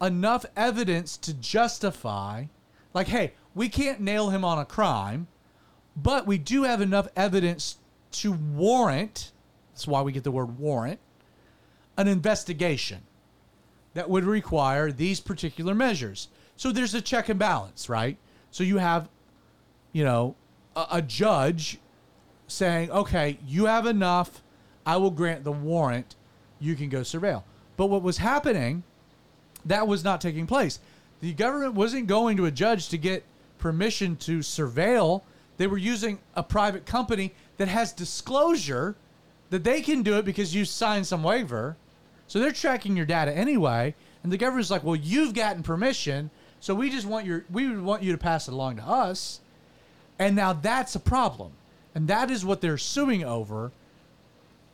enough 0.00 0.46
evidence 0.56 1.16
to 1.18 1.34
justify 1.34 2.44
like 2.94 3.08
hey, 3.08 3.34
we 3.54 3.68
can't 3.68 4.00
nail 4.00 4.30
him 4.30 4.44
on 4.44 4.58
a 4.58 4.64
crime, 4.64 5.26
but 5.96 6.26
we 6.26 6.38
do 6.38 6.62
have 6.64 6.80
enough 6.80 7.08
evidence 7.16 7.78
to 8.12 8.32
warrant 8.32 9.32
that's 9.72 9.86
why 9.86 10.02
we 10.02 10.12
get 10.12 10.24
the 10.24 10.30
word 10.30 10.58
warrant 10.58 11.00
an 11.96 12.06
investigation 12.06 13.02
that 13.94 14.08
would 14.08 14.24
require 14.24 14.92
these 14.92 15.20
particular 15.20 15.74
measures. 15.74 16.28
So 16.56 16.70
there's 16.70 16.94
a 16.94 17.00
check 17.00 17.28
and 17.28 17.38
balance, 17.38 17.88
right? 17.88 18.16
So 18.50 18.64
you 18.64 18.78
have, 18.78 19.08
you 19.92 20.04
know, 20.04 20.34
a, 20.76 20.86
a 20.92 21.02
judge 21.02 21.78
saying, 22.48 22.90
okay, 22.90 23.38
you 23.46 23.66
have 23.66 23.86
enough. 23.86 24.42
I 24.84 24.96
will 24.96 25.10
grant 25.10 25.44
the 25.44 25.52
warrant. 25.52 26.16
You 26.58 26.74
can 26.74 26.88
go 26.88 27.00
surveil. 27.00 27.42
But 27.76 27.86
what 27.86 28.02
was 28.02 28.18
happening, 28.18 28.82
that 29.64 29.86
was 29.86 30.04
not 30.04 30.20
taking 30.20 30.46
place. 30.46 30.80
The 31.20 31.32
government 31.32 31.74
wasn't 31.74 32.06
going 32.06 32.36
to 32.38 32.46
a 32.46 32.50
judge 32.50 32.88
to 32.88 32.98
get 32.98 33.24
permission 33.58 34.16
to 34.16 34.38
surveil. 34.40 35.22
They 35.58 35.66
were 35.66 35.78
using 35.78 36.18
a 36.34 36.42
private 36.42 36.86
company 36.86 37.32
that 37.58 37.68
has 37.68 37.92
disclosure 37.92 38.96
that 39.50 39.64
they 39.64 39.82
can 39.82 40.02
do 40.02 40.16
it 40.16 40.24
because 40.24 40.54
you 40.54 40.64
signed 40.64 41.06
some 41.06 41.22
waiver. 41.22 41.76
So 42.26 42.38
they're 42.38 42.52
tracking 42.52 42.96
your 42.96 43.06
data 43.06 43.36
anyway. 43.36 43.94
And 44.22 44.32
the 44.32 44.36
government's 44.36 44.70
like, 44.70 44.84
well, 44.84 44.96
you've 44.96 45.34
gotten 45.34 45.62
permission, 45.62 46.30
so 46.60 46.74
we 46.74 46.90
just 46.90 47.06
want 47.06 47.26
your 47.26 47.44
we 47.50 47.66
would 47.68 47.80
want 47.80 48.02
you 48.02 48.12
to 48.12 48.18
pass 48.18 48.46
it 48.46 48.52
along 48.52 48.76
to 48.76 48.84
us. 48.84 49.40
And 50.18 50.36
now 50.36 50.52
that's 50.52 50.94
a 50.94 51.00
problem. 51.00 51.52
And 51.94 52.06
that 52.08 52.30
is 52.30 52.44
what 52.44 52.60
they're 52.60 52.78
suing 52.78 53.24
over, 53.24 53.72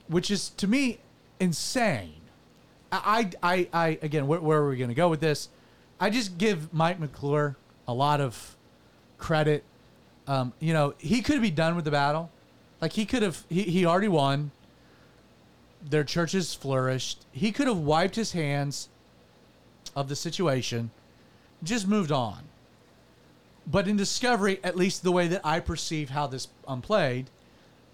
which 0.08 0.30
is 0.30 0.50
to 0.50 0.66
me 0.66 0.98
insane. 1.38 2.20
I 2.92 3.30
I, 3.42 3.68
I, 3.72 3.98
again 4.02 4.26
where, 4.26 4.40
where 4.40 4.58
are 4.58 4.68
we 4.68 4.76
gonna 4.76 4.94
go 4.94 5.08
with 5.08 5.20
this? 5.20 5.48
I 6.00 6.10
just 6.10 6.36
give 6.36 6.74
Mike 6.74 6.98
McClure 6.98 7.56
a 7.88 7.94
lot 7.94 8.20
of 8.20 8.56
credit. 9.16 9.64
Um, 10.26 10.52
you 10.58 10.72
know, 10.72 10.94
he 10.98 11.22
could 11.22 11.40
be 11.40 11.50
done 11.50 11.76
with 11.76 11.84
the 11.84 11.90
battle. 11.90 12.30
Like 12.80 12.92
he 12.92 13.06
could 13.06 13.22
have 13.22 13.44
he, 13.48 13.62
he 13.62 13.86
already 13.86 14.08
won 14.08 14.50
their 15.88 16.04
churches 16.04 16.52
flourished. 16.52 17.24
He 17.30 17.52
could 17.52 17.68
have 17.68 17.78
wiped 17.78 18.16
his 18.16 18.32
hands 18.32 18.88
of 19.94 20.08
the 20.08 20.16
situation, 20.16 20.90
just 21.62 21.86
moved 21.86 22.12
on. 22.12 22.38
But 23.66 23.88
in 23.88 23.96
Discovery, 23.96 24.60
at 24.62 24.76
least 24.76 25.02
the 25.02 25.12
way 25.12 25.28
that 25.28 25.40
I 25.44 25.60
perceive 25.60 26.10
how 26.10 26.26
this 26.26 26.46
um, 26.66 26.78
unplayed, 26.78 27.30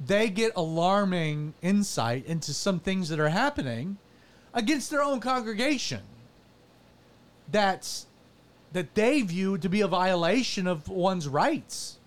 they 0.04 0.28
get 0.28 0.52
alarming 0.56 1.54
insight 1.62 2.26
into 2.26 2.52
some 2.52 2.78
things 2.78 3.08
that 3.08 3.20
are 3.20 3.30
happening 3.30 3.96
against 4.52 4.90
their 4.90 5.02
own 5.02 5.20
congregation. 5.20 6.00
That's 7.50 8.06
that 8.72 8.94
they 8.94 9.20
view 9.22 9.58
to 9.58 9.68
be 9.68 9.82
a 9.82 9.88
violation 9.88 10.66
of 10.66 10.88
one's 10.88 11.28
rights. 11.28 11.98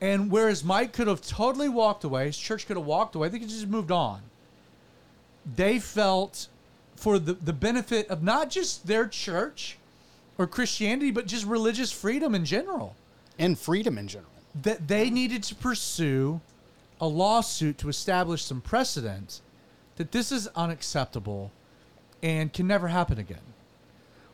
And 0.00 0.30
whereas 0.30 0.64
Mike 0.64 0.92
could 0.92 1.06
have 1.06 1.22
totally 1.22 1.68
walked 1.68 2.04
away, 2.04 2.26
his 2.26 2.36
church 2.36 2.66
could 2.66 2.76
have 2.76 2.84
walked 2.86 3.14
away, 3.14 3.28
they 3.28 3.38
could 3.38 3.48
just 3.48 3.68
moved 3.68 3.92
on. 3.92 4.22
They 5.56 5.78
felt 5.78 6.48
for 6.96 7.18
the, 7.18 7.34
the 7.34 7.52
benefit 7.52 8.08
of 8.08 8.22
not 8.22 8.50
just 8.50 8.86
their 8.86 9.06
church 9.06 9.78
or 10.38 10.46
Christianity, 10.46 11.10
but 11.10 11.26
just 11.26 11.46
religious 11.46 11.92
freedom 11.92 12.34
in 12.34 12.44
general, 12.44 12.96
and 13.38 13.58
freedom 13.58 13.98
in 13.98 14.08
general. 14.08 14.30
that 14.62 14.86
they 14.86 15.10
needed 15.10 15.42
to 15.42 15.54
pursue 15.54 16.40
a 17.00 17.06
lawsuit 17.06 17.78
to 17.78 17.88
establish 17.88 18.44
some 18.44 18.60
precedent 18.60 19.40
that 19.96 20.12
this 20.12 20.30
is 20.30 20.48
unacceptable 20.54 21.50
and 22.22 22.52
can 22.52 22.66
never 22.66 22.88
happen 22.88 23.18
again. 23.18 23.38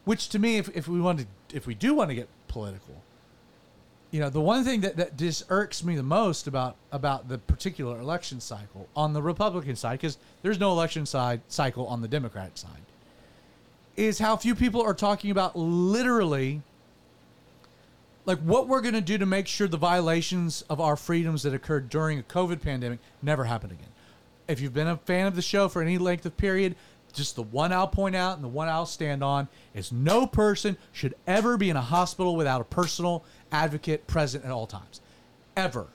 Which 0.04 0.28
to 0.30 0.38
me, 0.38 0.58
if, 0.58 0.68
if 0.76 0.88
we 0.88 1.00
want 1.00 1.20
to, 1.20 1.26
if 1.54 1.66
we 1.66 1.74
do 1.74 1.94
want 1.94 2.10
to 2.10 2.14
get 2.14 2.28
political, 2.48 3.02
you 4.10 4.20
know, 4.20 4.28
the 4.28 4.40
one 4.40 4.64
thing 4.64 4.80
that, 4.80 4.96
that 4.96 5.16
just 5.16 5.44
irks 5.50 5.84
me 5.84 5.96
the 5.96 6.02
most 6.02 6.46
about 6.46 6.76
about 6.90 7.28
the 7.28 7.38
particular 7.38 7.98
election 8.00 8.40
cycle 8.40 8.88
on 8.96 9.12
the 9.12 9.22
Republican 9.22 9.76
side, 9.76 10.00
because 10.00 10.18
there's 10.42 10.58
no 10.58 10.72
election 10.72 11.06
side 11.06 11.40
cycle 11.48 11.86
on 11.86 12.02
the 12.02 12.08
Democrat 12.08 12.58
side, 12.58 12.82
is 14.06 14.18
how 14.18 14.36
few 14.36 14.54
people 14.54 14.80
are 14.82 14.94
talking 14.94 15.30
about 15.30 15.56
literally 15.56 16.62
like 18.24 18.38
what 18.38 18.68
we're 18.68 18.80
going 18.80 18.94
to 18.94 19.00
do 19.00 19.18
to 19.18 19.26
make 19.26 19.46
sure 19.46 19.68
the 19.68 19.76
violations 19.76 20.62
of 20.70 20.80
our 20.80 20.96
freedoms 20.96 21.42
that 21.42 21.52
occurred 21.52 21.90
during 21.90 22.18
a 22.18 22.22
COVID 22.22 22.62
pandemic 22.62 22.98
never 23.22 23.44
happen 23.44 23.70
again. 23.70 23.88
If 24.48 24.60
you've 24.60 24.74
been 24.74 24.86
a 24.86 24.96
fan 24.96 25.26
of 25.26 25.36
the 25.36 25.42
show 25.42 25.68
for 25.68 25.82
any 25.82 25.98
length 25.98 26.24
of 26.26 26.36
period, 26.36 26.76
just 27.12 27.36
the 27.36 27.42
one 27.42 27.72
I'll 27.72 27.88
point 27.88 28.16
out 28.16 28.36
and 28.36 28.44
the 28.44 28.48
one 28.48 28.68
I'll 28.68 28.86
stand 28.86 29.22
on 29.22 29.48
is 29.74 29.92
no 29.92 30.26
person 30.26 30.76
should 30.92 31.14
ever 31.26 31.56
be 31.56 31.70
in 31.70 31.76
a 31.76 31.82
hospital 31.82 32.36
without 32.36 32.60
a 32.60 32.64
personal 32.64 33.24
advocate 33.52 34.06
present 34.06 34.44
at 34.44 34.50
all 34.50 34.66
times. 34.66 35.00
Ever. 35.56 35.86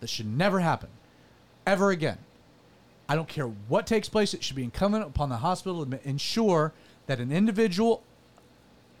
This 0.00 0.10
should 0.10 0.26
never 0.26 0.60
happen. 0.60 0.88
Ever 1.66 1.90
again. 1.90 2.18
I 3.08 3.14
don't 3.14 3.28
care 3.28 3.46
what 3.46 3.86
takes 3.86 4.08
place, 4.08 4.34
it 4.34 4.42
should 4.42 4.56
be 4.56 4.64
incumbent 4.64 5.04
upon 5.04 5.28
the 5.28 5.36
hospital 5.36 5.84
to 5.84 6.08
ensure 6.08 6.72
that 7.08 7.18
an 7.18 7.32
individual, 7.32 8.02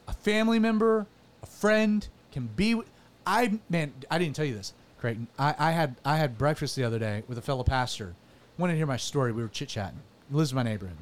a 0.08 0.12
family 0.12 0.58
member, 0.58 1.06
a 1.42 1.46
friend 1.46 2.08
can 2.32 2.48
be. 2.56 2.80
I 3.24 3.60
man, 3.70 3.92
I 4.10 4.18
didn't 4.18 4.34
tell 4.34 4.44
you 4.44 4.54
this, 4.54 4.72
Creighton. 4.98 5.28
I, 5.38 5.54
I 5.58 5.70
had 5.70 5.94
I 6.04 6.16
had 6.16 6.36
breakfast 6.36 6.74
the 6.74 6.82
other 6.82 6.98
day 6.98 7.22
with 7.28 7.38
a 7.38 7.42
fellow 7.42 7.62
pastor. 7.62 8.14
Wanted 8.56 8.72
to 8.72 8.78
hear 8.78 8.86
my 8.86 8.96
story. 8.96 9.30
We 9.30 9.42
were 9.42 9.48
chit 9.48 9.68
chatting. 9.68 10.00
Lives 10.32 10.50
in 10.50 10.56
my 10.56 10.64
neighborhood. 10.64 10.96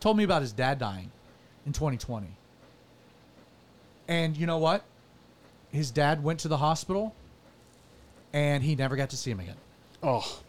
Told 0.00 0.18
me 0.18 0.24
about 0.24 0.42
his 0.42 0.52
dad 0.52 0.78
dying 0.78 1.10
in 1.64 1.72
2020. 1.72 2.26
And 4.08 4.36
you 4.36 4.46
know 4.46 4.58
what? 4.58 4.84
His 5.70 5.90
dad 5.90 6.22
went 6.22 6.40
to 6.40 6.48
the 6.48 6.58
hospital, 6.58 7.14
and 8.32 8.62
he 8.62 8.74
never 8.74 8.96
got 8.96 9.10
to 9.10 9.16
see 9.16 9.30
him 9.30 9.40
again. 9.40 9.56
Oh, 10.02 10.40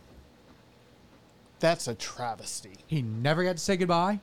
that's 1.59 1.87
a 1.87 1.93
travesty. 1.95 2.73
He 2.87 3.01
never 3.01 3.43
got 3.43 3.53
to 3.53 3.63
say 3.63 3.77
goodbye. 3.77 4.19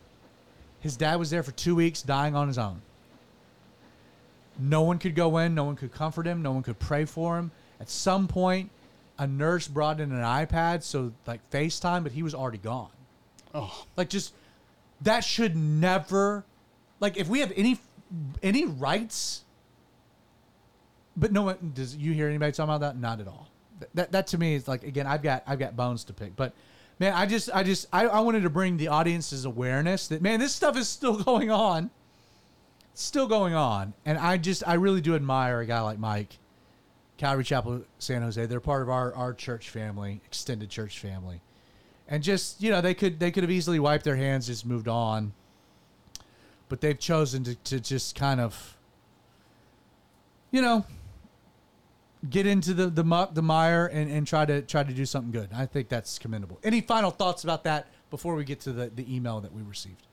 His 0.81 0.97
dad 0.97 1.17
was 1.17 1.31
there 1.31 1.43
for 1.43 1.53
two 1.53 1.75
weeks, 1.75 2.03
dying 2.03 2.35
on 2.35 2.49
his 2.49 2.59
own. 2.59 2.81
No 4.59 4.83
one 4.83 4.99
could 4.99 5.15
go 5.15 5.39
in, 5.39 5.55
no 5.55 5.65
one 5.65 5.77
could 5.77 5.93
comfort 5.93 6.27
him, 6.27 6.43
no 6.43 6.53
one 6.53 6.63
could 6.63 6.79
pray 6.79 7.05
for 7.05 7.39
him. 7.39 7.51
At 7.81 7.89
some 7.89 8.29
point, 8.29 8.71
a 9.19 9.27
nurse 9.27 9.69
brought 9.69 10.01
in 10.01 10.13
an 10.13 10.23
iPad, 10.23 10.83
so 10.83 11.13
like 11.27 11.41
FaceTime, 11.51 12.03
but 12.03 12.13
he 12.13 12.23
was 12.23 12.35
already 12.35 12.59
gone. 12.59 12.91
Oh, 13.55 13.85
Like 13.97 14.09
just 14.09 14.33
that 15.03 15.25
should 15.25 15.57
never 15.57 16.45
like 17.01 17.17
if 17.17 17.29
we 17.29 17.41
have 17.41 17.53
any 17.57 17.79
any 18.43 18.65
rights 18.65 19.45
but 21.17 21.33
no 21.33 21.43
one 21.43 21.73
does 21.75 21.97
you 21.97 22.13
hear 22.13 22.29
anybody 22.29 22.53
talking 22.53 22.75
about 22.75 22.81
that? 22.81 22.99
Not 22.99 23.21
at 23.21 23.29
all. 23.29 23.49
That, 23.81 23.89
that 23.95 24.13
that 24.13 24.27
to 24.29 24.39
me 24.39 24.55
is 24.55 24.69
like 24.69 24.85
again, 24.85 25.07
I've 25.07 25.23
got 25.23 25.43
I've 25.47 25.59
got 25.59 25.77
bones 25.77 26.05
to 26.05 26.13
pick. 26.13 26.37
But 26.37 26.53
man, 27.01 27.13
I 27.13 27.27
just 27.27 27.51
I 27.53 27.65
just 27.65 27.89
I, 27.93 28.07
I 28.07 28.21
wanted 28.21 28.45
to 28.45 28.51
bring 28.51 28.77
the 28.77 28.89
audience's 28.89 29.45
awareness 29.45 30.07
that 30.09 30.23
man, 30.23 30.39
this 30.39 30.55
stuff 30.55 30.77
is 30.77 30.89
still 30.89 31.21
going 31.25 31.51
on. 31.51 31.91
Still 32.95 33.27
going 33.27 33.55
on. 33.55 33.95
And 34.05 34.19
I 34.19 34.37
just 34.37 34.63
I 34.65 34.75
really 34.75 35.01
do 35.01 35.17
admire 35.17 35.61
a 35.61 35.67
guy 35.67 35.81
like 35.81 35.99
Mike. 35.99 36.39
Calvary 37.17 37.45
Chapel 37.45 37.83
San 37.99 38.23
Jose. 38.23 38.47
They're 38.47 38.61
part 38.61 38.81
of 38.81 38.89
our, 38.89 39.13
our 39.15 39.35
church 39.35 39.69
family, 39.69 40.23
extended 40.25 40.71
church 40.71 40.99
family 41.01 41.43
and 42.11 42.23
just 42.23 42.61
you 42.61 42.71
know 42.71 42.83
they 42.83 42.93
could 42.93 43.19
they 43.19 43.31
could 43.31 43.45
have 43.45 43.51
easily 43.51 43.79
wiped 43.79 44.05
their 44.05 44.17
hands 44.17 44.49
just 44.49 44.67
moved 44.67 44.89
on 44.89 45.33
but 46.69 46.81
they've 46.81 46.99
chosen 46.99 47.43
to, 47.45 47.55
to 47.55 47.81
just 47.81 48.15
kind 48.15 48.41
of 48.41 48.77
you 50.51 50.61
know 50.61 50.85
get 52.29 52.47
into 52.47 52.75
the 52.75 52.87
the 52.87 53.05
muck 53.05 53.35
the 53.35 53.43
mire 53.43 53.87
and, 53.87 54.11
and 54.11 54.27
try 54.27 54.45
to 54.45 54.61
try 54.63 54.83
to 54.83 54.93
do 54.93 55.07
something 55.07 55.31
good 55.33 55.49
i 55.55 55.65
think 55.65 55.89
that's 55.89 56.19
commendable 56.19 56.59
any 56.63 56.81
final 56.81 57.11
thoughts 57.11 57.45
about 57.45 57.65
that 57.65 57.87
before 58.11 58.35
we 58.35 58.45
get 58.45 58.61
to 58.61 58.73
the, 58.73 58.91
the 58.91 59.15
email 59.15 59.41
that 59.41 59.53
we 59.53 59.63
received 59.63 60.07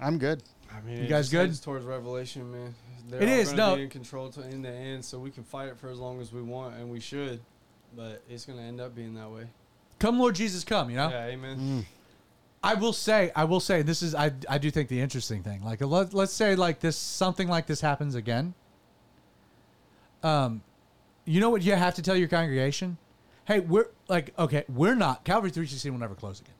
I'm 0.00 0.18
good. 0.18 0.42
I 0.72 0.80
mean, 0.80 1.02
You 1.02 1.08
guys 1.08 1.28
good? 1.28 1.60
towards 1.60 1.84
revelation, 1.84 2.50
man. 2.52 2.74
They're 3.08 3.22
It 3.22 3.28
all 3.28 3.34
is, 3.34 3.52
no. 3.52 3.76
be 3.76 3.82
in 3.82 3.88
control 3.88 4.30
to 4.30 4.42
in 4.42 4.62
the 4.62 4.70
end, 4.70 5.04
so 5.04 5.18
we 5.18 5.30
can 5.30 5.42
fight 5.42 5.68
it 5.68 5.78
for 5.78 5.88
as 5.88 5.98
long 5.98 6.20
as 6.20 6.32
we 6.32 6.42
want, 6.42 6.76
and 6.76 6.90
we 6.90 7.00
should. 7.00 7.40
But 7.96 8.22
it's 8.28 8.44
gonna 8.44 8.62
end 8.62 8.80
up 8.80 8.94
being 8.94 9.14
that 9.14 9.30
way. 9.30 9.46
come 9.98 10.18
Lord 10.18 10.34
Jesus, 10.34 10.62
come. 10.62 10.90
You 10.90 10.96
know. 10.98 11.08
Yeah, 11.08 11.26
amen. 11.26 11.58
Mm. 11.58 11.84
I 12.62 12.74
will 12.74 12.92
say, 12.92 13.30
I 13.34 13.44
will 13.44 13.60
say, 13.60 13.82
this 13.82 14.02
is 14.02 14.14
I 14.14 14.30
I 14.48 14.58
do 14.58 14.70
think 14.70 14.88
the 14.88 15.00
interesting 15.00 15.42
thing. 15.42 15.64
Like 15.64 15.80
let 15.80 16.12
let's 16.12 16.32
say 16.34 16.54
like 16.54 16.80
this 16.80 16.96
something 16.96 17.48
like 17.48 17.66
this 17.66 17.80
happens 17.80 18.14
again. 18.14 18.54
Um, 20.22 20.62
you 21.24 21.40
know 21.40 21.50
what 21.50 21.62
you 21.62 21.74
have 21.74 21.94
to 21.96 22.02
tell 22.02 22.16
your 22.16 22.28
congregation? 22.28 22.96
Hey, 23.44 23.60
we're 23.60 23.88
like 24.08 24.32
okay, 24.38 24.64
we're 24.68 24.94
not 24.94 25.24
Calvary 25.24 25.50
three 25.50 25.66
sixteen 25.66 25.92
will 25.92 26.00
never 26.00 26.14
close 26.14 26.40
again. 26.40 26.54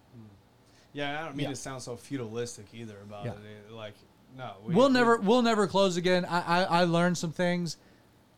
Yeah, 0.93 1.21
I 1.21 1.25
don't 1.27 1.37
mean 1.37 1.45
Yeah. 1.45 1.51
to 1.51 1.57
sound 1.57 1.83
so 1.83 1.97
feudalistic 1.97 2.67
either 2.73 2.97
about 3.03 3.25
Yeah. 3.25 3.33
it. 3.33 3.37
It- 3.69 3.73
Like, 3.73 3.95
no, 4.37 4.53
We, 4.65 4.75
will 4.75 4.89
never 4.89 5.19
we'll 5.19 5.43
never 5.43 5.67
close 5.67 5.97
again. 5.97 6.25
I 6.25 6.41
I, 6.41 6.63
I 6.81 6.85
learned 6.85 7.19
some 7.19 7.33
things. 7.33 7.77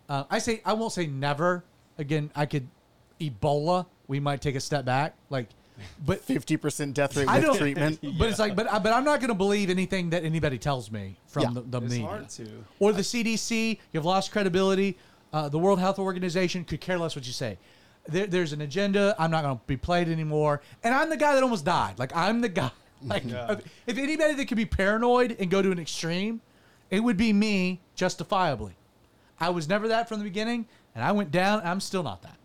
Uh, 0.09 0.25
I 0.31 0.39
say 0.41 0.61
I 0.65 0.73
won't 0.73 0.93
say 0.93 1.07
never 1.07 1.65
again. 1.99 2.31
I 2.35 2.47
could 2.47 2.69
Ebola. 3.21 3.87
We 4.09 4.19
might 4.21 4.41
take 4.41 4.57
a 4.57 4.61
step 4.61 4.85
back. 4.85 5.15
Like, 5.31 5.49
but 6.05 6.21
Fifty 6.23 6.57
percent 6.57 6.95
death 6.95 7.17
rate 7.17 7.29
with 7.29 7.43
don't. 7.43 7.57
treatment. 7.57 8.01
But 8.19 8.29
it's 8.31 8.39
like, 8.41 8.57
but 8.57 8.71
I- 8.71 8.79
but 8.81 8.93
I'm 8.93 9.05
not 9.05 9.21
going 9.21 9.29
to 9.29 9.35
believe 9.35 9.71
anything 9.71 10.11
that 10.11 10.25
anybody 10.25 10.59
tells 10.59 10.91
me 10.91 11.17
from 11.29 11.43
Yeah. 11.45 11.51
the, 11.55 11.61
the 11.63 11.81
It's 11.83 11.93
media 11.93 12.07
hard 12.07 12.29
to. 12.31 12.65
or 12.81 12.93
the 12.93 13.03
CDC. 13.03 13.79
You've 13.93 14.05
lost 14.05 14.33
credibility. 14.33 14.99
Uh, 15.33 15.49
the 15.49 15.59
World 15.59 15.79
Health 15.79 15.99
Organization 15.99 16.65
could 16.65 16.81
care 16.81 16.99
less 16.99 17.15
what 17.15 17.27
you 17.27 17.33
say. 17.33 17.59
There, 18.09 18.27
there's 18.27 18.53
an 18.53 18.61
agenda. 18.63 19.15
I'm 19.19 19.31
not 19.31 19.43
going 19.43 19.57
to 19.57 19.63
be 19.67 19.77
played 19.77 20.09
anymore. 20.09 20.61
And 20.83 20.95
I'm 20.95 21.11
the 21.11 21.17
guy 21.17 21.35
that 21.35 21.43
almost 21.43 21.65
died. 21.65 21.99
Like 21.99 22.15
I'm 22.15 22.41
the 22.41 22.49
guy. 22.49 22.71
Like 23.03 23.25
Yeah. 23.25 23.53
if, 23.53 23.61
if 23.87 23.97
anybody 23.99 24.35
that 24.35 24.45
could 24.47 24.59
be 24.59 24.67
paranoid 24.67 25.35
and 25.41 25.51
go 25.51 25.63
to 25.63 25.71
an 25.71 25.79
extreme, 25.79 26.43
it 26.91 27.01
would 27.01 27.17
be 27.17 27.33
me 27.33 27.81
justifiably. 27.95 28.75
I 29.41 29.49
was 29.49 29.67
never 29.71 29.89
that 29.89 30.07
from 30.07 30.19
the 30.19 30.25
beginning, 30.25 30.67
and 30.95 31.03
I 31.03 31.13
went 31.13 31.31
down. 31.31 31.61
And 31.61 31.69
I'm 31.71 31.81
still 31.81 32.03
not 32.03 32.21
that. 32.23 32.37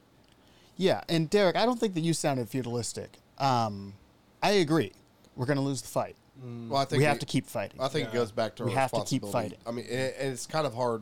Yeah, 0.77 1.01
and 1.09 1.29
Derek, 1.29 1.57
I 1.57 1.65
don't 1.65 1.77
think 1.77 1.93
that 1.95 2.01
you 2.01 2.13
sounded 2.13 2.47
feudalistic. 2.47 3.19
Um, 3.37 3.95
I 4.41 4.51
agree. 4.51 4.93
We're 5.35 5.45
going 5.45 5.57
to 5.57 5.61
lose 5.63 5.81
the 5.81 5.89
fight. 5.89 6.15
Well, 6.41 6.79
I 6.81 6.85
think 6.85 6.99
We 6.99 7.05
have 7.05 7.19
to 7.19 7.25
keep 7.25 7.47
fighting. 7.47 7.81
I 7.81 7.89
think 7.89 8.07
it 8.07 8.13
goes 8.13 8.31
back 8.31 8.55
to 8.55 8.63
We 8.63 8.71
our 8.71 8.77
have 8.77 8.91
to 8.93 9.03
keep 9.03 9.25
fighting. 9.25 9.57
I 9.67 9.71
mean, 9.71 9.85
and, 9.89 10.13
and 10.17 10.31
it's 10.33 10.45
kind 10.45 10.65
of 10.65 10.73
hard 10.73 11.01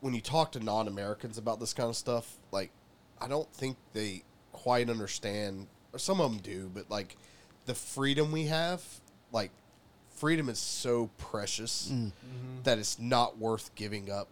when 0.00 0.14
you 0.14 0.20
talk 0.20 0.52
to 0.52 0.60
non-Americans 0.60 1.38
about 1.38 1.58
this 1.60 1.72
kind 1.72 1.88
of 1.88 1.96
stuff. 1.96 2.36
Like, 2.52 2.70
I 3.20 3.28
don't 3.28 3.50
think 3.52 3.76
they 3.92 4.22
quite 4.52 4.88
understand, 4.90 5.66
or 5.92 5.98
some 5.98 6.20
of 6.20 6.30
them 6.30 6.40
do, 6.40 6.70
but 6.74 6.90
like 6.90 7.16
the 7.66 7.74
freedom 7.74 8.30
we 8.32 8.44
have, 8.46 8.82
like 9.32 9.50
freedom 10.14 10.48
is 10.48 10.58
so 10.58 11.10
precious 11.18 11.90
Mm. 11.92 12.12
that 12.64 12.78
it's 12.78 12.98
not 12.98 13.38
worth 13.38 13.74
giving 13.74 14.10
up 14.10 14.28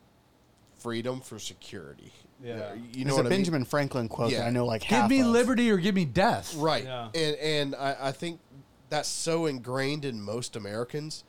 freedom 0.79 1.21
for 1.21 1.39
security. 1.39 2.13
Yeah. 2.43 2.75
you 2.93 3.05
know 3.07 3.15
a 3.15 3.17
what 3.17 3.27
I 3.27 3.29
mean? 3.31 3.39
Benjamin 3.39 3.65
Franklin 3.65 4.09
quote 4.09 4.33
that 4.33 4.47
I 4.47 4.51
know 4.51 4.67
like 4.67 4.83
Give 4.83 4.91
half 4.91 5.11
me 5.11 5.21
of. 5.21 5.29
liberty 5.29 5.71
or 5.71 5.79
give 5.79 5.95
me 5.95 6.05
death. 6.05 6.55
Right. 6.57 6.85
Yeah. 6.85 7.09
And 7.15 7.37
and 7.37 7.75
I, 7.75 7.97
I 8.09 8.13
think 8.13 8.39
that's 8.91 9.09
so 9.09 9.47
ingrained 9.47 10.05
in 10.05 10.21
most 10.21 10.57
Americans 10.57 11.25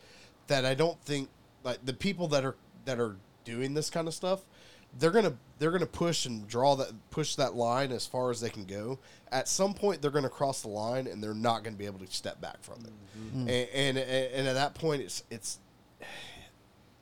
that 0.48 0.66
I 0.66 0.74
don't 0.74 1.00
think 1.02 1.30
like 1.64 1.86
the 1.86 1.94
people 1.94 2.28
that 2.30 2.44
are 2.44 2.56
that 2.86 3.00
are 3.00 3.16
doing 3.46 3.74
this 3.74 3.90
kind 3.90 4.08
of 4.08 4.14
stuff, 4.14 4.42
they're 5.00 5.12
gonna 5.12 5.36
they're 5.60 5.72
gonna 5.72 5.86
push 5.86 6.26
and 6.26 6.48
draw 6.48 6.76
that 6.76 6.92
push 7.12 7.36
that 7.36 7.56
line 7.56 7.92
as 7.92 8.06
far 8.06 8.32
as 8.32 8.42
they 8.42 8.50
can 8.50 8.66
go. 8.66 9.00
At 9.32 9.48
some 9.48 9.74
point 9.74 10.02
they're 10.02 10.12
gonna 10.12 10.30
cross 10.30 10.62
the 10.62 10.70
line 10.70 11.08
and 11.08 11.24
they're 11.24 11.34
not 11.34 11.64
gonna 11.64 11.76
be 11.78 11.86
able 11.86 12.00
to 12.00 12.08
step 12.08 12.42
back 12.42 12.62
from 12.62 12.82
it. 12.86 12.94
Mm-hmm. 13.18 13.50
And, 13.50 13.70
and 13.74 13.98
and 13.98 14.48
at 14.48 14.54
that 14.54 14.74
point 14.76 15.02
it's 15.02 15.24
it's 15.30 15.60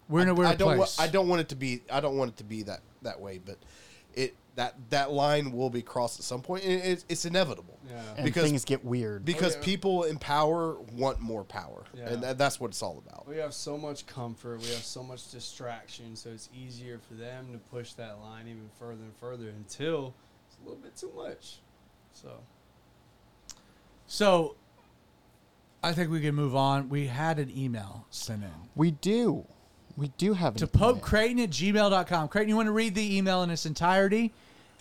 We're 0.10 0.22
in 0.22 0.30
a 0.30 0.32
I- 0.32 0.34
weird 0.34 0.50
I 0.50 0.56
don't 0.56 0.76
place. 0.78 0.98
Want, 0.98 1.10
I 1.10 1.12
don't 1.12 1.28
want 1.28 1.42
it 1.42 1.50
to 1.50 1.56
be. 1.56 1.82
I 1.92 2.00
don't 2.00 2.18
want 2.18 2.32
it 2.32 2.38
to 2.38 2.44
be 2.44 2.64
that 2.64 2.82
that 3.04 3.20
way. 3.20 3.40
But 3.44 3.58
it 4.16 4.36
that 4.56 4.76
that 4.92 5.12
line 5.12 5.52
will 5.52 5.72
be 5.72 5.82
crossed 5.82 6.20
at 6.20 6.26
some 6.26 6.42
point. 6.42 6.64
And 6.64 6.74
it's, 6.84 7.06
it's 7.10 7.26
inevitable. 7.26 7.80
Yeah. 7.90 8.02
and 8.18 8.24
because 8.26 8.44
things 8.44 8.64
get 8.64 8.86
weird. 8.86 9.22
Oh, 9.22 9.26
because 9.26 9.56
Oh, 9.56 9.60
yeah. 9.60 9.66
people 9.66 10.04
in 10.04 10.18
power 10.20 10.76
want 10.94 11.20
more 11.20 11.44
power, 11.44 11.84
Yeah. 11.94 12.10
and 12.10 12.24
that, 12.24 12.38
that's 12.38 12.60
what 12.60 12.68
it's 12.70 12.82
all 12.84 13.02
about. 13.06 13.28
We 13.28 13.38
have 13.38 13.54
so 13.54 13.78
much 13.78 14.06
comfort. 14.06 14.62
We 14.62 14.68
have 14.68 14.84
so 14.84 15.02
much 15.04 15.32
distraction. 15.32 16.16
So 16.16 16.30
it's 16.30 16.50
easier 16.56 17.00
for 17.00 17.16
them 17.16 17.52
to 17.52 17.58
push 17.58 17.94
that 17.94 18.20
line 18.22 18.48
even 18.48 18.70
further 18.80 19.02
and 19.04 19.16
further 19.20 19.50
until 19.50 20.14
it's 20.48 20.58
a 20.60 20.64
little 20.70 20.82
bit 20.82 20.96
too 20.96 21.12
much. 21.16 21.58
So 22.14 22.30
So, 24.06 24.56
I 25.82 25.94
think 25.94 26.12
we 26.12 26.22
can 26.22 26.36
move 26.36 26.56
on. 26.56 26.90
We 26.90 27.08
had 27.08 27.40
an 27.40 27.52
email 27.56 28.06
sent 28.10 28.44
in 28.44 28.52
we 28.76 28.92
do, 28.92 29.46
we 29.98 30.10
do 30.18 30.34
have 30.34 30.56
to 30.56 30.68
Pope 30.68 30.92
email. 30.98 31.04
Creighton 31.04 31.40
at 31.40 31.50
gmail.com. 31.50 32.28
Creighton, 32.30 32.50
you 32.50 32.56
want 32.56 32.68
to 32.68 32.72
read 32.72 32.96
the 32.96 33.18
email 33.18 33.44
in 33.44 33.50
its 33.50 33.66
entirety? 33.66 34.32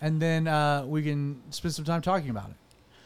And 0.01 0.21
then 0.21 0.47
uh, 0.47 0.85
we 0.85 1.01
can 1.03 1.41
spend 1.51 1.73
some 1.73 1.85
time 1.85 2.01
talking 2.01 2.29
about 2.29 2.49
it. 2.49 2.55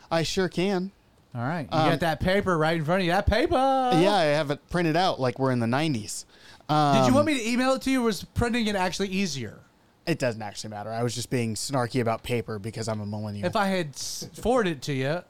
I 0.10 0.24
sure 0.24 0.48
can. 0.50 0.92
All 1.36 1.42
right. 1.42 1.68
You 1.72 1.78
Um, 1.78 1.90
got 1.90 2.00
that 2.00 2.20
paper 2.20 2.58
right 2.58 2.78
in 2.78 2.86
front 2.86 3.02
of 3.02 3.06
you. 3.06 3.12
That 3.12 3.28
paper. 3.28 3.56
yeah, 3.56 4.14
I 4.16 4.24
have 4.24 4.50
it 4.52 4.68
printed 4.70 4.96
out 4.96 5.20
like 5.20 5.38
we're 5.38 5.52
in 5.52 5.60
the 5.60 5.68
'90s. 5.68 6.26
Um, 6.70 6.98
Did 6.98 7.08
you 7.08 7.14
want 7.14 7.28
me 7.28 7.38
to 7.38 7.48
email 7.50 7.74
it 7.74 7.82
to 7.84 7.92
you 7.92 8.02
or 8.02 8.06
was 8.06 8.24
printing 8.24 8.68
it 8.68 8.76
actually 8.76 9.10
easier? 9.10 9.60
It 10.06 10.20
doesn't 10.20 10.42
actually 10.42 10.70
matter. 10.72 10.90
I 10.92 11.04
was 11.04 11.14
just 11.14 11.30
being 11.30 11.56
snarky 11.56 12.00
about 12.02 12.24
paper 12.24 12.58
because 12.60 12.88
I'm 12.88 13.02
a 13.02 13.06
millennial. 13.06 13.46
If 13.46 13.56
I 13.58 13.68
had 13.68 13.96
forwarded 13.96 14.78
it 14.78 14.82
to 14.84 14.94
you, 14.94 15.22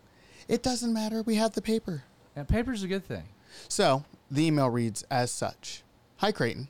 it 0.47 0.61
doesn't 0.63 0.93
matter. 0.93 1.23
We 1.23 1.35
have 1.35 1.53
the 1.53 1.61
paper. 1.61 2.03
yeah, 2.35 2.43
paper's 2.43 2.83
a 2.83 2.87
good 2.87 3.03
thing. 3.03 3.23
So 3.67 4.03
the 4.29 4.45
email 4.45 4.69
reads 4.69 5.03
as 5.09 5.31
such 5.31 5.83
Hi, 6.19 6.31
Creighton. 6.31 6.67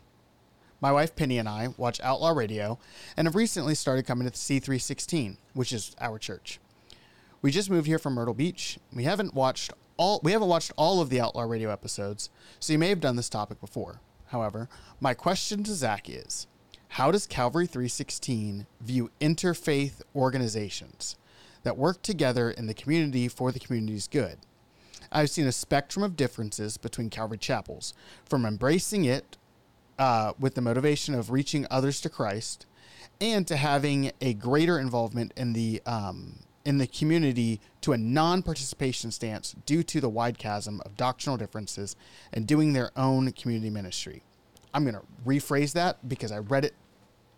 My 0.81 0.91
wife 0.91 1.15
Penny 1.15 1.37
and 1.37 1.47
I 1.47 1.69
watch 1.77 2.01
Outlaw 2.01 2.31
Radio 2.31 2.79
and 3.15 3.27
have 3.27 3.35
recently 3.35 3.75
started 3.75 4.05
coming 4.05 4.27
to 4.27 4.33
C316, 4.33 5.37
which 5.53 5.71
is 5.71 5.95
our 6.01 6.19
church. 6.19 6.59
We 7.41 7.51
just 7.51 7.69
moved 7.69 7.87
here 7.87 7.97
from 7.97 8.15
Myrtle 8.15 8.33
Beach. 8.33 8.77
We 8.91 9.05
haven't 9.05 9.33
watched 9.33 9.71
all 9.95 10.19
we 10.21 10.33
haven't 10.33 10.49
watched 10.49 10.73
all 10.75 10.99
of 10.99 11.09
the 11.09 11.21
Outlaw 11.21 11.43
Radio 11.43 11.71
episodes, 11.71 12.29
so 12.59 12.73
you 12.73 12.79
may 12.79 12.89
have 12.89 12.99
done 12.99 13.15
this 13.15 13.29
topic 13.29 13.61
before. 13.61 14.01
However, 14.25 14.67
my 14.99 15.13
question 15.13 15.63
to 15.63 15.73
Zach 15.73 16.09
is 16.09 16.47
how 16.89 17.09
does 17.09 17.25
Calvary 17.25 17.67
316 17.67 18.67
view 18.81 19.11
interfaith 19.21 20.01
organizations 20.13 21.15
that 21.63 21.77
work 21.77 22.01
together 22.01 22.51
in 22.51 22.67
the 22.67 22.73
community 22.73 23.29
for 23.29 23.53
the 23.53 23.59
community's 23.59 24.09
good? 24.09 24.39
I've 25.17 25.31
seen 25.31 25.47
a 25.47 25.51
spectrum 25.51 26.03
of 26.03 26.15
differences 26.15 26.77
between 26.77 27.09
Calvary 27.09 27.39
chapels, 27.39 27.95
from 28.23 28.45
embracing 28.45 29.05
it 29.05 29.35
uh, 29.97 30.33
with 30.39 30.53
the 30.53 30.61
motivation 30.61 31.15
of 31.15 31.31
reaching 31.31 31.65
others 31.71 31.99
to 32.01 32.09
Christ, 32.09 32.67
and 33.19 33.47
to 33.47 33.55
having 33.55 34.11
a 34.21 34.35
greater 34.35 34.77
involvement 34.77 35.33
in 35.35 35.53
the 35.53 35.81
um, 35.87 36.43
in 36.65 36.77
the 36.77 36.85
community 36.85 37.59
to 37.81 37.93
a 37.93 37.97
non-participation 37.97 39.09
stance 39.09 39.55
due 39.65 39.81
to 39.81 39.99
the 39.99 40.09
wide 40.09 40.37
chasm 40.37 40.81
of 40.85 40.95
doctrinal 40.95 41.35
differences 41.35 41.95
and 42.31 42.45
doing 42.45 42.73
their 42.73 42.91
own 42.95 43.31
community 43.31 43.71
ministry. 43.71 44.21
I'm 44.71 44.83
going 44.83 44.93
to 44.93 45.01
rephrase 45.25 45.73
that 45.73 46.07
because 46.07 46.31
I 46.31 46.37
read 46.37 46.63
it 46.63 46.75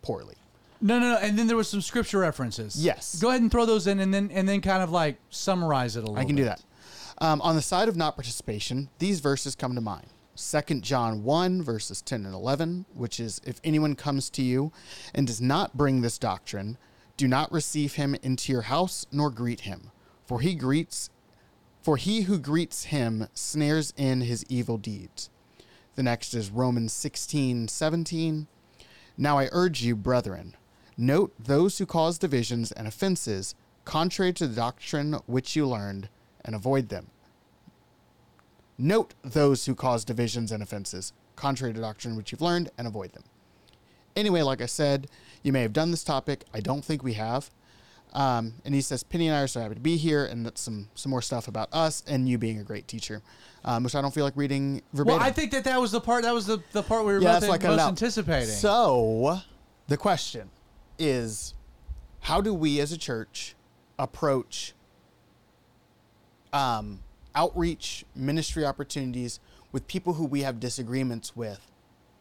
poorly. 0.02 0.36
No, 0.82 1.00
no, 1.00 1.14
no. 1.14 1.18
And 1.18 1.40
then 1.40 1.48
there 1.48 1.56
was 1.56 1.70
some 1.70 1.80
scripture 1.80 2.20
references. 2.20 2.76
Yes. 2.84 3.22
Go 3.22 3.30
ahead 3.30 3.42
and 3.42 3.50
throw 3.50 3.66
those 3.66 3.88
in, 3.88 4.02
and 4.02 4.14
then 4.14 4.32
and 4.34 4.50
then 4.50 4.60
kind 4.60 4.84
of 4.84 4.92
like 4.92 5.16
summarize 5.30 5.96
it 5.96 6.00
a 6.00 6.08
little. 6.08 6.18
I 6.18 6.26
can 6.26 6.36
do 6.36 6.44
that. 6.44 6.62
Um, 7.22 7.42
on 7.42 7.56
the 7.56 7.62
side 7.62 7.90
of 7.90 7.98
not 7.98 8.16
participation, 8.16 8.90
these 9.00 9.20
verses 9.20 9.56
come 9.56 9.76
to 9.76 9.82
mind. 9.82 10.08
2 10.38 10.80
John 10.80 11.24
1, 11.24 11.62
verses 11.62 12.02
10 12.02 12.26
and 12.26 12.34
11, 12.34 12.86
which 12.94 13.20
is 13.20 13.42
If 13.46 13.60
anyone 13.64 13.96
comes 13.96 14.30
to 14.32 14.42
you 14.42 14.72
and 15.14 15.28
does 15.28 15.42
not 15.42 15.76
bring 15.76 16.02
this 16.02 16.18
doctrine, 16.18 16.78
do 17.18 17.28
not 17.28 17.52
receive 17.52 17.96
him 17.96 18.16
into 18.24 18.54
your 18.54 18.62
house 18.64 19.06
nor 19.12 19.30
greet 19.30 19.62
him, 19.62 19.92
for 20.26 20.40
he 20.40 20.56
greets 20.56 21.10
for 21.82 21.98
he 21.98 22.22
who 22.22 22.38
greets 22.38 22.86
him 22.86 23.28
snares 23.34 23.94
in 23.98 24.22
his 24.22 24.46
evil 24.50 24.78
deeds. 24.78 25.30
The 25.96 26.04
next 26.04 26.34
is 26.34 26.50
Romans 26.50 26.94
16:17. 26.94 28.48
Now 29.18 29.38
I 29.38 29.50
urge 29.52 29.82
you, 29.82 29.96
brethren, 29.96 30.56
note 30.98 31.34
those 31.38 31.78
who 31.78 31.86
cause 31.86 32.18
divisions 32.18 32.72
and 32.72 32.88
offenses 32.88 33.56
contrary 33.84 34.32
to 34.34 34.48
the 34.48 34.56
doctrine 34.56 35.14
which 35.26 35.56
you 35.56 35.68
learned, 35.68 36.10
and 36.46 36.56
avoid 36.56 36.90
them. 36.90 37.08
Note 38.78 39.14
those 39.24 39.66
who 39.66 39.76
cause 39.76 40.06
divisions 40.06 40.52
and 40.52 40.64
offenses 40.64 41.14
contrary 41.40 41.74
to 41.74 41.80
doctrine 41.80 42.16
which 42.16 42.32
you've 42.32 42.42
learned, 42.42 42.70
and 42.78 42.86
avoid 42.86 43.14
them. 43.14 43.24
Anyway, 44.16 44.42
like 44.42 44.62
I 44.62 44.66
said, 44.66 45.08
you 45.42 45.54
may 45.54 45.62
have 45.62 45.74
done 45.74 45.92
this 45.92 46.04
topic. 46.04 46.44
I 46.54 46.60
don't 46.60 46.84
think 46.84 47.02
we 47.02 47.14
have. 47.14 47.50
Um, 48.12 48.56
and 48.66 48.74
he 48.76 48.82
says, 48.82 49.04
Penny 49.04 49.28
and 49.28 49.38
I 49.38 49.42
are 49.44 49.48
so 49.48 49.62
happy 49.62 49.76
to 49.76 49.80
be 49.80 49.96
here, 49.96 50.26
and 50.26 50.46
that's 50.46 50.60
some 50.60 50.90
some 50.96 51.12
more 51.12 51.22
stuff 51.22 51.48
about 51.48 51.70
us 51.72 52.04
and 52.08 52.28
you 52.28 52.38
being 52.38 52.60
a 52.60 52.64
great 52.64 52.88
teacher, 52.88 53.22
um, 53.64 53.84
which 53.84 53.96
I 53.96 54.02
don't 54.02 54.14
feel 54.14 54.26
like 54.26 54.36
reading 54.36 54.82
verbatim. 54.94 55.20
Well, 55.20 55.28
I 55.28 55.32
think 55.32 55.52
that 55.52 55.64
that 55.66 55.80
was 55.80 55.92
the 55.92 56.02
part. 56.02 56.24
That 56.24 56.34
was 56.34 56.46
the, 56.48 56.62
the 56.72 56.82
part 56.84 57.06
we 57.06 57.14
were 57.14 57.22
Yeah, 57.22 57.34
both 57.34 57.42
that's 57.42 57.50
like 57.50 57.62
most 57.62 57.68
cut 57.70 57.74
it 57.76 57.80
out. 57.80 57.90
anticipating. 57.90 58.50
So, 58.50 59.40
the 59.88 59.98
question 59.98 60.50
is 60.98 61.54
how 62.22 62.42
do 62.42 62.54
we 62.54 62.80
as 62.82 62.92
a 62.92 62.98
church 62.98 63.56
approach 64.00 64.74
um, 66.54 67.00
outreach 67.36 68.06
ministry 68.16 68.66
opportunities 68.66 69.40
with 69.72 69.88
people 69.88 70.14
who 70.14 70.26
we 70.26 70.42
have 70.42 70.60
disagreements 70.60 71.36
with 71.36 71.72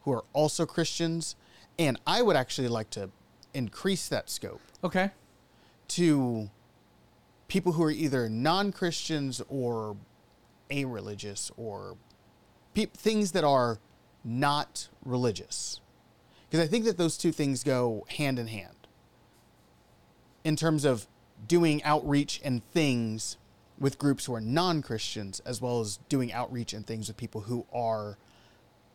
who 0.03 0.13
are 0.13 0.25
also 0.33 0.67
Christians? 0.67 1.37
And 1.79 1.99
I 2.07 2.23
would 2.23 2.37
actually 2.37 2.69
like 2.69 2.91
to 2.91 3.11
increase 3.55 4.09
that 4.09 4.29
scope 4.29 4.61
okay. 4.83 5.11
to 5.89 6.51
people 7.47 7.73
who 7.73 7.83
are 7.83 7.91
either 7.91 8.29
non-Christians 8.29 9.43
or 9.49 9.97
a-religious 10.71 11.51
or 11.57 11.97
peop 12.75 12.95
things 12.95 13.33
that 13.33 13.45
are 13.45 13.79
not 14.25 14.89
religious. 15.05 15.81
Because 16.49 16.65
I 16.65 16.69
think 16.69 16.85
that 16.85 16.97
those 16.97 17.17
two 17.17 17.33
things 17.33 17.63
go 17.63 18.05
hand 18.09 18.39
in 18.39 18.49
hand 18.49 18.87
in 20.45 20.57
terms 20.57 20.85
of 20.85 21.07
doing 21.47 21.83
outreach 21.83 22.41
and 22.45 22.65
things 22.73 23.37
with 23.79 23.99
groups 23.99 24.25
who 24.25 24.35
are 24.35 24.41
non-Christians 24.41 25.41
as 25.41 25.61
well 25.61 25.81
as 25.81 25.99
doing 26.09 26.33
outreach 26.33 26.73
and 26.73 26.87
things 26.87 27.09
with 27.09 27.17
people 27.17 27.43
who 27.43 27.67
are 27.73 28.19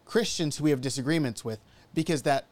Christians 0.05 0.57
who 0.57 0.65
we 0.65 0.69
have 0.71 0.81
disagreements 0.81 1.45
with 1.45 1.59
because 1.93 2.23
that 2.23 2.45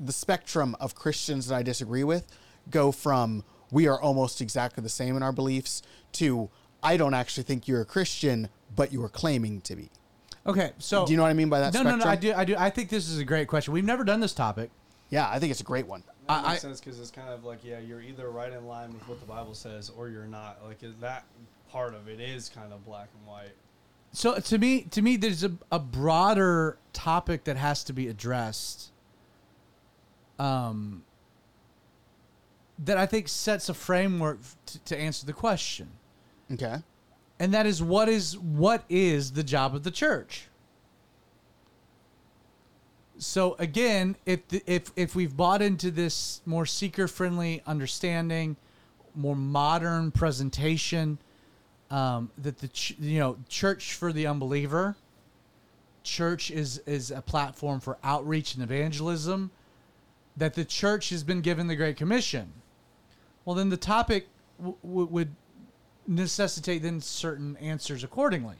the 0.00 0.12
spectrum 0.12 0.76
of 0.80 0.94
Christians 0.94 1.46
that 1.48 1.54
I 1.54 1.62
disagree 1.62 2.04
with 2.04 2.26
go 2.70 2.90
from 2.92 3.44
we 3.70 3.86
are 3.86 4.00
almost 4.00 4.40
exactly 4.40 4.82
the 4.82 4.88
same 4.88 5.16
in 5.16 5.22
our 5.22 5.32
beliefs 5.32 5.82
to 6.12 6.50
I 6.82 6.96
don't 6.96 7.14
actually 7.14 7.42
think 7.44 7.66
you're 7.66 7.80
a 7.80 7.84
Christian, 7.84 8.48
but 8.76 8.92
you 8.92 9.02
are 9.02 9.08
claiming 9.08 9.60
to 9.62 9.74
be. 9.74 9.90
Okay, 10.46 10.70
so 10.78 11.04
Do 11.04 11.10
you 11.12 11.16
know 11.16 11.24
what 11.24 11.30
I 11.30 11.34
mean 11.34 11.48
by 11.48 11.58
that 11.60 11.74
No, 11.74 11.82
no, 11.82 11.90
spectrum? 11.98 12.06
no. 12.06 12.10
I 12.12 12.16
do. 12.16 12.32
I 12.34 12.44
do. 12.44 12.54
I 12.56 12.70
think 12.70 12.88
this 12.88 13.08
is 13.08 13.18
a 13.18 13.24
great 13.24 13.48
question. 13.48 13.72
We've 13.74 13.84
never 13.84 14.04
done 14.04 14.20
this 14.20 14.32
topic. 14.32 14.70
Yeah, 15.10 15.28
I 15.28 15.38
think 15.38 15.50
it's 15.50 15.60
a 15.60 15.64
great 15.64 15.86
one. 15.86 16.04
That 16.28 16.42
makes 16.42 16.54
I- 16.54 16.58
sense 16.58 16.80
because 16.80 17.00
it's 17.00 17.10
kind 17.10 17.28
of 17.30 17.44
like 17.44 17.64
yeah, 17.64 17.78
you're 17.80 18.00
either 18.00 18.30
right 18.30 18.52
in 18.52 18.66
line 18.66 18.92
with 18.92 19.06
what 19.08 19.20
the 19.20 19.26
Bible 19.26 19.54
says 19.54 19.90
or 19.90 20.08
you're 20.08 20.26
not. 20.26 20.58
Like 20.64 20.82
is 20.82 20.94
that 21.00 21.24
part 21.70 21.94
of 21.94 22.08
it 22.08 22.20
is 22.20 22.48
kind 22.48 22.72
of 22.72 22.84
black 22.84 23.08
and 23.18 23.26
white. 23.26 23.54
So 24.12 24.38
to 24.38 24.58
me, 24.58 24.82
to 24.90 25.02
me, 25.02 25.16
there's 25.16 25.44
a, 25.44 25.52
a 25.70 25.78
broader 25.78 26.78
topic 26.92 27.44
that 27.44 27.56
has 27.56 27.84
to 27.84 27.92
be 27.92 28.08
addressed. 28.08 28.90
Um, 30.38 31.04
that 32.78 32.96
I 32.96 33.06
think 33.06 33.28
sets 33.28 33.68
a 33.68 33.74
framework 33.74 34.38
to, 34.66 34.78
to 34.84 34.98
answer 34.98 35.26
the 35.26 35.32
question, 35.32 35.88
Okay. 36.52 36.76
and 37.40 37.52
that 37.52 37.66
is 37.66 37.82
what 37.82 38.08
is 38.08 38.38
what 38.38 38.84
is 38.88 39.32
the 39.32 39.42
job 39.42 39.74
of 39.74 39.82
the 39.82 39.90
church. 39.90 40.44
So 43.18 43.56
again, 43.58 44.14
if 44.24 44.46
the, 44.46 44.62
if 44.64 44.92
if 44.94 45.16
we've 45.16 45.36
bought 45.36 45.60
into 45.60 45.90
this 45.90 46.40
more 46.46 46.64
seeker 46.64 47.08
friendly 47.08 47.62
understanding, 47.66 48.56
more 49.16 49.34
modern 49.34 50.12
presentation, 50.12 51.18
um, 51.90 52.30
that 52.38 52.58
the 52.58 52.68
ch- 52.68 52.96
you 52.98 53.18
know 53.18 53.36
church 53.48 53.94
for 53.94 54.12
the 54.12 54.26
unbeliever, 54.26 54.96
church 56.02 56.50
is 56.50 56.78
is 56.86 57.10
a 57.10 57.22
platform 57.22 57.80
for 57.80 57.98
outreach 58.02 58.54
and 58.54 58.62
evangelism, 58.62 59.50
that 60.36 60.54
the 60.54 60.64
church 60.64 61.10
has 61.10 61.24
been 61.24 61.40
given 61.40 61.66
the 61.66 61.76
Great 61.76 61.96
Commission. 61.96 62.52
Well, 63.44 63.54
then 63.54 63.70
the 63.70 63.76
topic 63.76 64.28
w- 64.58 64.76
w- 64.82 65.08
would 65.08 65.34
necessitate 66.06 66.82
then 66.82 67.00
certain 67.00 67.56
answers 67.56 68.04
accordingly 68.04 68.56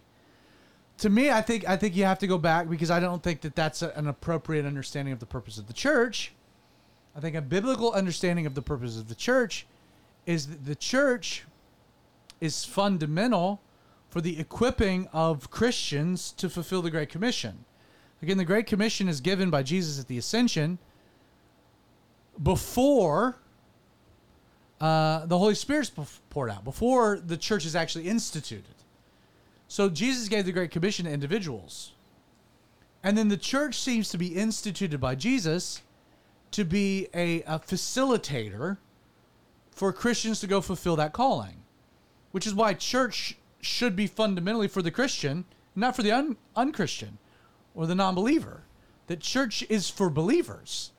to 0.98 1.08
me, 1.08 1.30
I 1.30 1.40
think 1.40 1.66
I 1.68 1.76
think 1.76 1.96
you 1.96 2.04
have 2.04 2.18
to 2.18 2.26
go 2.26 2.38
back 2.38 2.68
because 2.68 2.90
I 2.90 3.00
don't 3.00 3.22
think 3.22 3.40
that 3.42 3.54
that's 3.54 3.82
a, 3.82 3.90
an 3.96 4.08
appropriate 4.08 4.66
understanding 4.66 5.12
of 5.12 5.20
the 5.20 5.26
purpose 5.26 5.56
of 5.58 5.66
the 5.66 5.72
church. 5.72 6.32
I 7.16 7.20
think 7.20 7.36
a 7.36 7.40
biblical 7.40 7.92
understanding 7.92 8.46
of 8.46 8.54
the 8.54 8.62
purpose 8.62 8.98
of 8.98 9.08
the 9.08 9.14
church 9.14 9.66
is 10.26 10.48
that 10.48 10.66
the 10.66 10.74
church 10.74 11.44
is 12.40 12.64
fundamental 12.64 13.60
for 14.08 14.20
the 14.20 14.38
equipping 14.38 15.08
of 15.12 15.50
Christians 15.50 16.32
to 16.32 16.48
fulfill 16.48 16.82
the 16.82 16.90
Great 16.90 17.08
Commission. 17.08 17.64
Again, 18.22 18.38
the 18.38 18.44
Great 18.44 18.66
Commission 18.66 19.08
is 19.08 19.20
given 19.20 19.50
by 19.50 19.62
Jesus 19.62 20.00
at 20.00 20.08
the 20.08 20.18
ascension 20.18 20.78
before 22.42 23.38
uh, 24.80 25.26
the 25.26 25.38
Holy 25.38 25.54
Spirit's 25.54 25.90
poured 26.30 26.50
out, 26.50 26.64
before 26.64 27.18
the 27.18 27.36
church 27.36 27.66
is 27.66 27.74
actually 27.76 28.08
instituted. 28.08 28.74
So 29.66 29.88
Jesus 29.88 30.28
gave 30.28 30.46
the 30.46 30.52
Great 30.52 30.70
Commission 30.70 31.04
to 31.04 31.10
individuals. 31.10 31.92
And 33.02 33.16
then 33.16 33.28
the 33.28 33.36
church 33.36 33.78
seems 33.78 34.08
to 34.10 34.18
be 34.18 34.28
instituted 34.34 35.00
by 35.00 35.14
Jesus 35.14 35.82
to 36.52 36.64
be 36.64 37.08
a, 37.14 37.42
a 37.42 37.58
facilitator 37.58 38.78
for 39.70 39.92
Christians 39.92 40.40
to 40.40 40.46
go 40.46 40.60
fulfill 40.60 40.96
that 40.96 41.12
calling, 41.12 41.62
which 42.32 42.46
is 42.46 42.54
why 42.54 42.74
church 42.74 43.36
should 43.60 43.96
be 43.96 44.06
fundamentally 44.06 44.68
for 44.68 44.82
the 44.82 44.90
Christian, 44.90 45.44
not 45.74 45.96
for 45.96 46.02
the 46.02 46.12
un- 46.12 46.36
unchristian 46.56 47.18
or 47.74 47.86
the 47.86 47.94
non 47.94 48.14
believer. 48.14 48.62
That 49.06 49.20
church 49.20 49.64
is 49.68 49.88
for 49.88 50.10
believers 50.10 50.92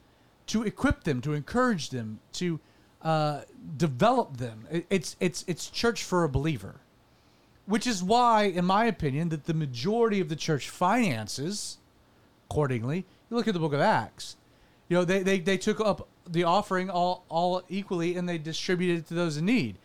to 0.47 0.63
equip 0.63 1.03
them, 1.03 1.21
to 1.21 1.33
encourage 1.33 1.89
them, 1.89 2.19
to 2.33 2.59
uh, 3.03 3.41
develop 3.77 4.37
them. 4.37 4.65
It's, 4.89 5.15
it's, 5.19 5.45
it's 5.47 5.69
church 5.69 6.03
for 6.03 6.23
a 6.23 6.29
believer 6.29 6.81
which 7.69 7.85
is 7.85 8.01
why, 8.01 8.45
in 8.45 8.65
my 8.65 8.85
opinion, 8.85 9.29
that 9.29 9.45
the 9.45 9.53
majority 9.53 10.19
of 10.19 10.27
the 10.27 10.35
church 10.35 10.71
finances 10.71 11.77
accordingly. 12.49 13.05
You 13.29 13.37
look 13.37 13.47
at 13.47 13.53
the 13.53 13.59
book 13.59 13.73
of 13.73 13.79
Acts. 13.79 14.37
You 14.87 14.97
know, 14.97 15.05
they, 15.05 15.21
they, 15.21 15.39
they 15.39 15.57
took 15.59 15.79
up 15.79 16.07
the 16.27 16.45
offering 16.45 16.89
all, 16.89 17.25
all 17.29 17.61
equally 17.69 18.15
and 18.15 18.27
they 18.27 18.39
distributed 18.39 18.97
it 18.97 19.07
to 19.09 19.13
those 19.13 19.37
in 19.37 19.45
need. 19.45 19.77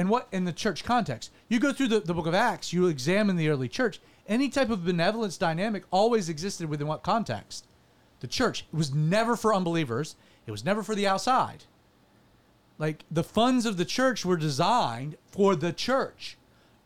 And 0.00 0.08
what 0.08 0.28
in 0.32 0.46
the 0.46 0.52
church 0.54 0.82
context? 0.82 1.30
You 1.50 1.60
go 1.60 1.74
through 1.74 1.88
the, 1.88 2.00
the 2.00 2.14
book 2.14 2.26
of 2.26 2.32
Acts, 2.32 2.72
you 2.72 2.86
examine 2.86 3.36
the 3.36 3.50
early 3.50 3.68
church. 3.68 4.00
Any 4.26 4.48
type 4.48 4.70
of 4.70 4.82
benevolence 4.82 5.36
dynamic 5.36 5.82
always 5.90 6.30
existed 6.30 6.70
within 6.70 6.86
what 6.86 7.02
context? 7.02 7.66
The 8.20 8.26
church. 8.26 8.64
It 8.72 8.76
was 8.78 8.94
never 8.94 9.36
for 9.36 9.54
unbelievers, 9.54 10.16
it 10.46 10.52
was 10.52 10.64
never 10.64 10.82
for 10.82 10.94
the 10.94 11.06
outside. 11.06 11.64
Like 12.78 13.04
the 13.10 13.22
funds 13.22 13.66
of 13.66 13.76
the 13.76 13.84
church 13.84 14.24
were 14.24 14.38
designed 14.38 15.18
for 15.26 15.54
the 15.54 15.70
church 15.70 16.38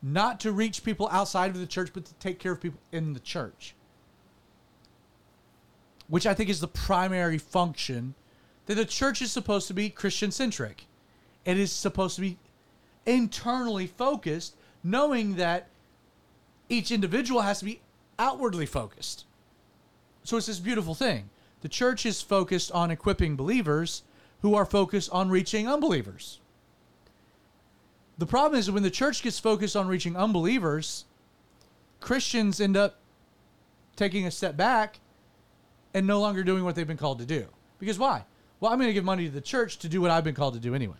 not 0.03 0.41
to 0.41 0.51
reach 0.51 0.83
people 0.83 1.07
outside 1.09 1.51
of 1.51 1.59
the 1.59 1.67
church, 1.67 1.91
but 1.93 2.03
to 2.03 2.13
take 2.15 2.37
care 2.37 2.51
of 2.51 2.59
people 2.59 2.81
in 2.91 3.13
the 3.13 3.21
church. 3.21 3.75
Which 6.09 6.27
I 6.27 6.33
think 6.33 6.49
is 6.49 6.59
the 6.59 6.67
primary 6.67 7.37
function 7.37 8.13
that 8.65 8.75
the 8.75 8.83
church 8.83 9.21
is 9.21 9.31
supposed 9.31 9.69
to 9.69 9.73
be 9.73 9.89
Christian 9.89 10.31
centric. 10.31 10.87
It 11.45 11.57
is 11.57 11.71
supposed 11.71 12.15
to 12.15 12.21
be 12.21 12.39
internally 13.05 13.87
focused, 13.87 14.55
knowing 14.83 15.35
that 15.35 15.67
each 16.69 16.91
individual 16.91 17.41
has 17.41 17.59
to 17.59 17.65
be 17.65 17.81
outwardly 18.17 18.65
focused. 18.65 19.25
So 20.23 20.37
it's 20.37 20.47
this 20.47 20.59
beautiful 20.59 20.95
thing. 20.95 21.29
The 21.61 21.69
church 21.69 22.05
is 22.05 22.21
focused 22.21 22.71
on 22.71 22.91
equipping 22.91 23.35
believers 23.35 24.03
who 24.41 24.55
are 24.55 24.65
focused 24.65 25.09
on 25.11 25.29
reaching 25.29 25.67
unbelievers. 25.67 26.39
The 28.17 28.25
problem 28.25 28.59
is 28.59 28.71
when 28.71 28.83
the 28.83 28.91
church 28.91 29.21
gets 29.23 29.39
focused 29.39 29.75
on 29.75 29.87
reaching 29.87 30.15
unbelievers, 30.15 31.05
Christians 31.99 32.61
end 32.61 32.77
up 32.77 32.99
taking 33.95 34.25
a 34.25 34.31
step 34.31 34.55
back 34.55 34.99
and 35.93 36.05
no 36.05 36.19
longer 36.19 36.43
doing 36.43 36.63
what 36.63 36.75
they've 36.75 36.87
been 36.87 36.97
called 36.97 37.19
to 37.19 37.25
do. 37.25 37.47
Because 37.79 37.99
why? 37.99 38.25
Well, 38.59 38.71
I'm 38.71 38.77
going 38.77 38.89
to 38.89 38.93
give 38.93 39.03
money 39.03 39.25
to 39.25 39.31
the 39.31 39.41
church 39.41 39.79
to 39.79 39.89
do 39.89 40.01
what 40.01 40.11
I've 40.11 40.23
been 40.23 40.35
called 40.35 40.53
to 40.53 40.59
do 40.59 40.75
anyway. 40.75 40.95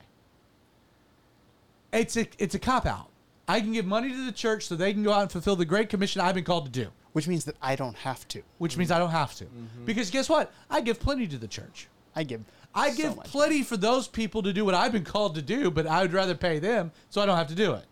It's 1.96 2.18
a 2.18 2.28
it's 2.38 2.56
a 2.56 2.60
cop 2.60 2.86
out. 2.86 3.10
I 3.48 3.60
can 3.62 3.72
give 3.74 3.86
money 3.86 4.10
to 4.12 4.26
the 4.26 4.32
church 4.32 4.66
so 4.68 4.76
they 4.76 4.92
can 4.94 5.04
go 5.04 5.12
out 5.14 5.22
and 5.24 5.32
fulfill 5.32 5.56
the 5.56 5.66
great 5.66 5.90
commission 5.90 6.20
I've 6.22 6.34
been 6.36 6.44
called 6.44 6.66
to 6.66 6.72
do, 6.72 6.90
Which 7.14 7.28
means 7.28 7.46
that 7.46 7.56
I 7.62 7.76
don't 7.76 7.96
have 7.98 8.28
to. 8.30 8.42
which 8.58 8.76
means 8.76 8.90
I 8.92 8.98
don't 9.00 9.12
have 9.12 9.36
to. 9.36 9.46
Mm-hmm. 9.46 9.86
Because 9.86 10.10
guess 10.10 10.28
what? 10.30 10.52
I 10.70 10.82
give 10.82 11.00
plenty 11.00 11.28
to 11.28 11.38
the 11.38 11.48
church. 11.48 11.88
I 12.16 12.24
give. 12.24 12.42
I 12.74 12.90
so 12.92 12.98
give 12.98 13.16
much. 13.18 13.28
plenty 13.28 13.62
for 13.64 13.78
those 13.78 14.08
people 14.08 14.42
to 14.44 14.52
do 14.52 14.66
what 14.66 14.74
I've 14.74 14.92
been 14.92 15.04
called 15.06 15.36
to 15.36 15.42
do, 15.42 15.70
but 15.72 15.86
I 15.88 16.02
would 16.02 16.12
rather 16.14 16.36
pay 16.36 16.60
them 16.60 16.92
so 17.10 17.22
I 17.22 17.26
don't 17.26 17.38
have 17.38 17.48
to 17.48 17.56
do 17.56 17.74
it. 17.74 17.86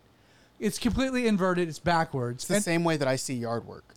It's 0.60 0.78
completely 0.78 1.26
inverted. 1.26 1.68
It's 1.68 1.78
backwards. 1.78 2.42
It's 2.42 2.48
the 2.48 2.54
And- 2.56 2.64
same 2.64 2.84
way 2.84 2.96
that 2.96 3.08
I 3.08 3.16
see 3.16 3.34
yard 3.34 3.64
work. 3.66 3.94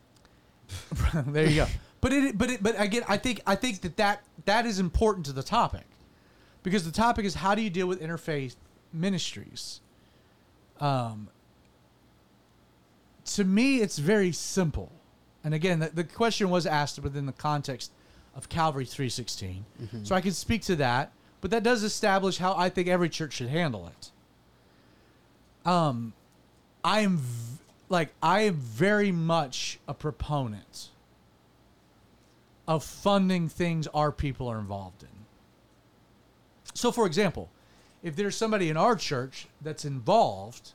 there 1.27 1.47
you 1.49 1.55
go. 1.55 1.67
But 1.99 2.13
it, 2.13 2.37
but 2.37 2.49
it, 2.51 2.61
but 2.63 2.79
again, 2.79 3.01
I 3.07 3.17
think 3.17 3.41
I 3.47 3.55
think 3.55 3.81
that, 3.81 3.97
that 3.97 4.21
that 4.45 4.65
is 4.67 4.77
important 4.79 5.25
to 5.25 5.33
the 5.33 5.41
topic, 5.41 5.85
because 6.61 6.85
the 6.85 6.91
topic 6.91 7.25
is 7.25 7.33
how 7.33 7.55
do 7.55 7.61
you 7.63 7.71
deal 7.71 7.87
with 7.87 7.99
interfaith 8.01 8.55
ministries. 8.93 9.81
Um. 10.79 11.29
To 13.35 13.43
me, 13.43 13.81
it's 13.81 13.97
very 13.97 14.31
simple, 14.31 14.89
and 15.43 15.53
again, 15.53 15.79
the, 15.79 15.89
the 15.89 16.05
question 16.05 16.49
was 16.49 16.65
asked 16.65 16.97
within 16.99 17.25
the 17.25 17.33
context 17.33 17.91
of 18.35 18.47
Calvary 18.47 18.85
three 18.85 19.09
so 20.03 20.15
I 20.15 20.21
can 20.21 20.31
speak 20.31 20.61
to 20.63 20.77
that. 20.77 21.11
But 21.41 21.51
that 21.51 21.61
does 21.61 21.83
establish 21.83 22.37
how 22.37 22.55
I 22.55 22.69
think 22.69 22.87
every 22.87 23.09
church 23.09 23.33
should 23.33 23.49
handle 23.49 23.87
it. 23.87 24.11
Um, 25.69 26.13
I 26.83 27.01
am 27.01 27.17
v- 27.17 27.59
like 27.89 28.13
I 28.23 28.41
am 28.41 28.55
very 28.55 29.11
much 29.11 29.77
a 29.89 29.93
proponent 29.93 30.87
of 32.65 32.83
funding 32.83 33.49
things 33.49 33.87
our 33.87 34.11
people 34.11 34.47
are 34.47 34.57
involved 34.57 35.03
in. 35.03 35.09
So, 36.73 36.91
for 36.93 37.05
example, 37.05 37.49
if 38.03 38.15
there's 38.15 38.35
somebody 38.35 38.69
in 38.69 38.77
our 38.77 38.95
church 38.95 39.47
that's 39.61 39.85
involved 39.85 40.73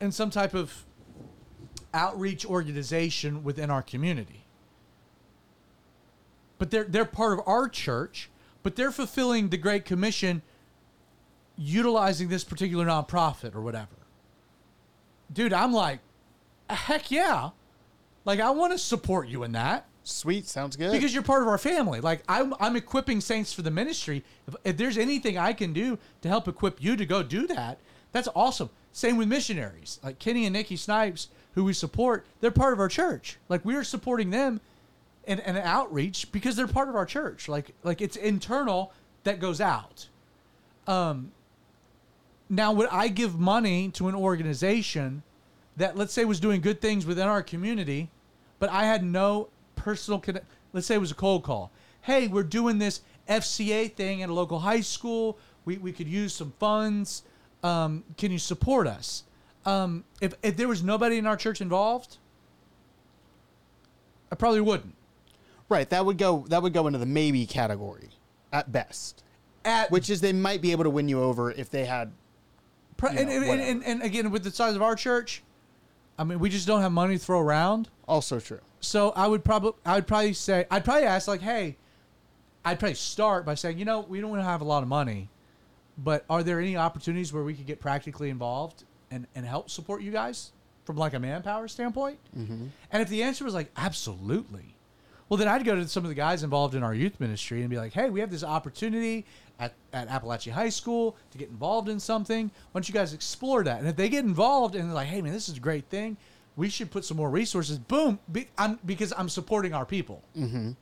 in 0.00 0.12
some 0.12 0.30
type 0.30 0.54
of 0.54 0.84
outreach 1.92 2.44
organization 2.44 3.44
within 3.44 3.70
our 3.70 3.82
community, 3.82 4.44
but 6.58 6.70
they're 6.70 6.84
they're 6.84 7.04
part 7.04 7.38
of 7.38 7.46
our 7.46 7.68
church, 7.68 8.30
but 8.62 8.76
they're 8.76 8.92
fulfilling 8.92 9.48
the 9.48 9.56
Great 9.56 9.84
Commission 9.84 10.42
utilizing 11.56 12.28
this 12.28 12.44
particular 12.44 12.84
nonprofit 12.84 13.54
or 13.54 13.60
whatever. 13.60 13.88
Dude, 15.32 15.52
I'm 15.52 15.72
like, 15.72 16.00
heck 16.68 17.10
yeah. 17.10 17.50
Like, 18.24 18.40
I 18.40 18.50
want 18.50 18.72
to 18.72 18.78
support 18.78 19.28
you 19.28 19.42
in 19.42 19.52
that 19.52 19.86
Sweet, 20.04 20.46
sounds 20.46 20.76
good. 20.76 20.92
because 20.92 21.14
you're 21.14 21.22
part 21.22 21.42
of 21.42 21.48
our 21.48 21.58
family. 21.58 22.00
Like, 22.00 22.22
I'm, 22.28 22.54
I'm 22.60 22.76
equipping 22.76 23.22
saints 23.22 23.54
for 23.54 23.62
the 23.62 23.70
ministry. 23.70 24.22
If, 24.46 24.54
if 24.64 24.76
there's 24.76 24.98
anything 24.98 25.38
I 25.38 25.54
can 25.54 25.72
do 25.72 25.98
to 26.20 26.28
help 26.28 26.46
equip 26.46 26.82
you 26.82 26.94
to 26.94 27.06
go 27.06 27.22
do 27.22 27.46
that, 27.46 27.78
that's 28.12 28.28
awesome. 28.36 28.68
Same 28.92 29.16
with 29.16 29.28
missionaries. 29.28 29.98
Like 30.04 30.18
Kenny 30.18 30.44
and 30.44 30.52
Nikki 30.52 30.76
Snipes, 30.76 31.28
who 31.54 31.64
we 31.64 31.72
support, 31.72 32.26
they're 32.40 32.50
part 32.50 32.74
of 32.74 32.80
our 32.80 32.88
church. 32.88 33.38
Like, 33.48 33.64
we 33.64 33.74
are 33.76 33.82
supporting 33.82 34.28
them 34.28 34.60
in, 35.26 35.40
in 35.40 35.56
outreach 35.56 36.30
because 36.30 36.54
they're 36.54 36.68
part 36.68 36.90
of 36.90 36.96
our 36.96 37.06
church. 37.06 37.48
Like, 37.48 37.72
like 37.82 38.02
it's 38.02 38.16
internal 38.16 38.92
that 39.24 39.40
goes 39.40 39.60
out. 39.60 40.08
Um, 40.86 41.32
now, 42.50 42.72
would 42.72 42.88
I 42.90 43.08
give 43.08 43.38
money 43.38 43.88
to 43.92 44.08
an 44.08 44.14
organization 44.14 45.22
that, 45.78 45.96
let's 45.96 46.12
say, 46.12 46.26
was 46.26 46.40
doing 46.40 46.60
good 46.60 46.82
things 46.82 47.06
within 47.06 47.26
our 47.26 47.42
community, 47.42 48.10
but 48.58 48.70
I 48.70 48.84
had 48.84 49.02
no 49.02 49.48
personal 49.76 50.20
connect? 50.20 50.46
Let's 50.72 50.86
say 50.86 50.94
it 50.94 50.98
was 50.98 51.10
a 51.10 51.16
cold 51.16 51.44
call. 51.44 51.70
Hey, 52.02 52.26
we're 52.26 52.42
doing 52.42 52.78
this 52.78 53.00
FCA 53.28 53.92
thing 53.92 54.22
at 54.22 54.28
a 54.28 54.34
local 54.34 54.58
high 54.58 54.80
school. 54.80 55.38
We, 55.64 55.78
we 55.78 55.92
could 55.92 56.08
use 56.08 56.34
some 56.34 56.52
funds. 56.58 57.22
Um, 57.62 58.04
can 58.18 58.30
you 58.30 58.38
support 58.38 58.86
us? 58.86 59.24
Um, 59.64 60.04
if, 60.20 60.34
if 60.42 60.56
there 60.56 60.68
was 60.68 60.82
nobody 60.82 61.16
in 61.16 61.26
our 61.26 61.36
church 61.36 61.60
involved, 61.60 62.18
I 64.30 64.34
probably 64.34 64.60
wouldn't. 64.60 64.94
right, 65.68 65.88
that 65.90 66.04
would 66.04 66.18
go 66.18 66.44
that 66.48 66.62
would 66.62 66.72
go 66.72 66.86
into 66.86 66.98
the 66.98 67.06
maybe 67.06 67.46
category 67.46 68.10
at 68.52 68.70
best. 68.70 69.22
At 69.64 69.90
Which 69.90 70.10
is 70.10 70.20
they 70.20 70.34
might 70.34 70.60
be 70.60 70.72
able 70.72 70.84
to 70.84 70.90
win 70.90 71.08
you 71.08 71.22
over 71.22 71.50
if 71.50 71.70
they 71.70 71.86
had 71.86 72.12
Pro- 72.96 73.10
you 73.10 73.24
know, 73.24 73.30
and, 73.30 73.44
and, 73.44 73.60
and, 73.60 73.84
and 73.84 74.02
again, 74.02 74.30
with 74.30 74.44
the 74.44 74.50
size 74.50 74.76
of 74.76 74.82
our 74.82 74.94
church, 74.94 75.42
I 76.18 76.24
mean, 76.24 76.38
we 76.38 76.48
just 76.48 76.66
don't 76.66 76.80
have 76.80 76.92
money 76.92 77.18
to 77.18 77.24
throw 77.24 77.40
around. 77.40 77.88
also 78.06 78.38
true. 78.38 78.60
So 78.84 79.10
I 79.10 79.26
would 79.26 79.44
probably, 79.44 79.72
I 79.84 79.96
would 79.96 80.06
probably 80.06 80.32
say, 80.32 80.66
I'd 80.70 80.84
probably 80.84 81.04
ask 81.04 81.26
like, 81.26 81.40
hey, 81.40 81.76
I'd 82.64 82.78
probably 82.78 82.94
start 82.94 83.44
by 83.44 83.54
saying, 83.54 83.78
you 83.78 83.84
know, 83.84 84.00
we 84.00 84.20
don't 84.20 84.38
have 84.38 84.60
a 84.60 84.64
lot 84.64 84.82
of 84.82 84.88
money, 84.88 85.28
but 85.98 86.24
are 86.30 86.42
there 86.42 86.60
any 86.60 86.76
opportunities 86.76 87.32
where 87.32 87.42
we 87.42 87.54
could 87.54 87.66
get 87.66 87.80
practically 87.80 88.30
involved 88.30 88.84
and 89.10 89.26
and 89.34 89.44
help 89.44 89.70
support 89.70 90.02
you 90.02 90.10
guys 90.10 90.52
from 90.84 90.96
like 90.96 91.14
a 91.14 91.18
manpower 91.18 91.68
standpoint? 91.68 92.18
Mm-hmm. 92.36 92.66
And 92.90 93.02
if 93.02 93.08
the 93.08 93.22
answer 93.22 93.44
was 93.44 93.54
like, 93.54 93.70
absolutely, 93.76 94.74
well, 95.28 95.38
then 95.38 95.48
I'd 95.48 95.64
go 95.64 95.74
to 95.74 95.88
some 95.88 96.04
of 96.04 96.08
the 96.08 96.14
guys 96.14 96.42
involved 96.42 96.74
in 96.74 96.82
our 96.82 96.94
youth 96.94 97.18
ministry 97.18 97.60
and 97.60 97.70
be 97.70 97.76
like, 97.76 97.92
hey, 97.92 98.10
we 98.10 98.20
have 98.20 98.30
this 98.30 98.44
opportunity 98.44 99.24
at, 99.58 99.72
at 99.92 100.08
Apalachee 100.08 100.50
High 100.50 100.68
School 100.68 101.16
to 101.30 101.38
get 101.38 101.48
involved 101.48 101.88
in 101.88 101.98
something. 101.98 102.50
Why 102.72 102.78
don't 102.78 102.88
you 102.88 102.94
guys 102.94 103.14
explore 103.14 103.64
that? 103.64 103.80
And 103.80 103.88
if 103.88 103.96
they 103.96 104.08
get 104.08 104.24
involved 104.24 104.74
and 104.74 104.88
they're 104.88 104.94
like, 104.94 105.08
hey, 105.08 105.22
man, 105.22 105.32
this 105.32 105.48
is 105.48 105.56
a 105.56 105.60
great 105.60 105.86
thing, 105.86 106.16
we 106.56 106.68
should 106.68 106.90
put 106.90 107.04
some 107.04 107.16
more 107.16 107.30
resources. 107.30 107.78
Boom, 107.78 108.18
be, 108.30 108.48
I'm, 108.56 108.78
because 108.84 109.12
I'm 109.16 109.28
supporting 109.28 109.74
our 109.74 109.84
people. 109.84 110.22
Mm-hmm. 110.36 110.72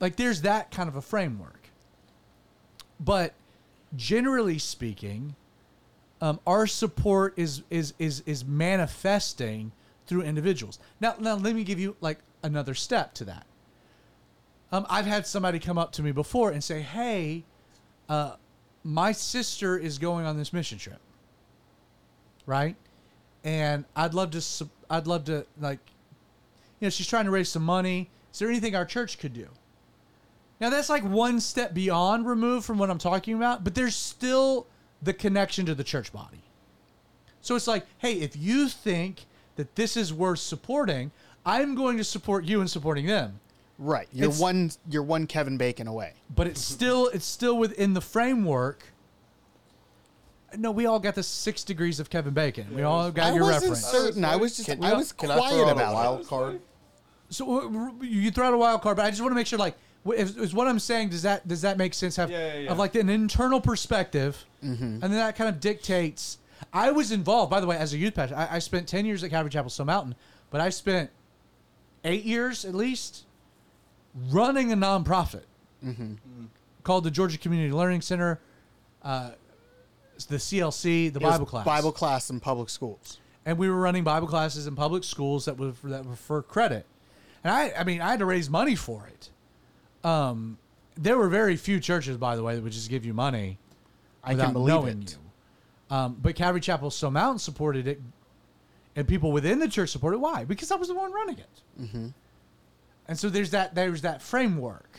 Like, 0.00 0.16
there's 0.16 0.42
that 0.42 0.70
kind 0.70 0.88
of 0.88 0.96
a 0.96 1.02
framework. 1.02 1.68
But 2.98 3.34
generally 3.96 4.58
speaking, 4.58 5.34
um, 6.20 6.38
our 6.46 6.66
support 6.68 7.34
is 7.36 7.62
is 7.68 7.94
is 7.98 8.22
is 8.26 8.44
manifesting 8.44 9.72
through 10.06 10.22
individuals. 10.22 10.78
Now, 11.00 11.16
now 11.18 11.34
let 11.34 11.54
me 11.54 11.64
give 11.64 11.80
you 11.80 11.96
like 12.00 12.18
another 12.44 12.74
step 12.74 13.12
to 13.14 13.24
that. 13.24 13.44
Um, 14.70 14.86
I've 14.88 15.04
had 15.04 15.26
somebody 15.26 15.58
come 15.58 15.78
up 15.78 15.92
to 15.92 16.02
me 16.02 16.12
before 16.12 16.52
and 16.52 16.62
say, 16.62 16.80
"Hey, 16.80 17.44
uh, 18.08 18.36
my 18.84 19.12
sister 19.12 19.76
is 19.76 19.98
going 19.98 20.24
on 20.24 20.36
this 20.36 20.52
mission 20.52 20.78
trip, 20.78 21.00
right? 22.46 22.76
And 23.44 23.84
I'd 23.96 24.14
love 24.14 24.30
to, 24.32 24.68
I'd 24.88 25.06
love 25.06 25.24
to 25.24 25.46
like, 25.60 25.80
you 26.80 26.86
know, 26.86 26.90
she's 26.90 27.06
trying 27.06 27.24
to 27.24 27.30
raise 27.30 27.48
some 27.48 27.64
money. 27.64 28.08
Is 28.32 28.38
there 28.38 28.48
anything 28.48 28.74
our 28.74 28.84
church 28.84 29.18
could 29.18 29.34
do?" 29.34 29.48
Now 30.60 30.70
that's 30.70 30.88
like 30.88 31.02
one 31.02 31.40
step 31.40 31.74
beyond 31.74 32.26
removed 32.26 32.64
from 32.64 32.78
what 32.78 32.88
I'm 32.88 32.98
talking 32.98 33.34
about, 33.34 33.64
but 33.64 33.74
there's 33.74 33.96
still 33.96 34.66
the 35.02 35.12
connection 35.12 35.66
to 35.66 35.74
the 35.74 35.82
church 35.82 36.12
body. 36.12 36.42
So 37.40 37.56
it's 37.56 37.66
like, 37.66 37.84
hey, 37.98 38.14
if 38.14 38.36
you 38.36 38.68
think 38.68 39.26
that 39.56 39.74
this 39.74 39.96
is 39.96 40.14
worth 40.14 40.38
supporting, 40.38 41.10
I'm 41.44 41.74
going 41.74 41.98
to 41.98 42.04
support 42.04 42.44
you 42.44 42.60
in 42.60 42.68
supporting 42.68 43.06
them. 43.06 43.40
Right. 43.78 44.06
You're 44.12 44.26
It's- 44.26 44.40
one 44.40 44.70
you're 44.88 45.02
one 45.02 45.26
Kevin 45.26 45.56
Bacon 45.56 45.88
away. 45.88 46.12
But 46.34 46.46
it's 46.46 46.64
mm-hmm. 46.64 46.74
still 46.74 47.08
it's 47.08 47.26
still 47.26 47.58
within 47.58 47.94
the 47.94 48.00
framework. 48.00 48.84
No, 50.58 50.70
we 50.70 50.86
all 50.86 50.98
got 51.00 51.14
the 51.14 51.22
six 51.22 51.64
degrees 51.64 51.98
of 52.00 52.10
Kevin 52.10 52.34
Bacon. 52.34 52.74
We 52.74 52.82
all 52.82 53.10
got 53.10 53.32
I 53.32 53.34
your 53.34 53.44
wasn't 53.44 53.62
reference. 53.72 53.84
certain. 53.86 54.24
I 54.24 54.36
was 54.36 54.56
just 54.56 54.68
Can, 54.68 54.82
I 54.84 54.92
was 54.94 55.12
can 55.12 55.28
quiet 55.28 55.42
I 55.42 55.48
throw 55.50 55.66
out 55.66 55.72
about 55.72 55.88
a 55.88 55.90
it. 55.90 55.94
wild 55.94 56.26
card? 56.26 56.60
So 57.30 57.60
uh, 58.00 58.04
you 58.04 58.30
throw 58.30 58.46
out 58.48 58.54
a 58.54 58.58
wild 58.58 58.82
card, 58.82 58.96
but 58.98 59.06
I 59.06 59.10
just 59.10 59.22
want 59.22 59.30
to 59.32 59.36
make 59.36 59.46
sure, 59.46 59.58
like, 59.58 59.76
wh- 60.06 60.14
if, 60.14 60.36
is 60.36 60.52
what 60.54 60.66
I'm 60.68 60.78
saying 60.78 61.08
does 61.10 61.22
that 61.22 61.48
does 61.48 61.62
that 61.62 61.78
make 61.78 61.94
sense? 61.94 62.16
Have 62.16 62.30
Yeah, 62.30 62.54
yeah, 62.54 62.58
yeah. 62.60 62.70
of 62.72 62.78
like 62.78 62.94
an 62.94 63.08
internal 63.08 63.60
perspective, 63.60 64.44
Mm-hmm. 64.62 64.84
and 64.84 65.02
then 65.02 65.12
that 65.12 65.36
kind 65.36 65.48
of 65.48 65.58
dictates. 65.60 66.38
I 66.72 66.90
was 66.92 67.10
involved, 67.10 67.50
by 67.50 67.60
the 67.60 67.66
way, 67.66 67.76
as 67.76 67.92
a 67.94 67.98
youth 67.98 68.14
pastor. 68.14 68.36
I, 68.36 68.56
I 68.56 68.58
spent 68.58 68.86
ten 68.86 69.04
years 69.06 69.24
at 69.24 69.30
Calvary 69.30 69.50
Chapel 69.50 69.70
Stone 69.70 69.86
Mountain, 69.86 70.14
but 70.50 70.60
I 70.60 70.68
spent 70.68 71.10
eight 72.04 72.24
years 72.24 72.64
at 72.64 72.74
least 72.74 73.24
running 74.30 74.72
a 74.72 74.76
nonprofit 74.76 75.44
Mm-hmm. 75.84 76.14
called 76.84 77.02
the 77.04 77.10
Georgia 77.10 77.38
Community 77.38 77.72
Learning 77.72 78.00
Center, 78.00 78.38
uh, 79.02 79.30
it's 79.32 79.41
the 80.26 80.36
CLC, 80.36 81.12
the 81.12 81.20
It 81.20 81.22
was 81.22 81.32
Bible 81.34 81.46
class, 81.46 81.64
Bible 81.64 81.92
class 81.92 82.30
in 82.30 82.40
public 82.40 82.68
schools. 82.70 83.18
and 83.44 83.58
we 83.58 83.68
were 83.68 83.76
running 83.80 84.04
Bible 84.04 84.26
classes 84.28 84.66
in 84.66 84.74
public 84.76 85.04
schools 85.04 85.44
that 85.46 85.56
were 85.58 85.72
that 85.84 86.04
were 86.06 86.16
for 86.16 86.42
credit. 86.42 86.86
And 87.44 87.52
I, 87.52 87.72
I 87.78 87.84
mean, 87.84 88.00
I 88.00 88.10
had 88.10 88.20
to 88.20 88.24
raise 88.26 88.48
money 88.48 88.74
for 88.76 89.08
it. 89.08 89.30
Um, 90.08 90.58
there 90.96 91.16
were 91.18 91.28
very 91.28 91.56
few 91.56 91.80
churches, 91.80 92.16
by 92.16 92.36
the 92.36 92.42
way, 92.42 92.54
that 92.54 92.62
would 92.62 92.72
just 92.72 92.88
give 92.90 93.04
you 93.04 93.14
money 93.14 93.58
I 94.22 94.32
without 94.32 94.44
can 94.46 94.52
believe 94.52 94.68
knowing 94.74 95.02
it. 95.02 95.16
you. 95.90 95.96
Um, 95.96 96.16
but 96.22 96.34
Calvary 96.36 96.60
Chapel 96.60 96.90
Stone 96.90 97.14
Mountain 97.14 97.38
supported 97.40 97.86
it, 97.88 98.00
and 98.96 99.06
people 99.08 99.32
within 99.32 99.58
the 99.58 99.68
church 99.68 99.90
supported. 99.90 100.16
it. 100.18 100.20
Why? 100.20 100.44
Because 100.44 100.70
I 100.70 100.76
was 100.76 100.88
the 100.88 100.94
one 100.94 101.12
running 101.12 101.38
it. 101.38 101.62
Mm-hmm. 101.80 102.06
And 103.08 103.18
so 103.18 103.28
there's 103.28 103.50
that 103.50 103.74
there's 103.74 104.02
that 104.02 104.22
framework, 104.22 104.98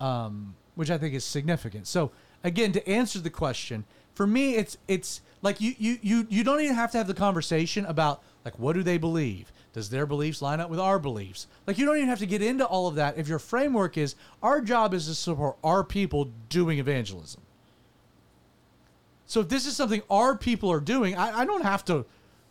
um, 0.00 0.54
which 0.74 0.90
I 0.90 0.98
think 0.98 1.14
is 1.14 1.24
significant. 1.24 1.86
So 1.86 2.12
again, 2.44 2.72
to 2.72 2.88
answer 2.88 3.18
the 3.18 3.30
question, 3.30 3.84
for 4.14 4.26
me, 4.26 4.56
it's 4.56 4.76
it's 4.88 5.20
like 5.40 5.60
you 5.60 5.74
you 5.78 5.98
you 6.02 6.26
you 6.28 6.44
don't 6.44 6.60
even 6.60 6.74
have 6.74 6.90
to 6.92 6.98
have 6.98 7.06
the 7.06 7.14
conversation 7.14 7.84
about 7.86 8.22
like 8.44 8.58
what 8.58 8.74
do 8.74 8.82
they 8.82 8.98
believe. 8.98 9.52
Does 9.72 9.88
their 9.88 10.04
beliefs 10.04 10.42
line 10.42 10.60
up 10.60 10.68
with 10.68 10.78
our 10.78 10.98
beliefs? 10.98 11.46
Like 11.66 11.78
you 11.78 11.86
don't 11.86 11.96
even 11.96 12.08
have 12.08 12.18
to 12.18 12.26
get 12.26 12.42
into 12.42 12.66
all 12.66 12.88
of 12.88 12.96
that 12.96 13.16
if 13.16 13.26
your 13.26 13.38
framework 13.38 13.96
is 13.96 14.14
our 14.42 14.60
job 14.60 14.92
is 14.92 15.06
to 15.06 15.14
support 15.14 15.56
our 15.64 15.82
people 15.82 16.30
doing 16.50 16.78
evangelism. 16.78 17.40
So 19.24 19.40
if 19.40 19.48
this 19.48 19.64
is 19.64 19.74
something 19.74 20.02
our 20.10 20.36
people 20.36 20.70
are 20.70 20.80
doing, 20.80 21.16
I, 21.16 21.40
I 21.40 21.44
don't 21.46 21.62
have 21.62 21.86
to, 21.86 22.04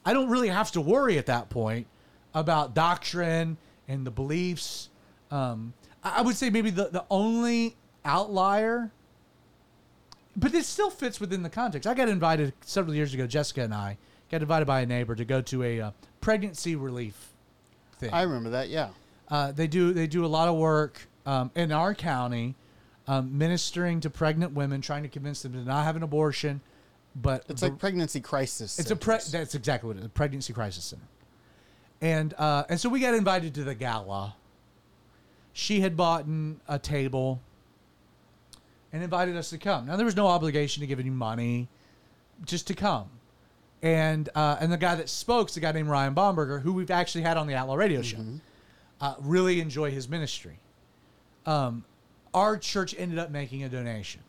I 0.03 0.13
don't 0.13 0.29
really 0.29 0.47
have 0.47 0.71
to 0.71 0.81
worry 0.81 1.19
at 1.19 1.27
that 1.27 1.47
point 1.49 1.85
about 2.33 2.73
doctrine 2.73 3.57
and 3.87 4.03
the 4.03 4.09
beliefs. 4.09 4.89
Um, 5.29 5.73
I, 6.03 6.17
I 6.17 6.21
would 6.23 6.35
say 6.35 6.49
maybe 6.49 6.71
the, 6.71 6.85
the 6.85 7.05
only 7.11 7.75
outlier, 8.03 8.91
but 10.35 10.53
it 10.53 10.65
still 10.65 10.89
fits 10.89 11.19
within 11.19 11.43
the 11.43 11.49
context. 11.49 11.87
I 11.87 11.93
got 11.93 12.09
invited 12.09 12.53
several 12.61 12.95
years 12.95 13.13
ago, 13.13 13.27
Jessica 13.27 13.61
and 13.61 13.73
I 13.73 13.97
got 14.29 14.41
invited 14.41 14.65
by 14.65 14.81
a 14.81 14.85
neighbor 14.85 15.15
to 15.15 15.25
go 15.25 15.41
to 15.41 15.63
a 15.63 15.81
uh, 15.81 15.91
pregnancy 16.21 16.75
relief 16.75 17.33
thing. 17.97 18.11
I 18.13 18.23
remember 18.23 18.51
that. 18.51 18.69
Yeah. 18.69 18.89
Uh, 19.29 19.51
they 19.51 19.67
do 19.67 19.93
they 19.93 20.07
do 20.07 20.25
a 20.25 20.27
lot 20.27 20.47
of 20.47 20.55
work 20.55 21.07
um, 21.25 21.51
in 21.55 21.71
our 21.71 21.93
county, 21.93 22.55
um, 23.07 23.37
ministering 23.37 23.99
to 24.01 24.09
pregnant 24.09 24.53
women, 24.53 24.81
trying 24.81 25.03
to 25.03 25.09
convince 25.09 25.41
them 25.41 25.53
to 25.53 25.59
not 25.59 25.83
have 25.83 25.95
an 25.95 26.03
abortion. 26.03 26.61
But 27.15 27.43
It's 27.49 27.61
the- 27.61 27.67
like 27.69 27.79
pregnancy 27.79 28.21
crisis. 28.21 28.79
it's 28.79 28.91
a 28.91 28.95
pre- 28.95 29.17
that's 29.31 29.53
exactly 29.55 29.87
what 29.87 29.97
it 29.97 29.99
is, 29.99 30.05
a 30.05 30.09
pregnancy 30.09 30.53
crisis 30.53 30.85
center. 30.85 31.03
And 32.01 32.33
uh, 32.37 32.63
and 32.69 32.79
so 32.79 32.89
we 32.89 32.99
got 32.99 33.13
invited 33.13 33.53
to 33.55 33.63
the 33.63 33.75
gala. 33.75 34.35
She 35.53 35.81
had 35.81 35.97
bought 35.97 36.25
a 36.67 36.79
table 36.79 37.41
and 38.93 39.03
invited 39.03 39.37
us 39.37 39.49
to 39.51 39.57
come. 39.57 39.85
Now 39.87 39.95
there 39.95 40.05
was 40.05 40.15
no 40.15 40.27
obligation 40.27 40.81
to 40.81 40.87
give 40.87 40.99
any 40.99 41.09
money, 41.09 41.67
just 42.45 42.67
to 42.67 42.73
come. 42.73 43.09
And 43.81 44.29
uh, 44.35 44.57
and 44.59 44.71
the 44.71 44.77
guy 44.77 44.95
that 44.95 45.09
spoke 45.09 45.49
is 45.49 45.57
a 45.57 45.59
guy 45.59 45.71
named 45.71 45.89
Ryan 45.89 46.13
Bomberger, 46.13 46.61
who 46.61 46.73
we've 46.73 46.91
actually 46.91 47.23
had 47.23 47.37
on 47.37 47.47
the 47.47 47.55
Outlaw 47.55 47.75
Radio 47.75 48.01
Show. 48.01 48.17
Uh, 48.99 49.15
really 49.19 49.59
enjoy 49.59 49.89
his 49.89 50.07
ministry. 50.07 50.59
Um, 51.47 51.83
our 52.33 52.57
church 52.57 52.93
ended 52.97 53.17
up 53.17 53.31
making 53.31 53.63
a 53.63 53.69
donation, 53.69 54.21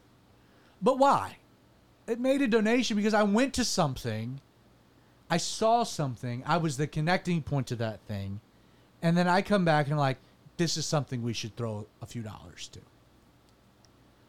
but 0.80 0.98
why? 0.98 1.36
It 2.06 2.18
made 2.18 2.40
a 2.42 2.48
donation 2.48 2.96
because 2.96 3.14
I 3.14 3.22
went 3.22 3.54
to 3.54 3.64
something, 3.64 4.40
I 5.30 5.36
saw 5.36 5.84
something, 5.84 6.42
I 6.46 6.56
was 6.56 6.78
the 6.78 6.86
connecting 6.86 7.42
point 7.42 7.66
to 7.68 7.76
that 7.76 8.00
thing, 8.08 8.40
and 9.02 9.16
then 9.16 9.28
I 9.28 9.42
come 9.42 9.64
back 9.64 9.88
and 9.88 9.98
like, 9.98 10.16
this 10.56 10.76
is 10.76 10.86
something 10.86 11.22
we 11.22 11.32
should 11.32 11.54
throw 11.56 11.86
a 12.00 12.06
few 12.06 12.22
dollars 12.22 12.68
to. 12.72 12.80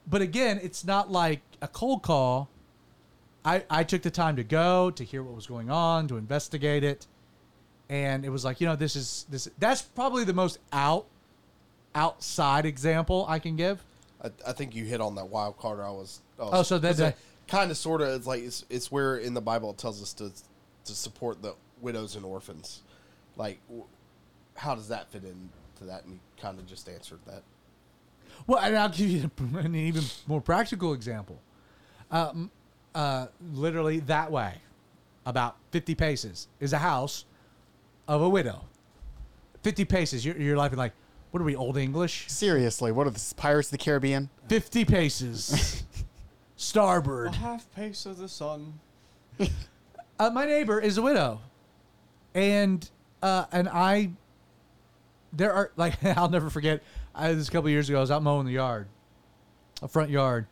But 0.07 0.21
again, 0.21 0.59
it's 0.61 0.83
not 0.85 1.11
like 1.11 1.41
a 1.61 1.67
cold 1.67 2.01
call. 2.03 2.49
I, 3.45 3.63
I 3.69 3.83
took 3.83 4.01
the 4.01 4.11
time 4.11 4.35
to 4.37 4.43
go 4.43 4.89
to 4.91 5.03
hear 5.03 5.21
what 5.23 5.35
was 5.35 5.47
going 5.47 5.69
on 5.69 6.07
to 6.07 6.17
investigate 6.17 6.83
it 6.83 7.07
and 7.89 8.23
it 8.23 8.29
was 8.29 8.45
like 8.45 8.61
you 8.61 8.65
know 8.67 8.77
this 8.77 8.95
is 8.95 9.25
this 9.29 9.49
that's 9.59 9.81
probably 9.81 10.23
the 10.23 10.31
most 10.33 10.57
out 10.71 11.05
outside 11.93 12.65
example 12.65 13.25
i 13.27 13.39
can 13.39 13.57
give 13.57 13.83
I, 14.23 14.31
I 14.47 14.53
think 14.53 14.73
you 14.73 14.85
hit 14.85 15.01
on 15.01 15.15
that 15.15 15.25
wild 15.27 15.57
card. 15.57 15.81
I 15.81 15.89
was. 15.89 16.21
I 16.39 16.43
was 16.43 16.51
Oh, 16.53 16.63
so 16.63 16.79
that's 16.79 16.99
that- 16.99 17.17
kind 17.49 17.69
of 17.69 17.75
sort 17.75 17.99
of 17.99 18.07
it's 18.07 18.25
like 18.25 18.41
it's, 18.41 18.63
it's 18.69 18.89
where 18.89 19.17
in 19.17 19.33
the 19.33 19.41
Bible 19.41 19.71
it 19.71 19.77
tells 19.77 20.01
us 20.01 20.13
to 20.13 20.31
to 20.85 20.93
support 20.95 21.41
the 21.41 21.55
widows 21.81 22.15
and 22.15 22.23
orphans. 22.23 22.83
Like, 23.35 23.59
w- 23.67 23.83
how 24.55 24.75
does 24.75 24.87
that 24.87 25.11
fit 25.11 25.25
into 25.25 25.83
that? 25.91 26.05
And 26.05 26.13
you 26.13 26.19
kind 26.41 26.57
of 26.57 26.65
just 26.65 26.87
answered 26.87 27.19
that. 27.27 27.43
Well, 28.47 28.59
and 28.59 28.77
I'll 28.77 28.89
give 28.89 29.09
you 29.09 29.31
an 29.57 29.75
even 29.75 30.03
more 30.27 30.41
practical 30.41 30.93
example. 30.93 31.39
Um, 32.11 32.51
uh, 32.93 33.27
literally 33.53 33.99
that 34.01 34.31
way, 34.31 34.55
about 35.25 35.57
50 35.71 35.95
paces, 35.95 36.47
is 36.59 36.73
a 36.73 36.77
house 36.77 37.25
of 38.07 38.21
a 38.21 38.29
widow. 38.29 38.65
50 39.63 39.85
paces. 39.85 40.25
You're, 40.25 40.37
you're 40.37 40.57
laughing 40.57 40.77
like, 40.77 40.93
what 41.31 41.41
are 41.41 41.45
we, 41.45 41.55
Old 41.55 41.77
English? 41.77 42.25
Seriously, 42.29 42.91
what 42.91 43.07
are 43.07 43.09
the 43.09 43.33
Pirates 43.35 43.69
of 43.69 43.71
the 43.71 43.77
Caribbean? 43.83 44.29
50 44.49 44.85
paces. 44.85 45.83
Starboard. 46.55 47.29
A 47.29 47.31
half 47.37 47.71
pace 47.73 48.05
of 48.05 48.17
the 48.17 48.27
sun. 48.27 48.79
Uh, 50.19 50.29
my 50.29 50.45
neighbor 50.45 50.79
is 50.79 50.99
a 50.99 51.01
widow, 51.01 51.41
and 52.35 52.87
uh, 53.23 53.45
and 53.51 53.67
I. 53.67 54.11
There 55.33 55.51
are 55.51 55.71
like 55.75 56.03
I'll 56.05 56.29
never 56.29 56.51
forget. 56.51 56.83
I, 57.15 57.33
this 57.33 57.47
a 57.47 57.51
couple 57.51 57.69
years 57.69 57.89
ago, 57.89 57.99
I 57.99 58.01
was 58.01 58.11
out 58.11 58.23
mowing 58.23 58.45
the 58.45 58.53
yard, 58.53 58.87
a 59.81 59.87
front 59.87 60.09
yard, 60.09 60.47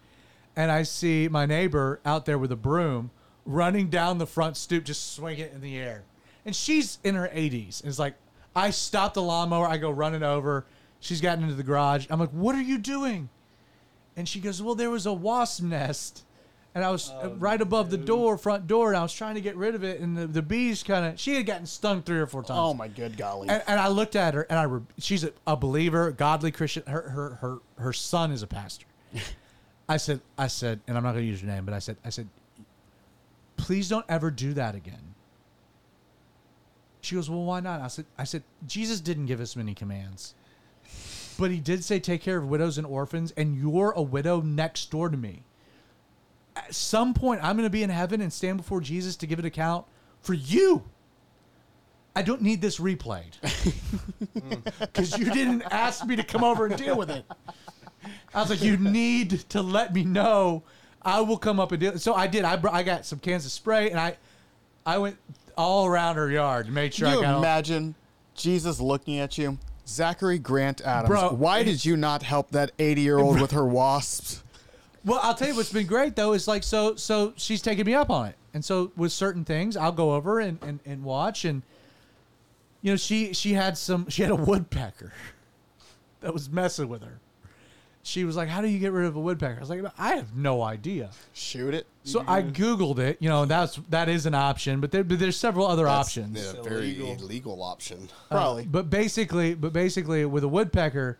and 0.55 0.71
I 0.71 0.83
see 0.83 1.27
my 1.27 1.45
neighbor 1.45 1.99
out 2.05 2.25
there 2.25 2.37
with 2.37 2.51
a 2.51 2.55
broom 2.55 3.11
running 3.45 3.89
down 3.89 4.17
the 4.17 4.27
front 4.27 4.57
stoop, 4.57 4.83
just 4.83 5.15
swinging 5.15 5.45
it 5.45 5.53
in 5.53 5.61
the 5.61 5.77
air, 5.77 6.03
and 6.45 6.55
she's 6.55 6.99
in 7.03 7.15
her 7.15 7.29
80s. 7.33 7.81
And 7.81 7.89
it's 7.89 7.99
like 7.99 8.15
I 8.55 8.69
stop 8.69 9.13
the 9.13 9.21
lawnmower, 9.21 9.67
I 9.67 9.77
go 9.77 9.91
running 9.91 10.23
over. 10.23 10.65
She's 10.99 11.21
gotten 11.21 11.43
into 11.43 11.55
the 11.55 11.63
garage. 11.63 12.05
I'm 12.09 12.19
like, 12.19 12.29
"What 12.29 12.53
are 12.53 12.61
you 12.61 12.77
doing?" 12.77 13.29
And 14.15 14.29
she 14.29 14.39
goes, 14.39 14.61
"Well, 14.61 14.75
there 14.75 14.91
was 14.91 15.07
a 15.07 15.13
wasp 15.13 15.63
nest." 15.63 16.23
And 16.73 16.85
I 16.85 16.89
was 16.89 17.09
uh, 17.09 17.31
right 17.37 17.59
above 17.59 17.89
the 17.89 17.97
door, 17.97 18.37
front 18.37 18.65
door, 18.65 18.89
and 18.89 18.97
I 18.97 19.03
was 19.03 19.13
trying 19.13 19.35
to 19.35 19.41
get 19.41 19.57
rid 19.57 19.75
of 19.75 19.83
it. 19.83 19.99
And 19.99 20.17
the, 20.17 20.25
the 20.25 20.41
bees 20.41 20.83
kind 20.83 21.05
of, 21.05 21.19
she 21.19 21.35
had 21.35 21.45
gotten 21.45 21.65
stung 21.65 22.01
three 22.01 22.19
or 22.19 22.27
four 22.27 22.43
times. 22.43 22.59
Oh 22.59 22.73
my 22.73 22.87
good 22.87 23.17
golly! 23.17 23.49
And, 23.49 23.61
and 23.67 23.79
I 23.79 23.89
looked 23.89 24.15
at 24.15 24.33
her, 24.33 24.43
and 24.43 24.57
I, 24.57 24.63
re- 24.63 24.81
she's 24.97 25.25
a, 25.25 25.33
a 25.45 25.57
believer, 25.57 26.11
godly 26.11 26.51
Christian. 26.51 26.83
Her, 26.87 27.01
her, 27.01 27.29
her, 27.41 27.57
her 27.77 27.93
son 27.93 28.31
is 28.31 28.41
a 28.41 28.47
pastor. 28.47 28.85
I 29.89 29.97
said, 29.97 30.21
I 30.37 30.47
said, 30.47 30.79
and 30.87 30.95
I'm 30.95 31.03
not 31.03 31.11
going 31.11 31.25
to 31.25 31.29
use 31.29 31.41
your 31.41 31.51
name, 31.51 31.65
but 31.65 31.73
I 31.73 31.79
said, 31.79 31.97
I 32.05 32.09
said, 32.09 32.29
please 33.57 33.89
don't 33.89 34.05
ever 34.07 34.31
do 34.31 34.53
that 34.53 34.73
again. 34.73 35.15
She 37.01 37.15
goes, 37.15 37.29
well, 37.29 37.43
why 37.43 37.59
not? 37.59 37.81
I 37.81 37.87
said, 37.87 38.05
I 38.17 38.23
said, 38.23 38.43
Jesus 38.65 39.01
didn't 39.01 39.25
give 39.25 39.41
us 39.41 39.57
many 39.57 39.73
commands, 39.73 40.33
but 41.37 41.51
he 41.51 41.59
did 41.59 41.83
say 41.83 41.99
take 41.99 42.21
care 42.21 42.37
of 42.37 42.47
widows 42.47 42.77
and 42.77 42.87
orphans, 42.87 43.33
and 43.35 43.57
you're 43.57 43.91
a 43.91 44.01
widow 44.01 44.39
next 44.39 44.91
door 44.91 45.09
to 45.09 45.17
me. 45.17 45.43
At 46.67 46.75
some 46.75 47.13
point, 47.13 47.43
I'm 47.43 47.55
going 47.55 47.65
to 47.65 47.71
be 47.71 47.83
in 47.83 47.89
heaven 47.89 48.21
and 48.21 48.31
stand 48.31 48.57
before 48.57 48.81
Jesus 48.81 49.15
to 49.17 49.27
give 49.27 49.39
an 49.39 49.45
account 49.45 49.85
for 50.21 50.33
you. 50.33 50.83
I 52.15 52.21
don't 52.21 52.41
need 52.41 52.61
this 52.61 52.77
replayed 52.79 53.33
because 54.79 55.17
you 55.17 55.31
didn't 55.31 55.61
ask 55.71 56.05
me 56.05 56.15
to 56.17 56.23
come 56.23 56.43
over 56.43 56.65
and 56.65 56.75
deal 56.75 56.97
with 56.97 57.09
it. 57.09 57.23
I 58.33 58.41
was 58.41 58.49
like, 58.49 58.61
you 58.61 58.77
need 58.77 59.31
to 59.49 59.61
let 59.61 59.93
me 59.93 60.03
know. 60.03 60.63
I 61.01 61.21
will 61.21 61.37
come 61.37 61.59
up 61.59 61.71
and 61.71 61.79
deal. 61.79 61.97
So 61.97 62.13
I 62.13 62.27
did. 62.27 62.43
I 62.43 62.57
br- 62.57 62.69
I 62.69 62.83
got 62.83 63.05
some 63.05 63.19
cans 63.19 63.45
of 63.45 63.51
spray 63.51 63.89
and 63.91 63.99
I 63.99 64.17
I 64.85 64.97
went 64.97 65.17
all 65.57 65.85
around 65.85 66.15
her 66.17 66.29
yard 66.29 66.65
and 66.65 66.75
made 66.75 66.93
sure 66.93 67.07
Can 67.07 67.13
I 67.13 67.15
you 67.17 67.21
got 67.23 67.33
all- 67.35 67.39
imagine 67.39 67.95
Jesus 68.35 68.79
looking 68.79 69.17
at 69.19 69.37
you? 69.37 69.57
Zachary 69.87 70.37
Grant 70.37 70.81
Adams, 70.81 71.09
Bro, 71.09 71.29
why 71.33 71.59
it- 71.59 71.63
did 71.65 71.85
you 71.85 71.95
not 71.97 72.23
help 72.23 72.51
that 72.51 72.71
80 72.77 73.01
year 73.01 73.19
old 73.19 73.39
with 73.41 73.51
her 73.51 73.65
wasps? 73.65 74.43
Well, 75.03 75.19
I'll 75.23 75.33
tell 75.33 75.47
you 75.47 75.55
what's 75.55 75.71
been 75.73 75.87
great 75.87 76.15
though 76.15 76.33
is 76.33 76.47
like 76.47 76.63
so 76.63 76.95
so 76.95 77.33
she's 77.35 77.61
taking 77.61 77.85
me 77.85 77.93
up 77.93 78.09
on 78.09 78.27
it, 78.27 78.35
and 78.53 78.63
so 78.63 78.91
with 78.95 79.11
certain 79.11 79.43
things 79.43 79.75
I'll 79.75 79.91
go 79.91 80.13
over 80.13 80.39
and 80.39 80.59
and, 80.61 80.79
and 80.85 81.03
watch, 81.03 81.43
and 81.45 81.63
you 82.81 82.91
know 82.91 82.97
she 82.97 83.33
she 83.33 83.53
had 83.53 83.77
some 83.77 84.07
she 84.09 84.21
had 84.21 84.31
a 84.31 84.35
woodpecker 84.35 85.11
that 86.21 86.33
was 86.33 86.49
messing 86.49 86.87
with 86.87 87.01
her. 87.03 87.19
She 88.03 88.23
was 88.23 88.35
like, 88.35 88.49
"How 88.49 88.61
do 88.61 88.67
you 88.67 88.79
get 88.79 88.91
rid 88.91 89.05
of 89.05 89.15
a 89.15 89.19
woodpecker?" 89.19 89.57
I 89.57 89.59
was 89.59 89.69
like, 89.69 89.83
"I 89.97 90.15
have 90.15 90.35
no 90.35 90.63
idea." 90.63 91.11
Shoot 91.33 91.75
it. 91.75 91.85
So 92.03 92.23
I 92.27 92.41
googled 92.41 92.97
it. 92.97 93.17
You 93.19 93.29
know, 93.29 93.45
that's 93.45 93.75
that 93.89 94.09
is 94.09 94.25
an 94.25 94.33
option, 94.33 94.81
but, 94.81 94.89
there, 94.91 95.03
but 95.03 95.19
there's 95.19 95.37
several 95.37 95.67
other 95.67 95.83
That's 95.85 96.07
options. 96.07 96.53
a 96.53 96.63
very 96.63 96.95
illegal. 96.99 97.25
illegal 97.25 97.63
option. 97.63 98.09
Uh, 98.31 98.35
Probably. 98.35 98.65
But 98.65 98.89
basically, 98.89 99.53
but 99.53 99.71
basically, 99.71 100.25
with 100.25 100.43
a 100.43 100.47
woodpecker, 100.47 101.19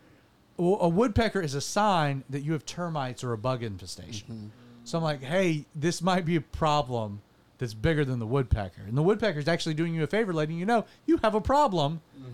a 0.80 0.88
woodpecker 0.88 1.40
is 1.40 1.54
a 1.54 1.60
sign 1.60 2.24
that 2.30 2.40
you 2.40 2.52
have 2.52 2.64
termites 2.64 3.24
or 3.24 3.32
a 3.32 3.38
bug 3.38 3.62
infestation. 3.62 4.26
Mm-hmm. 4.28 4.46
So 4.84 4.98
I'm 4.98 5.04
like, 5.04 5.22
hey, 5.22 5.64
this 5.74 6.02
might 6.02 6.24
be 6.24 6.36
a 6.36 6.40
problem 6.40 7.20
that's 7.58 7.74
bigger 7.74 8.04
than 8.04 8.18
the 8.18 8.26
woodpecker, 8.26 8.82
and 8.86 8.96
the 8.96 9.02
woodpecker 9.02 9.38
is 9.38 9.46
actually 9.46 9.74
doing 9.74 9.94
you 9.94 10.02
a 10.02 10.06
favor, 10.06 10.32
letting 10.32 10.58
you 10.58 10.66
know 10.66 10.84
you 11.06 11.18
have 11.18 11.34
a 11.34 11.40
problem. 11.40 12.00
Mm. 12.18 12.32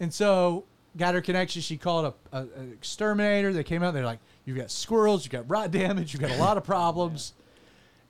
And 0.00 0.14
so, 0.14 0.64
got 0.96 1.14
her 1.14 1.20
connection. 1.20 1.60
She 1.60 1.76
called 1.76 2.14
a, 2.32 2.36
a, 2.36 2.40
an 2.40 2.72
exterminator. 2.72 3.52
They 3.52 3.64
came 3.64 3.82
out. 3.82 3.92
They're 3.92 4.04
like, 4.04 4.20
you've 4.44 4.56
got 4.56 4.70
squirrels, 4.70 5.24
you've 5.24 5.32
got 5.32 5.48
rot 5.48 5.70
damage, 5.70 6.12
you've 6.12 6.22
got 6.22 6.30
a 6.30 6.38
lot 6.38 6.56
of 6.56 6.64
problems. 6.64 7.32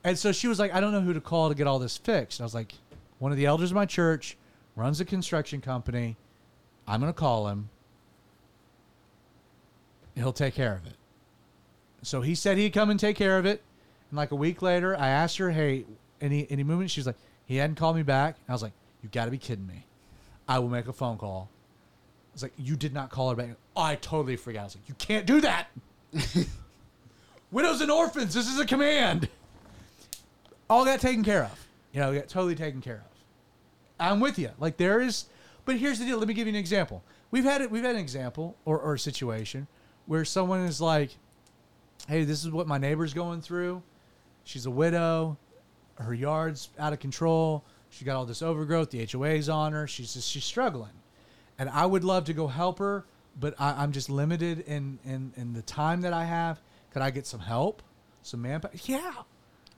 And 0.05 0.17
so 0.17 0.31
she 0.31 0.47
was 0.47 0.61
like, 0.61 0.73
I 0.73 0.79
don't 0.79 0.93
know 0.93 1.01
who 1.01 1.15
to 1.15 1.21
call 1.21 1.49
to 1.49 1.55
get 1.57 1.67
all 1.67 1.81
this 1.81 1.97
fixed. 1.97 2.39
And 2.39 2.45
I 2.45 2.47
was 2.47 2.55
like, 2.55 2.75
one 3.19 3.33
of 3.33 3.39
the 3.39 3.47
elders 3.47 3.73
of 3.73 3.75
my 3.75 3.87
church 3.87 4.37
runs 4.77 5.01
a 5.01 5.05
construction 5.05 5.61
company. 5.61 6.15
I'm 6.87 7.01
going 7.01 7.13
to 7.13 7.19
call 7.19 7.49
him. 7.49 7.71
He'll 10.17 10.33
take 10.33 10.55
care 10.55 10.75
of 10.75 10.87
it. 10.87 10.95
So 12.03 12.23
he 12.23 12.35
said 12.35 12.57
he'd 12.57 12.71
come 12.71 12.91
and 12.91 12.99
take 12.99 13.17
care 13.17 13.39
of 13.39 13.47
it. 13.47 13.63
And 14.11 14.17
like 14.17 14.31
a 14.31 14.37
week 14.37 14.63
later, 14.63 14.97
I 14.97 15.09
asked 15.09 15.37
her, 15.39 15.51
hey, 15.51 15.85
any, 16.21 16.47
any 16.51 16.65
movement? 16.65 16.91
She's 16.91 17.07
like, 17.07 17.17
he 17.45 17.57
hadn't 17.57 17.77
called 17.77 17.97
me 17.97 18.03
back. 18.03 18.37
I 18.49 18.53
was 18.53 18.63
like, 18.63 18.73
you 19.03 19.09
got 19.11 19.27
to 19.27 19.31
be 19.31 19.39
kidding 19.39 19.67
me. 19.67 19.85
I 20.49 20.59
will 20.59 20.69
make 20.69 20.89
a 20.89 20.93
phone 20.93 21.19
call. 21.19 21.49
I 21.51 22.33
was 22.33 22.43
like, 22.43 22.53
you 22.57 22.77
did 22.77 22.95
not 22.95 23.11
call 23.11 23.31
her 23.31 23.37
back. 23.37 23.51
Oh, 23.77 23.83
I 23.83 23.97
totally 23.97 24.37
forgot. 24.37 24.61
I 24.61 24.65
was 24.65 24.77
like, 24.77 24.89
you 24.89 24.95
can't 24.95 25.27
do 25.27 25.41
that. 25.43 25.69
Widows 27.51 27.81
and 27.81 27.91
orphans, 27.91 28.35
this 28.35 28.49
is 28.49 28.59
a 28.59 28.67
command. 28.67 29.29
All 30.69 30.85
got 30.85 31.01
taken 31.01 31.25
care 31.25 31.45
of. 31.45 31.67
You 31.93 32.01
know, 32.01 32.15
got 32.15 32.29
totally 32.29 32.55
taken 32.55 32.81
care 32.81 32.97
of. 32.97 33.17
I'm 33.99 34.21
with 34.21 34.39
you. 34.39 34.51
Like 34.59 34.77
there 34.77 35.01
is, 35.01 35.27
but 35.65 35.77
here's 35.77 35.99
the 35.99 36.05
deal. 36.05 36.19
Let 36.19 36.29
me 36.29 36.35
give 36.35 36.47
you 36.47 36.53
an 36.53 36.59
example. 36.59 37.03
We've 37.31 37.45
had 37.45 37.61
it. 37.61 37.71
We've 37.71 37.83
had 37.83 37.95
an 37.95 38.01
example 38.01 38.57
or, 38.65 38.79
or 38.79 38.95
a 38.95 38.99
situation 38.99 39.67
where 40.07 40.25
someone 40.25 40.61
is 40.61 40.81
like, 40.81 41.17
"Hey, 42.09 42.25
this 42.25 42.45
is 42.45 42.51
what 42.51 42.67
my 42.67 42.79
neighbor's 42.79 43.13
going 43.15 43.41
through. 43.41 43.83
She's 44.45 44.67
a 44.67 44.71
widow. 44.71 45.37
Her 45.97 46.15
yard's 46.15 46.69
out 46.79 46.93
of 46.93 47.01
control. 47.01 47.65
She 47.91 48.05
got 48.05 48.17
all 48.17 48.27
this 48.27 48.43
overgrowth. 48.43 48.91
The 48.91 49.05
HOA's 49.11 49.49
on 49.49 49.73
her. 49.73 49.87
She's 49.87 50.15
just 50.15 50.29
she's 50.31 50.45
struggling, 50.45 50.93
and 51.59 51.69
I 51.71 51.87
would 51.87 52.05
love 52.05 52.25
to 52.27 52.33
go 52.35 52.47
help 52.47 52.79
her, 52.79 53.07
but 53.41 53.55
I, 53.59 53.83
I'm 53.83 53.93
just 53.93 54.11
limited 54.11 54.61
in, 54.61 54.99
in 55.05 55.33
in 55.37 55.53
the 55.55 55.63
time 55.63 56.03
that 56.03 56.13
I 56.13 56.25
have. 56.25 56.61
Could 56.93 57.03
I 57.03 57.11
get 57.11 57.27
some 57.27 57.41
help, 57.41 57.83
some 58.23 58.43
manpower? 58.43 58.73
Yeah, 58.85 59.13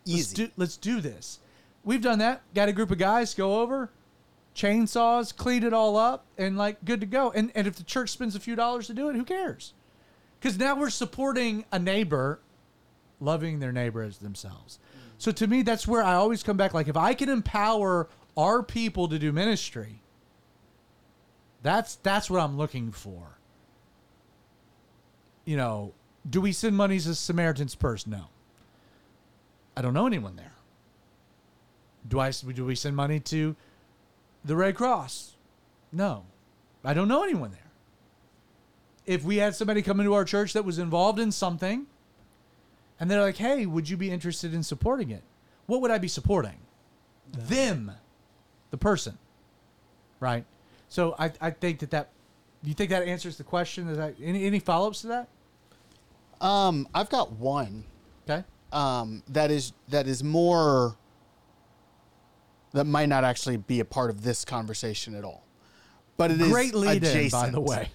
Let's 0.07 0.21
Easy. 0.21 0.35
do, 0.47 0.51
let's 0.57 0.77
do 0.77 1.01
this. 1.01 1.39
We've 1.85 2.01
done 2.03 2.19
that. 2.21 2.43
Got 2.55 2.69
a 2.69 2.73
group 2.73 2.91
of 2.91 2.99
guys 2.99 3.35
go 3.35 3.61
over, 3.61 3.91
chainsaws, 4.55 5.35
clean 5.37 5.63
it 5.63 5.73
all 5.73 5.97
up, 5.97 6.27
and 6.37 6.57
like 6.57 6.85
good 6.85 7.01
to 7.01 7.07
go. 7.07 7.31
And 7.31 7.53
and 7.55 7.67
if 7.67 7.77
the 7.77 7.85
church 7.85 8.11
spends 8.11 8.35
a 8.35 8.41
few 8.41 8.57
dollars 8.57 8.87
to 8.89 8.95
do 8.95 9.09
it, 9.09 9.17
who 9.17 9.25
cares? 9.25 9.75
Because 10.39 10.59
now 10.59 10.77
we're 10.77 10.91
supporting 10.91 11.65
a 11.73 11.79
neighbor, 11.79 12.41
loving 13.21 13.59
their 13.59 13.73
neighbor 13.73 14.03
as 14.03 14.19
themselves. 14.19 14.79
So 15.19 15.33
to 15.33 15.47
me, 15.47 15.63
that's 15.63 15.87
where 15.87 16.03
I 16.03 16.15
always 16.15 16.43
come 16.43 16.57
back. 16.57 16.75
Like 16.75 16.89
if 16.89 16.97
I 16.97 17.15
can 17.15 17.29
empower 17.29 18.09
our 18.37 18.63
people 18.63 19.09
to 19.09 19.19
do 19.19 19.33
ministry, 19.33 20.01
that's 21.63 21.97
that's 21.97 22.31
what 22.31 22.41
I'm 22.41 22.57
looking 22.57 22.93
for. 22.93 23.39
You 25.45 25.57
know, 25.57 25.93
do 26.29 26.41
we 26.41 26.53
send 26.53 26.77
money 26.77 26.97
as 26.97 27.19
Samaritan's 27.19 27.75
Purse? 27.75 28.07
No. 28.07 28.27
I 29.77 29.83
don't 29.83 29.95
know 29.95 30.07
anyone 30.07 30.37
there. 30.37 30.53
Do 32.07 32.21
I? 32.21 32.31
Do 32.31 32.65
we 32.65 32.75
send 32.75 32.97
money 32.97 33.21
to 33.21 33.55
the 34.45 34.57
Red 34.57 34.75
Cross? 34.75 35.35
No, 35.93 36.25
I 36.85 36.95
don't 36.95 37.09
know 37.09 37.23
anyone 37.23 37.51
there. 37.51 37.68
If 39.09 39.25
we 39.25 39.39
had 39.39 39.55
somebody 39.55 39.81
come 39.81 40.01
into 40.01 40.13
our 40.13 40.25
church 40.25 40.53
that 40.53 40.65
was 40.65 40.79
involved 40.79 41.19
in 41.19 41.33
something, 41.33 41.87
and 43.01 43.11
they're 43.11 43.23
like, 43.23 43.39
"Hey, 43.39 43.65
would 43.65 43.89
you 43.89 43.97
be 43.97 44.11
interested 44.11 44.53
in 44.53 44.63
supporting 44.63 45.11
it?" 45.11 45.23
What 45.67 45.81
would 45.81 45.91
I 45.91 45.97
be 45.99 46.09
supporting? 46.09 46.59
Them, 47.33 47.91
the 48.71 48.77
person, 48.77 49.17
right? 50.21 50.45
So 50.89 51.15
I, 51.19 51.33
I 51.41 51.51
think 51.51 51.81
that 51.81 51.91
that. 51.91 52.11
Do 52.63 52.69
you 52.69 52.75
think 52.75 52.91
that 52.91 53.03
answers 53.05 53.39
the 53.39 53.45
question? 53.45 53.89
Is 53.89 53.97
that 53.97 54.15
any 54.23 54.45
any 54.45 54.59
follow 54.59 54.89
ups 54.89 55.01
to 55.03 55.07
that? 55.09 55.29
Um, 56.41 56.87
I've 56.95 57.09
got 57.09 57.33
one. 57.33 57.85
Okay. 58.29 58.45
um, 58.73 59.23
that 59.29 59.51
is 59.51 59.73
that 59.89 60.07
is 60.07 60.23
more 60.23 60.97
that 62.73 62.85
might 62.85 63.09
not 63.09 63.25
actually 63.25 63.57
be 63.57 63.81
a 63.81 63.85
part 63.87 64.11
of 64.11 64.23
this 64.23 64.45
conversation 64.45 65.15
at 65.15 65.25
all. 65.25 65.45
But 66.19 66.31
it 66.31 66.41
is 66.41 66.49
Great 66.49 66.75
lead 66.75 67.05
in, 67.05 67.31
by 67.31 67.49
the 67.49 67.61
way. 67.61 67.91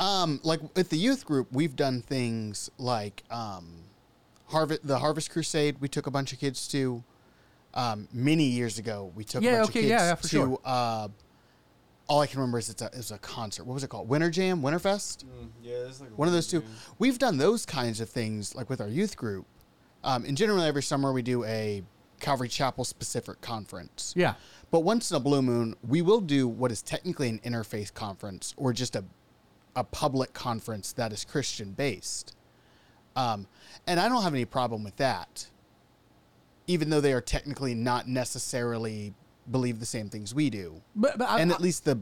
Um, 0.00 0.40
like 0.42 0.60
at 0.76 0.88
the 0.88 0.96
youth 0.96 1.24
group, 1.24 1.46
we've 1.52 1.76
done 1.76 2.00
things 2.02 2.70
like 2.78 3.22
um, 3.30 3.84
Harvest, 4.46 4.84
the 4.86 4.98
Harvest 4.98 5.30
Crusade. 5.30 5.76
We 5.80 5.88
took 5.88 6.06
a 6.06 6.10
bunch 6.10 6.32
of 6.32 6.40
kids 6.40 6.66
to. 6.68 7.04
Um, 7.72 8.08
many 8.12 8.42
years 8.46 8.78
ago, 8.80 9.12
we 9.14 9.22
took 9.22 9.44
Yeah, 9.44 9.50
a 9.50 9.56
bunch 9.58 9.68
okay, 9.70 9.78
of 9.78 9.82
kids 9.84 9.90
yeah, 9.90 10.08
yeah, 10.08 10.14
for 10.16 10.22
to. 10.22 10.28
sure. 10.28 10.58
Uh, 10.64 11.06
all 12.08 12.20
I 12.20 12.26
can 12.26 12.40
remember 12.40 12.58
is 12.58 12.68
it's 12.68 12.82
a, 12.82 12.86
it 12.86 12.96
was 12.96 13.12
a 13.12 13.18
concert. 13.18 13.62
What 13.64 13.74
was 13.74 13.84
it 13.84 13.90
called? 13.90 14.08
Winter 14.08 14.28
Jam, 14.28 14.60
Winterfest. 14.60 15.24
Mm, 15.24 15.50
yeah, 15.62 15.74
it's 15.86 16.00
like 16.00 16.10
One 16.18 16.26
of 16.26 16.34
those 16.34 16.48
two. 16.48 16.58
weird- 16.62 16.70
We've 16.98 17.18
done 17.20 17.36
those 17.38 17.64
kinds 17.64 18.00
of 18.00 18.08
things 18.10 18.56
like 18.56 18.68
with 18.68 18.80
our 18.80 18.88
youth 18.88 19.16
group. 19.16 19.46
Um, 20.02 20.24
and 20.24 20.36
generally, 20.36 20.66
every 20.66 20.82
summer 20.82 21.12
we 21.12 21.22
do 21.22 21.44
a 21.44 21.84
Calvary 22.18 22.48
Chapel 22.48 22.82
specific 22.84 23.40
conference. 23.40 24.14
Yeah. 24.16 24.34
But 24.72 24.80
once 24.80 25.12
in 25.12 25.16
a 25.16 25.20
blue 25.20 25.40
moon, 25.42 25.76
we 25.86 26.02
will 26.02 26.20
do 26.20 26.48
what 26.48 26.72
is 26.72 26.82
technically 26.82 27.28
an 27.28 27.38
interfaith 27.44 27.94
conference 27.94 28.52
or 28.56 28.72
just 28.72 28.96
a, 28.96 29.04
a 29.76 29.84
public 29.84 30.32
conference 30.32 30.92
that 30.92 31.12
is 31.12 31.24
Christian 31.24 31.72
based. 31.72 32.34
Um, 33.16 33.46
and 33.86 33.98
I 34.00 34.08
don't 34.08 34.22
have 34.22 34.34
any 34.34 34.44
problem 34.44 34.84
with 34.84 34.96
that, 34.96 35.46
even 36.66 36.90
though 36.90 37.00
they 37.00 37.12
are 37.12 37.20
technically 37.20 37.74
not 37.74 38.08
necessarily 38.08 39.14
believe 39.50 39.80
the 39.80 39.86
same 39.86 40.08
things 40.08 40.34
we 40.34 40.50
do. 40.50 40.80
But, 40.94 41.18
but 41.18 41.28
and 41.40 41.50
I- 41.50 41.54
at 41.54 41.60
least 41.60 41.84
the, 41.84 41.98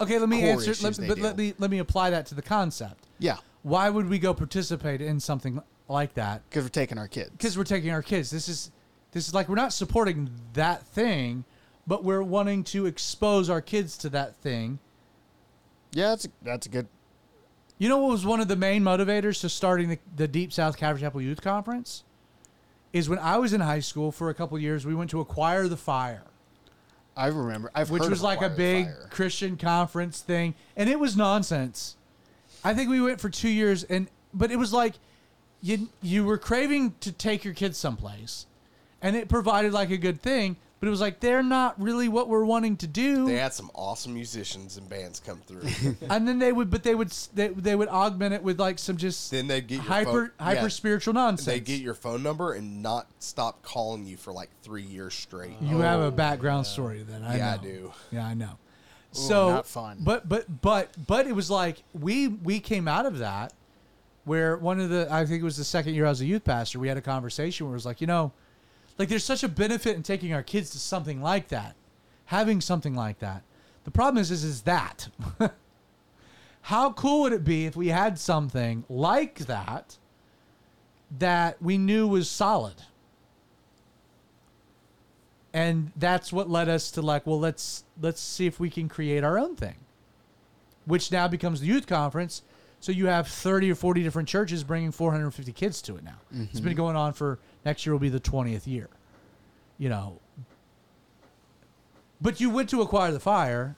okay, 0.00 0.18
let 0.18 0.28
me 0.28 0.42
answer. 0.42 0.74
Let, 0.82 1.08
but 1.08 1.18
let 1.18 1.36
me 1.36 1.54
let 1.58 1.70
me 1.70 1.78
apply 1.78 2.10
that 2.10 2.26
to 2.26 2.34
the 2.34 2.42
concept. 2.42 3.06
yeah, 3.18 3.36
Why 3.62 3.88
would 3.88 4.08
we 4.08 4.18
go 4.18 4.34
participate 4.34 5.00
in 5.00 5.20
something 5.20 5.62
like 5.88 6.14
that? 6.14 6.42
because 6.48 6.64
we're 6.64 6.70
taking 6.70 6.98
our 6.98 7.08
kids. 7.08 7.30
Because 7.30 7.56
we're 7.56 7.64
taking 7.64 7.90
our 7.90 8.02
kids. 8.02 8.30
This 8.30 8.48
is 8.48 8.70
this 9.12 9.28
is 9.28 9.34
like 9.34 9.48
we're 9.48 9.54
not 9.56 9.72
supporting 9.72 10.30
that 10.54 10.84
thing, 10.88 11.44
but 11.86 12.02
we're 12.02 12.22
wanting 12.22 12.64
to 12.64 12.86
expose 12.86 13.48
our 13.50 13.60
kids 13.60 13.96
to 13.98 14.08
that 14.10 14.34
thing. 14.36 14.78
Yeah, 15.92 16.10
that's 16.10 16.24
a, 16.24 16.28
that's 16.42 16.66
a 16.66 16.68
good. 16.68 16.86
You 17.78 17.88
know 17.88 17.98
what 17.98 18.12
was 18.12 18.24
one 18.24 18.40
of 18.40 18.48
the 18.48 18.56
main 18.56 18.82
motivators 18.82 19.40
to 19.40 19.48
starting 19.48 19.88
the, 19.88 19.98
the 20.16 20.28
Deep 20.28 20.52
South 20.52 20.76
Calvary 20.76 21.02
Chapel 21.02 21.20
Youth 21.20 21.42
Conference? 21.42 22.04
Is 22.92 23.08
when 23.08 23.18
I 23.18 23.38
was 23.38 23.52
in 23.52 23.60
high 23.60 23.80
school 23.80 24.12
for 24.12 24.28
a 24.28 24.34
couple 24.34 24.58
years, 24.58 24.84
we 24.84 24.94
went 24.94 25.10
to 25.10 25.20
Acquire 25.20 25.66
the 25.66 25.78
Fire, 25.78 26.24
I 27.16 27.28
remember. 27.28 27.70
I've 27.74 27.90
which 27.90 28.06
was 28.06 28.22
like 28.22 28.42
a 28.42 28.46
Acquire 28.46 28.50
the 28.50 28.56
big 28.56 29.10
Christian 29.10 29.56
conference 29.56 30.20
thing, 30.20 30.54
and 30.76 30.88
it 30.88 31.00
was 31.00 31.16
nonsense. 31.16 31.96
I 32.64 32.74
think 32.74 32.90
we 32.90 33.00
went 33.00 33.20
for 33.20 33.30
two 33.30 33.48
years, 33.48 33.84
and 33.84 34.08
but 34.32 34.50
it 34.50 34.56
was 34.56 34.72
like 34.72 34.94
you 35.62 35.88
you 36.02 36.24
were 36.24 36.38
craving 36.38 36.94
to 37.00 37.12
take 37.12 37.44
your 37.44 37.54
kids 37.54 37.78
someplace, 37.78 38.46
and 39.00 39.16
it 39.16 39.28
provided 39.28 39.72
like 39.72 39.90
a 39.90 39.96
good 39.96 40.20
thing, 40.20 40.56
but 40.82 40.88
it 40.88 40.90
was 40.90 41.00
like 41.00 41.20
they're 41.20 41.44
not 41.44 41.80
really 41.80 42.08
what 42.08 42.28
we're 42.28 42.44
wanting 42.44 42.76
to 42.78 42.88
do. 42.88 43.24
They 43.26 43.36
had 43.36 43.54
some 43.54 43.70
awesome 43.72 44.14
musicians 44.14 44.78
and 44.78 44.88
bands 44.88 45.20
come 45.20 45.38
through. 45.46 45.62
and 46.10 46.26
then 46.26 46.40
they 46.40 46.50
would, 46.50 46.72
but 46.72 46.82
they 46.82 46.96
would 46.96 47.12
they, 47.34 47.48
they 47.50 47.76
would 47.76 47.88
augment 47.88 48.34
it 48.34 48.42
with 48.42 48.58
like 48.58 48.80
some 48.80 48.96
just 48.96 49.30
then 49.30 49.46
they'd 49.46 49.68
get 49.68 49.76
your 49.76 49.84
hyper 49.84 50.10
phone, 50.10 50.30
hyper 50.40 50.62
yeah, 50.62 50.68
spiritual 50.68 51.14
nonsense. 51.14 51.46
They 51.46 51.60
get 51.60 51.80
your 51.80 51.94
phone 51.94 52.24
number 52.24 52.54
and 52.54 52.82
not 52.82 53.06
stop 53.20 53.62
calling 53.62 54.06
you 54.06 54.16
for 54.16 54.32
like 54.32 54.50
three 54.64 54.82
years 54.82 55.14
straight. 55.14 55.52
You 55.60 55.78
have 55.78 56.00
a 56.00 56.06
oh, 56.06 56.10
background 56.10 56.66
story 56.66 57.04
then. 57.04 57.22
I 57.22 57.36
Yeah, 57.36 57.52
I 57.52 57.56
do. 57.58 57.92
Yeah, 58.10 58.26
I 58.26 58.34
know. 58.34 58.58
so 59.12 59.50
not 59.50 59.68
fun. 59.68 59.98
But 60.00 60.28
but 60.28 60.62
but 60.62 60.96
but 61.06 61.28
it 61.28 61.32
was 61.36 61.48
like 61.48 61.84
we 61.92 62.26
we 62.26 62.58
came 62.58 62.88
out 62.88 63.06
of 63.06 63.18
that 63.18 63.52
where 64.24 64.56
one 64.56 64.80
of 64.80 64.90
the 64.90 65.06
I 65.12 65.26
think 65.26 65.42
it 65.42 65.44
was 65.44 65.56
the 65.56 65.62
second 65.62 65.94
year 65.94 66.06
I 66.06 66.08
was 66.08 66.22
a 66.22 66.26
youth 66.26 66.42
pastor. 66.42 66.80
We 66.80 66.88
had 66.88 66.96
a 66.96 67.02
conversation 67.02 67.66
where 67.66 67.74
it 67.74 67.76
was 67.76 67.86
like 67.86 68.00
you 68.00 68.08
know, 68.08 68.32
like 68.98 69.08
there's 69.08 69.24
such 69.24 69.42
a 69.42 69.48
benefit 69.48 69.96
in 69.96 70.02
taking 70.02 70.32
our 70.32 70.42
kids 70.42 70.70
to 70.70 70.78
something 70.78 71.20
like 71.20 71.48
that, 71.48 71.76
having 72.26 72.60
something 72.60 72.94
like 72.94 73.18
that. 73.20 73.42
The 73.84 73.90
problem 73.90 74.20
is 74.20 74.30
is 74.30 74.44
is 74.44 74.62
that. 74.62 75.08
How 76.66 76.92
cool 76.92 77.22
would 77.22 77.32
it 77.32 77.44
be 77.44 77.66
if 77.66 77.74
we 77.74 77.88
had 77.88 78.18
something 78.18 78.84
like 78.88 79.40
that 79.40 79.98
that 81.18 81.60
we 81.60 81.76
knew 81.76 82.06
was 82.06 82.30
solid? 82.30 82.82
and 85.52 85.92
that's 85.96 86.32
what 86.32 86.48
led 86.48 86.68
us 86.68 86.90
to 86.90 87.02
like 87.02 87.26
well 87.26 87.38
let's 87.38 87.84
let's 88.00 88.20
see 88.20 88.46
if 88.46 88.58
we 88.58 88.70
can 88.70 88.88
create 88.88 89.24
our 89.24 89.38
own 89.38 89.54
thing 89.54 89.76
which 90.86 91.12
now 91.12 91.28
becomes 91.28 91.60
the 91.60 91.66
youth 91.66 91.86
conference 91.86 92.42
so 92.80 92.90
you 92.90 93.06
have 93.06 93.28
30 93.28 93.70
or 93.70 93.74
40 93.74 94.02
different 94.02 94.28
churches 94.28 94.64
bringing 94.64 94.90
450 94.90 95.52
kids 95.52 95.82
to 95.82 95.96
it 95.96 96.04
now 96.04 96.18
it's 96.32 96.60
been 96.60 96.70
mm-hmm. 96.70 96.76
going 96.76 96.96
on 96.96 97.12
for 97.12 97.38
next 97.64 97.86
year 97.86 97.92
will 97.92 98.00
be 98.00 98.08
the 98.08 98.20
20th 98.20 98.66
year 98.66 98.88
you 99.78 99.88
know 99.88 100.18
but 102.20 102.40
you 102.40 102.50
went 102.50 102.68
to 102.68 102.80
acquire 102.82 103.12
the 103.12 103.20
fire 103.20 103.76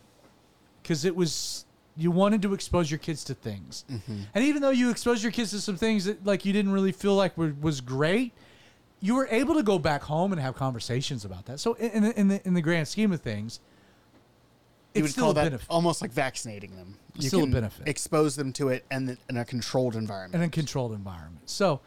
because 0.82 1.04
it 1.04 1.14
was 1.16 1.64
you 1.96 2.10
wanted 2.10 2.42
to 2.42 2.52
expose 2.52 2.90
your 2.90 2.98
kids 2.98 3.24
to 3.24 3.34
things 3.34 3.84
mm-hmm. 3.90 4.22
and 4.34 4.44
even 4.44 4.60
though 4.60 4.70
you 4.70 4.90
exposed 4.90 5.22
your 5.22 5.32
kids 5.32 5.50
to 5.50 5.60
some 5.60 5.76
things 5.76 6.04
that 6.04 6.24
like 6.24 6.44
you 6.44 6.52
didn't 6.52 6.72
really 6.72 6.92
feel 6.92 7.14
like 7.14 7.36
were, 7.38 7.54
was 7.60 7.80
great 7.80 8.32
you 9.04 9.14
were 9.14 9.28
able 9.30 9.54
to 9.54 9.62
go 9.62 9.78
back 9.78 10.02
home 10.02 10.32
and 10.32 10.40
have 10.40 10.54
conversations 10.54 11.26
about 11.26 11.44
that. 11.44 11.60
So 11.60 11.74
in, 11.74 11.90
in, 11.90 12.02
the, 12.02 12.20
in 12.20 12.28
the 12.28 12.48
in 12.48 12.54
the 12.54 12.62
grand 12.62 12.88
scheme 12.88 13.12
of 13.12 13.20
things, 13.20 13.60
you 14.94 15.00
it's 15.00 15.02
would 15.02 15.10
still 15.10 15.24
call 15.24 15.30
a 15.32 15.34
that 15.34 15.44
benefit 15.44 15.66
almost 15.68 16.00
like 16.00 16.10
vaccinating 16.10 16.74
them. 16.74 16.94
You 17.14 17.28
Still 17.28 17.40
a 17.40 17.42
can 17.42 17.52
benefit. 17.52 17.86
Expose 17.86 18.34
them 18.34 18.50
to 18.54 18.70
it 18.70 18.86
and 18.90 19.18
in 19.28 19.36
a 19.36 19.44
controlled 19.44 19.94
environment. 19.94 20.42
in 20.42 20.48
a 20.48 20.50
controlled 20.50 20.92
environment. 20.92 21.50
So 21.50 21.82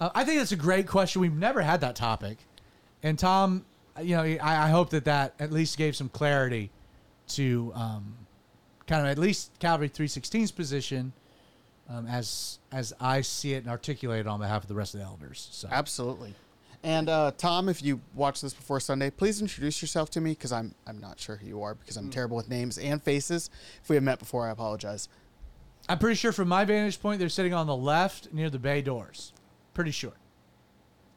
uh, 0.00 0.10
I 0.14 0.24
think 0.24 0.38
that's 0.38 0.52
a 0.52 0.56
great 0.56 0.86
question. 0.86 1.20
We've 1.20 1.32
never 1.32 1.62
had 1.62 1.80
that 1.80 1.96
topic, 1.96 2.38
and 3.02 3.18
Tom, 3.18 3.64
you 4.02 4.16
know, 4.16 4.22
I, 4.22 4.38
I 4.66 4.68
hope 4.68 4.90
that 4.90 5.04
that 5.06 5.34
at 5.38 5.52
least 5.52 5.78
gave 5.78 5.96
some 5.96 6.08
clarity 6.08 6.70
to 7.28 7.72
um, 7.74 8.14
kind 8.86 9.02
of 9.04 9.10
at 9.10 9.18
least 9.18 9.50
Calvary 9.58 9.88
316's 9.88 10.52
position 10.52 11.12
um, 11.88 12.06
as 12.06 12.58
as 12.72 12.92
I 13.00 13.20
see 13.22 13.54
it 13.54 13.58
and 13.58 13.68
articulate 13.68 14.20
it 14.20 14.26
on 14.26 14.40
behalf 14.40 14.62
of 14.62 14.68
the 14.68 14.74
rest 14.74 14.94
of 14.94 15.00
the 15.00 15.06
elders. 15.06 15.48
So 15.50 15.68
Absolutely. 15.70 16.34
And 16.82 17.08
uh, 17.08 17.32
Tom, 17.36 17.68
if 17.68 17.82
you 17.82 18.00
watch 18.14 18.40
this 18.42 18.54
before 18.54 18.78
Sunday, 18.78 19.10
please 19.10 19.40
introduce 19.40 19.82
yourself 19.82 20.10
to 20.10 20.20
me 20.20 20.32
because 20.32 20.52
I'm 20.52 20.74
I'm 20.86 20.98
not 21.00 21.18
sure 21.18 21.36
who 21.36 21.46
you 21.46 21.62
are 21.62 21.74
because 21.74 21.96
Mm. 21.96 22.00
I'm 22.02 22.10
terrible 22.10 22.36
with 22.36 22.48
names 22.48 22.78
and 22.78 23.02
faces. 23.02 23.50
If 23.82 23.88
we 23.88 23.96
have 23.96 24.02
met 24.04 24.18
before, 24.18 24.46
I 24.46 24.50
apologize. 24.50 25.08
I'm 25.88 25.98
pretty 25.98 26.16
sure 26.16 26.32
from 26.32 26.48
my 26.48 26.64
vantage 26.64 27.00
point, 27.00 27.18
they're 27.20 27.28
sitting 27.28 27.54
on 27.54 27.66
the 27.66 27.76
left 27.76 28.32
near 28.32 28.50
the 28.50 28.58
bay 28.58 28.82
doors. 28.82 29.32
Pretty 29.76 29.90
sure. 29.90 30.14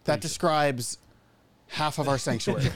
That 0.04 0.20
describes 0.20 0.98
half 1.70 1.98
of 1.98 2.10
our 2.10 2.18
sanctuary. 2.18 2.70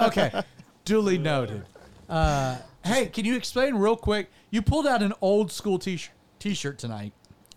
Okay, 0.00 0.42
duly 0.84 1.18
noted. 1.18 1.64
Uh, 2.08 2.56
hey, 2.84 3.06
can 3.06 3.24
you 3.24 3.36
explain 3.36 3.76
real 3.76 3.94
quick? 3.94 4.28
You 4.50 4.60
pulled 4.60 4.88
out 4.88 5.02
an 5.04 5.12
old 5.20 5.52
school 5.52 5.78
t-shirt, 5.78 6.12
t-shirt 6.40 6.78
tonight. 6.78 7.12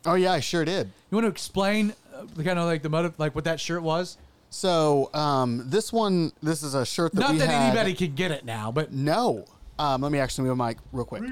oh 0.05 0.13
yeah, 0.13 0.33
I 0.33 0.39
sure 0.39 0.63
did. 0.65 0.91
You 1.09 1.15
want 1.15 1.25
to 1.25 1.29
explain 1.31 1.95
uh, 2.13 2.25
the 2.35 2.43
kind 2.43 2.59
of 2.59 2.65
like 2.65 2.83
the 2.83 2.89
motive, 2.89 3.17
like 3.17 3.33
what 3.33 3.45
that 3.45 3.59
shirt 3.59 3.81
was? 3.81 4.17
So 4.51 5.09
um, 5.15 5.63
this 5.65 5.91
one, 5.91 6.31
this 6.43 6.61
is 6.61 6.75
a 6.75 6.85
shirt 6.85 7.13
that 7.13 7.21
Not 7.21 7.31
we 7.31 7.37
that 7.39 7.49
had- 7.49 7.69
anybody 7.69 7.95
can 7.95 8.13
get 8.13 8.29
it 8.29 8.45
now, 8.45 8.71
but 8.71 8.91
No. 8.93 9.45
Um, 9.79 10.01
let 10.03 10.11
me 10.11 10.19
actually 10.19 10.47
move 10.47 10.57
my 10.57 10.69
mic 10.69 10.77
real 10.91 11.05
quick. 11.05 11.23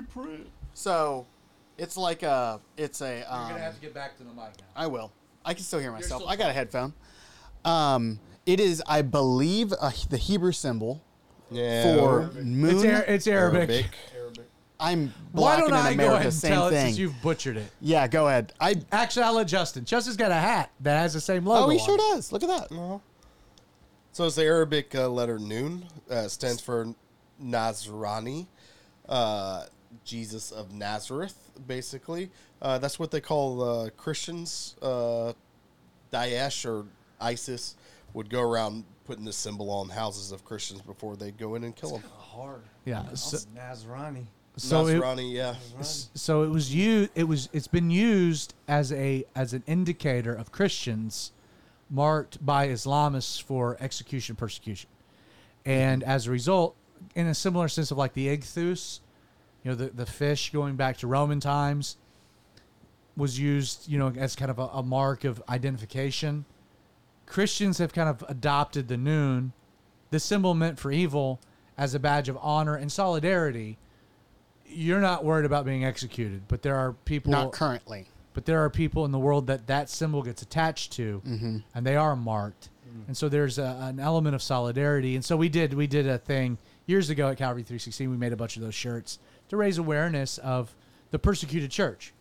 So 0.74 1.28
it's 1.78 1.98
like 1.98 2.24
a, 2.24 2.60
it's 2.78 3.02
a. 3.02 3.22
Um, 3.32 3.42
You're 3.42 3.50
gonna 3.52 3.64
have 3.64 3.76
to 3.76 3.82
get 3.82 3.94
back 3.94 4.18
to 4.18 4.24
the 4.24 4.30
mic 4.30 4.38
now. 4.58 4.66
I 4.76 4.88
will. 4.88 5.12
I 5.50 5.56
can 5.56 5.64
still 5.64 5.80
hear 5.80 5.92
myself. 5.92 6.22
still 6.22 6.30
I 6.30 6.36
got 6.36 6.52
a 6.52 6.54
headphone. 6.54 6.94
Um, 7.66 8.20
it 8.46 8.60
is, 8.60 8.84
I 8.88 9.02
believe, 9.02 9.74
uh, 9.74 9.90
the 10.10 10.18
Hebrew 10.18 10.52
symbol 10.52 11.02
Yeah. 11.50 11.84
for 11.84 12.32
moon. 12.40 12.76
It's, 12.76 12.86
Ar- 12.86 13.06
it's 13.14 13.28
Arabic. 13.28 13.88
I'm 14.80 15.08
Why 15.32 15.58
black 15.58 15.60
don't 15.60 15.68
and 15.70 15.76
I 15.76 15.92
in 15.92 15.98
go 15.98 16.14
ahead 16.14 16.26
and 16.28 16.34
same 16.34 16.52
tell 16.54 16.68
it 16.68 16.72
thing. 16.72 16.86
since 16.86 16.98
you've 17.00 17.20
butchered 17.22 17.58
it? 17.58 17.70
yeah, 17.82 18.08
go 18.08 18.28
ahead. 18.28 18.54
I. 18.62 18.76
Actually, 18.94 19.24
I'll 19.24 19.34
let 19.34 19.48
Justin. 19.48 19.84
Justin's 19.86 20.16
got 20.16 20.32
a 20.32 20.36
hat 20.36 20.72
that 20.82 20.98
has 21.00 21.14
the 21.14 21.20
same 21.20 21.46
logo. 21.46 21.66
Oh, 21.66 21.70
he 21.70 21.80
on 21.80 21.86
sure 21.86 21.96
it. 21.96 21.98
does. 22.16 22.32
Look 22.32 22.44
at 22.44 22.50
that. 22.50 23.02
So 24.14 24.26
it's 24.26 24.36
the 24.36 24.44
Arabic 24.44 24.94
uh, 24.96 25.10
letter 25.10 25.38
Noon. 25.40 25.86
Uh, 26.10 26.28
stands 26.30 26.62
for 26.62 26.94
Nazrani, 27.44 28.48
uh, 29.10 29.66
Jesus 30.04 30.52
of 30.52 30.74
Nazareth. 30.74 31.52
Basically, 31.68 32.30
uh, 32.62 32.78
that's 32.80 33.00
what 33.00 33.12
they 33.12 33.22
call 33.22 33.62
uh, 33.62 33.90
Christians. 33.92 34.76
Uh, 34.82 35.34
Daesh 36.12 36.66
or 36.66 36.86
ISIS 37.20 37.76
would 38.14 38.30
go 38.30 38.42
around 38.42 38.84
putting 39.06 39.26
this 39.26 39.38
symbol 39.38 39.70
on 39.70 39.90
houses 39.90 40.32
of 40.32 40.46
Christians 40.46 40.82
before 40.82 41.16
they'd 41.16 41.38
go 41.38 41.56
in 41.56 41.64
and 41.64 41.76
kill 41.76 41.92
them. 41.92 42.04
Hard. 42.18 42.62
Yeah. 42.86 43.12
So, 43.14 43.38
Nazrani. 43.56 44.26
so 44.56 44.88
it, 44.88 45.02
Nazrani, 45.02 45.34
yeah. 45.34 45.56
so 45.82 46.44
it 46.44 46.50
was 46.50 46.74
used 46.74 47.12
it 47.16 47.24
was 47.24 47.50
it's 47.54 47.68
been 47.68 47.90
used 47.90 48.54
as 48.68 48.92
a 48.94 49.26
as 49.36 49.54
an 49.54 49.64
indicator 49.68 50.34
of 50.34 50.52
christians 50.52 51.32
marked 51.90 52.44
by 52.46 52.68
islamists 52.68 53.42
for 53.42 53.78
execution 53.80 54.36
persecution 54.36 54.90
and 55.66 56.04
as 56.04 56.28
a 56.28 56.32
result 56.32 56.76
in 57.16 57.28
a 57.28 57.34
similar 57.34 57.68
sense 57.68 57.92
of 57.92 57.98
like 57.98 58.14
the 58.14 58.28
ichthus 58.28 59.00
you 59.64 59.72
know 59.72 59.76
the, 59.76 59.88
the 59.88 60.06
fish 60.06 60.52
going 60.52 60.76
back 60.76 60.98
to 60.98 61.08
roman 61.08 61.40
times 61.40 61.98
was 63.20 63.38
used 63.38 63.88
you 63.88 64.00
know 64.00 64.12
as 64.18 64.36
kind 64.36 64.50
of 64.50 64.58
a, 64.58 64.66
a 64.68 64.84
mark 64.84 65.24
of 65.24 65.44
identification. 65.50 66.46
Christians 67.26 67.78
have 67.78 67.94
kind 67.94 68.10
of 68.10 68.24
adopted 68.28 68.88
the 68.88 68.98
noon, 68.98 69.54
the 70.10 70.20
symbol 70.20 70.56
meant 70.56 70.80
for 70.80 70.92
evil, 70.92 71.40
as 71.78 71.94
a 71.94 72.00
badge 72.00 72.28
of 72.28 72.38
honor 72.42 72.76
and 72.76 72.92
solidarity. 72.92 73.78
You're 74.66 75.02
not 75.02 75.24
worried 75.24 75.46
about 75.46 75.66
being 75.66 75.86
executed, 75.86 76.44
but 76.48 76.64
there 76.64 76.76
are 76.76 76.94
people 77.06 77.32
Not 77.32 77.52
currently. 77.52 78.08
but 78.34 78.46
there 78.46 78.64
are 78.64 78.70
people 78.70 79.06
in 79.06 79.12
the 79.12 79.20
world 79.20 79.48
that 79.48 79.68
that 79.68 79.90
symbol 79.90 80.24
gets 80.24 80.42
attached 80.42 80.92
to 80.94 81.22
mm-hmm. 81.26 81.58
and 81.76 81.86
they 81.86 81.96
are 81.96 82.16
marked. 82.16 82.70
Mm. 82.88 83.08
And 83.08 83.18
so 83.18 83.30
there's 83.30 83.60
a, 83.60 83.78
an 83.82 84.00
element 84.00 84.36
of 84.36 84.42
solidarity. 84.42 85.16
And 85.16 85.24
so 85.24 85.38
we 85.38 85.50
did 85.50 85.74
we 85.74 85.88
did 85.88 86.08
a 86.08 86.18
thing 86.18 86.58
years 86.86 87.10
ago 87.10 87.30
at 87.30 87.38
calvary 87.38 87.64
316 87.64 88.10
we 88.10 88.18
made 88.18 88.34
a 88.34 88.38
bunch 88.38 88.56
of 88.58 88.64
those 88.64 88.76
shirts 88.76 89.20
to 89.50 89.58
raise 89.58 89.78
awareness 89.78 90.38
of 90.40 90.76
the 91.12 91.20
persecuted 91.20 91.70
church 91.72 92.14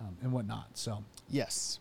um, 0.00 0.16
and 0.22 0.32
whatnot 0.32 0.68
so 0.74 1.04
Yes. 1.30 1.78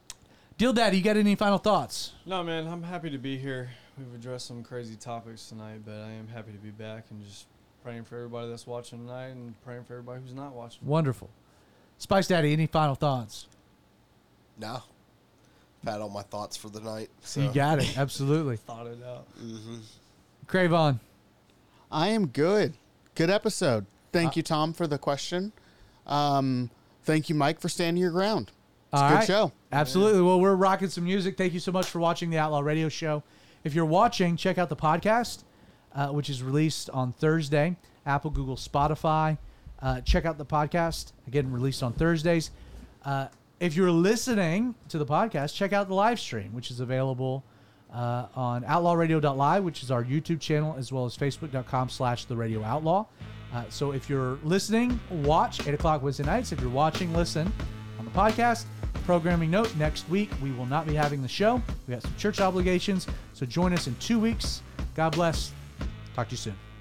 deal 0.57 0.73
daddy 0.73 0.97
you 0.97 1.03
got 1.03 1.17
any 1.17 1.35
final 1.35 1.57
thoughts 1.57 2.13
No, 2.25 2.43
man, 2.43 2.67
I'm 2.67 2.83
happy 2.83 3.09
to 3.09 3.17
be 3.17 3.37
here. 3.37 3.69
We've 3.97 4.13
addressed 4.15 4.47
some 4.47 4.63
crazy 4.63 4.95
topics 4.95 5.47
tonight, 5.47 5.81
but 5.85 5.93
I 5.95 6.09
am 6.11 6.27
happy 6.27 6.51
to 6.51 6.57
be 6.57 6.71
back 6.71 7.05
and 7.11 7.23
just 7.23 7.45
praying 7.83 8.05
for 8.05 8.15
everybody 8.15 8.49
that's 8.49 8.65
watching 8.65 8.99
tonight 8.99 9.27
and 9.27 9.53
praying 9.63 9.83
for 9.83 9.93
everybody 9.93 10.21
who's 10.21 10.33
not 10.33 10.53
watching. 10.53 10.79
wonderful 10.85 11.29
spice 11.99 12.27
daddy 12.27 12.51
any 12.53 12.65
final 12.67 12.95
thoughts 12.95 13.47
No. 14.59 14.81
I've 15.85 15.91
had 15.93 16.01
all 16.01 16.09
my 16.09 16.21
thoughts 16.23 16.55
for 16.57 16.69
the 16.69 16.79
night. 16.79 17.09
So. 17.23 17.41
you 17.41 17.51
got 17.53 17.79
it 17.79 17.97
absolutely 17.97 18.55
Thought 18.65 18.87
it 18.87 18.99
out. 19.05 19.27
Cravon 20.47 20.99
I 21.91 22.07
am 22.07 22.27
good. 22.27 22.73
Good 23.15 23.29
episode. 23.29 23.85
Thank 24.13 24.29
Uh, 24.29 24.33
you, 24.37 24.43
Tom, 24.43 24.71
for 24.73 24.87
the 24.87 24.97
question. 24.97 25.51
Um, 26.07 26.69
thank 27.03 27.27
you, 27.29 27.35
Mike, 27.35 27.59
for 27.59 27.67
standing 27.69 28.01
your 28.01 28.11
ground. 28.11 28.51
It's 28.93 29.01
All 29.01 29.07
a 29.07 29.09
good 29.11 29.15
right. 29.15 29.27
show. 29.27 29.51
Absolutely. 29.71 30.21
Well, 30.21 30.39
we're 30.39 30.55
rocking 30.55 30.87
some 30.89 31.03
music. 31.05 31.35
Thank 31.37 31.53
you 31.53 31.59
so 31.59 31.71
much 31.71 31.87
for 31.87 31.99
watching 31.99 32.29
the 32.29 32.37
Outlaw 32.37 32.59
Radio 32.61 32.89
Show. 32.89 33.23
If 33.63 33.73
you're 33.73 33.85
watching, 33.85 34.37
check 34.37 34.57
out 34.57 34.69
the 34.69 34.75
podcast, 34.75 35.43
uh, 35.95 36.09
which 36.09 36.29
is 36.29 36.43
released 36.43 36.89
on 36.91 37.11
Thursday. 37.13 37.75
Apple, 38.05 38.29
Google, 38.31 38.55
Spotify. 38.55 39.37
Uh, 39.81 39.99
check 40.01 40.25
out 40.25 40.37
the 40.37 40.45
podcast 40.45 41.11
again, 41.27 41.51
released 41.51 41.81
on 41.81 41.93
Thursdays. 41.93 42.51
Uh, 43.03 43.27
if 43.59 43.75
you're 43.75 43.91
listening 43.91 44.75
to 44.89 44.97
the 44.97 45.05
podcast, 45.05 45.55
check 45.55 45.73
out 45.73 45.87
the 45.87 45.93
live 45.95 46.19
stream, 46.19 46.53
which 46.53 46.69
is 46.69 46.79
available 46.79 47.43
uh, 47.93 48.27
on 48.35 48.63
outlawradio.live, 48.63 49.63
which 49.63 49.81
is 49.83 49.89
our 49.91 50.03
YouTube 50.03 50.39
channel, 50.39 50.75
as 50.77 50.91
well 50.91 51.05
as 51.05 51.17
facebook.com 51.17 51.89
slash 51.89 52.25
the 52.25 52.35
radio 52.35 52.63
outlaw. 52.63 53.05
Uh, 53.53 53.63
so 53.69 53.91
if 53.91 54.09
you're 54.09 54.39
listening, 54.43 54.99
watch 55.09 55.65
8 55.65 55.73
o'clock 55.73 56.01
Wednesday 56.01 56.23
nights. 56.23 56.51
If 56.51 56.59
you're 56.59 56.69
watching, 56.69 57.13
listen 57.13 57.51
on 57.99 58.05
the 58.05 58.11
podcast. 58.11 58.65
Programming 59.05 59.51
note 59.51 59.75
next 59.75 60.07
week, 60.09 60.31
we 60.41 60.51
will 60.51 60.65
not 60.65 60.87
be 60.87 60.93
having 60.93 61.21
the 61.21 61.27
show. 61.27 61.61
We 61.87 61.93
got 61.93 62.01
some 62.03 62.15
church 62.17 62.39
obligations. 62.39 63.05
So 63.33 63.45
join 63.45 63.73
us 63.73 63.87
in 63.87 63.95
two 63.95 64.19
weeks. 64.19 64.61
God 64.95 65.11
bless. 65.11 65.51
Talk 66.15 66.29
to 66.29 66.31
you 66.31 66.37
soon. 66.37 66.72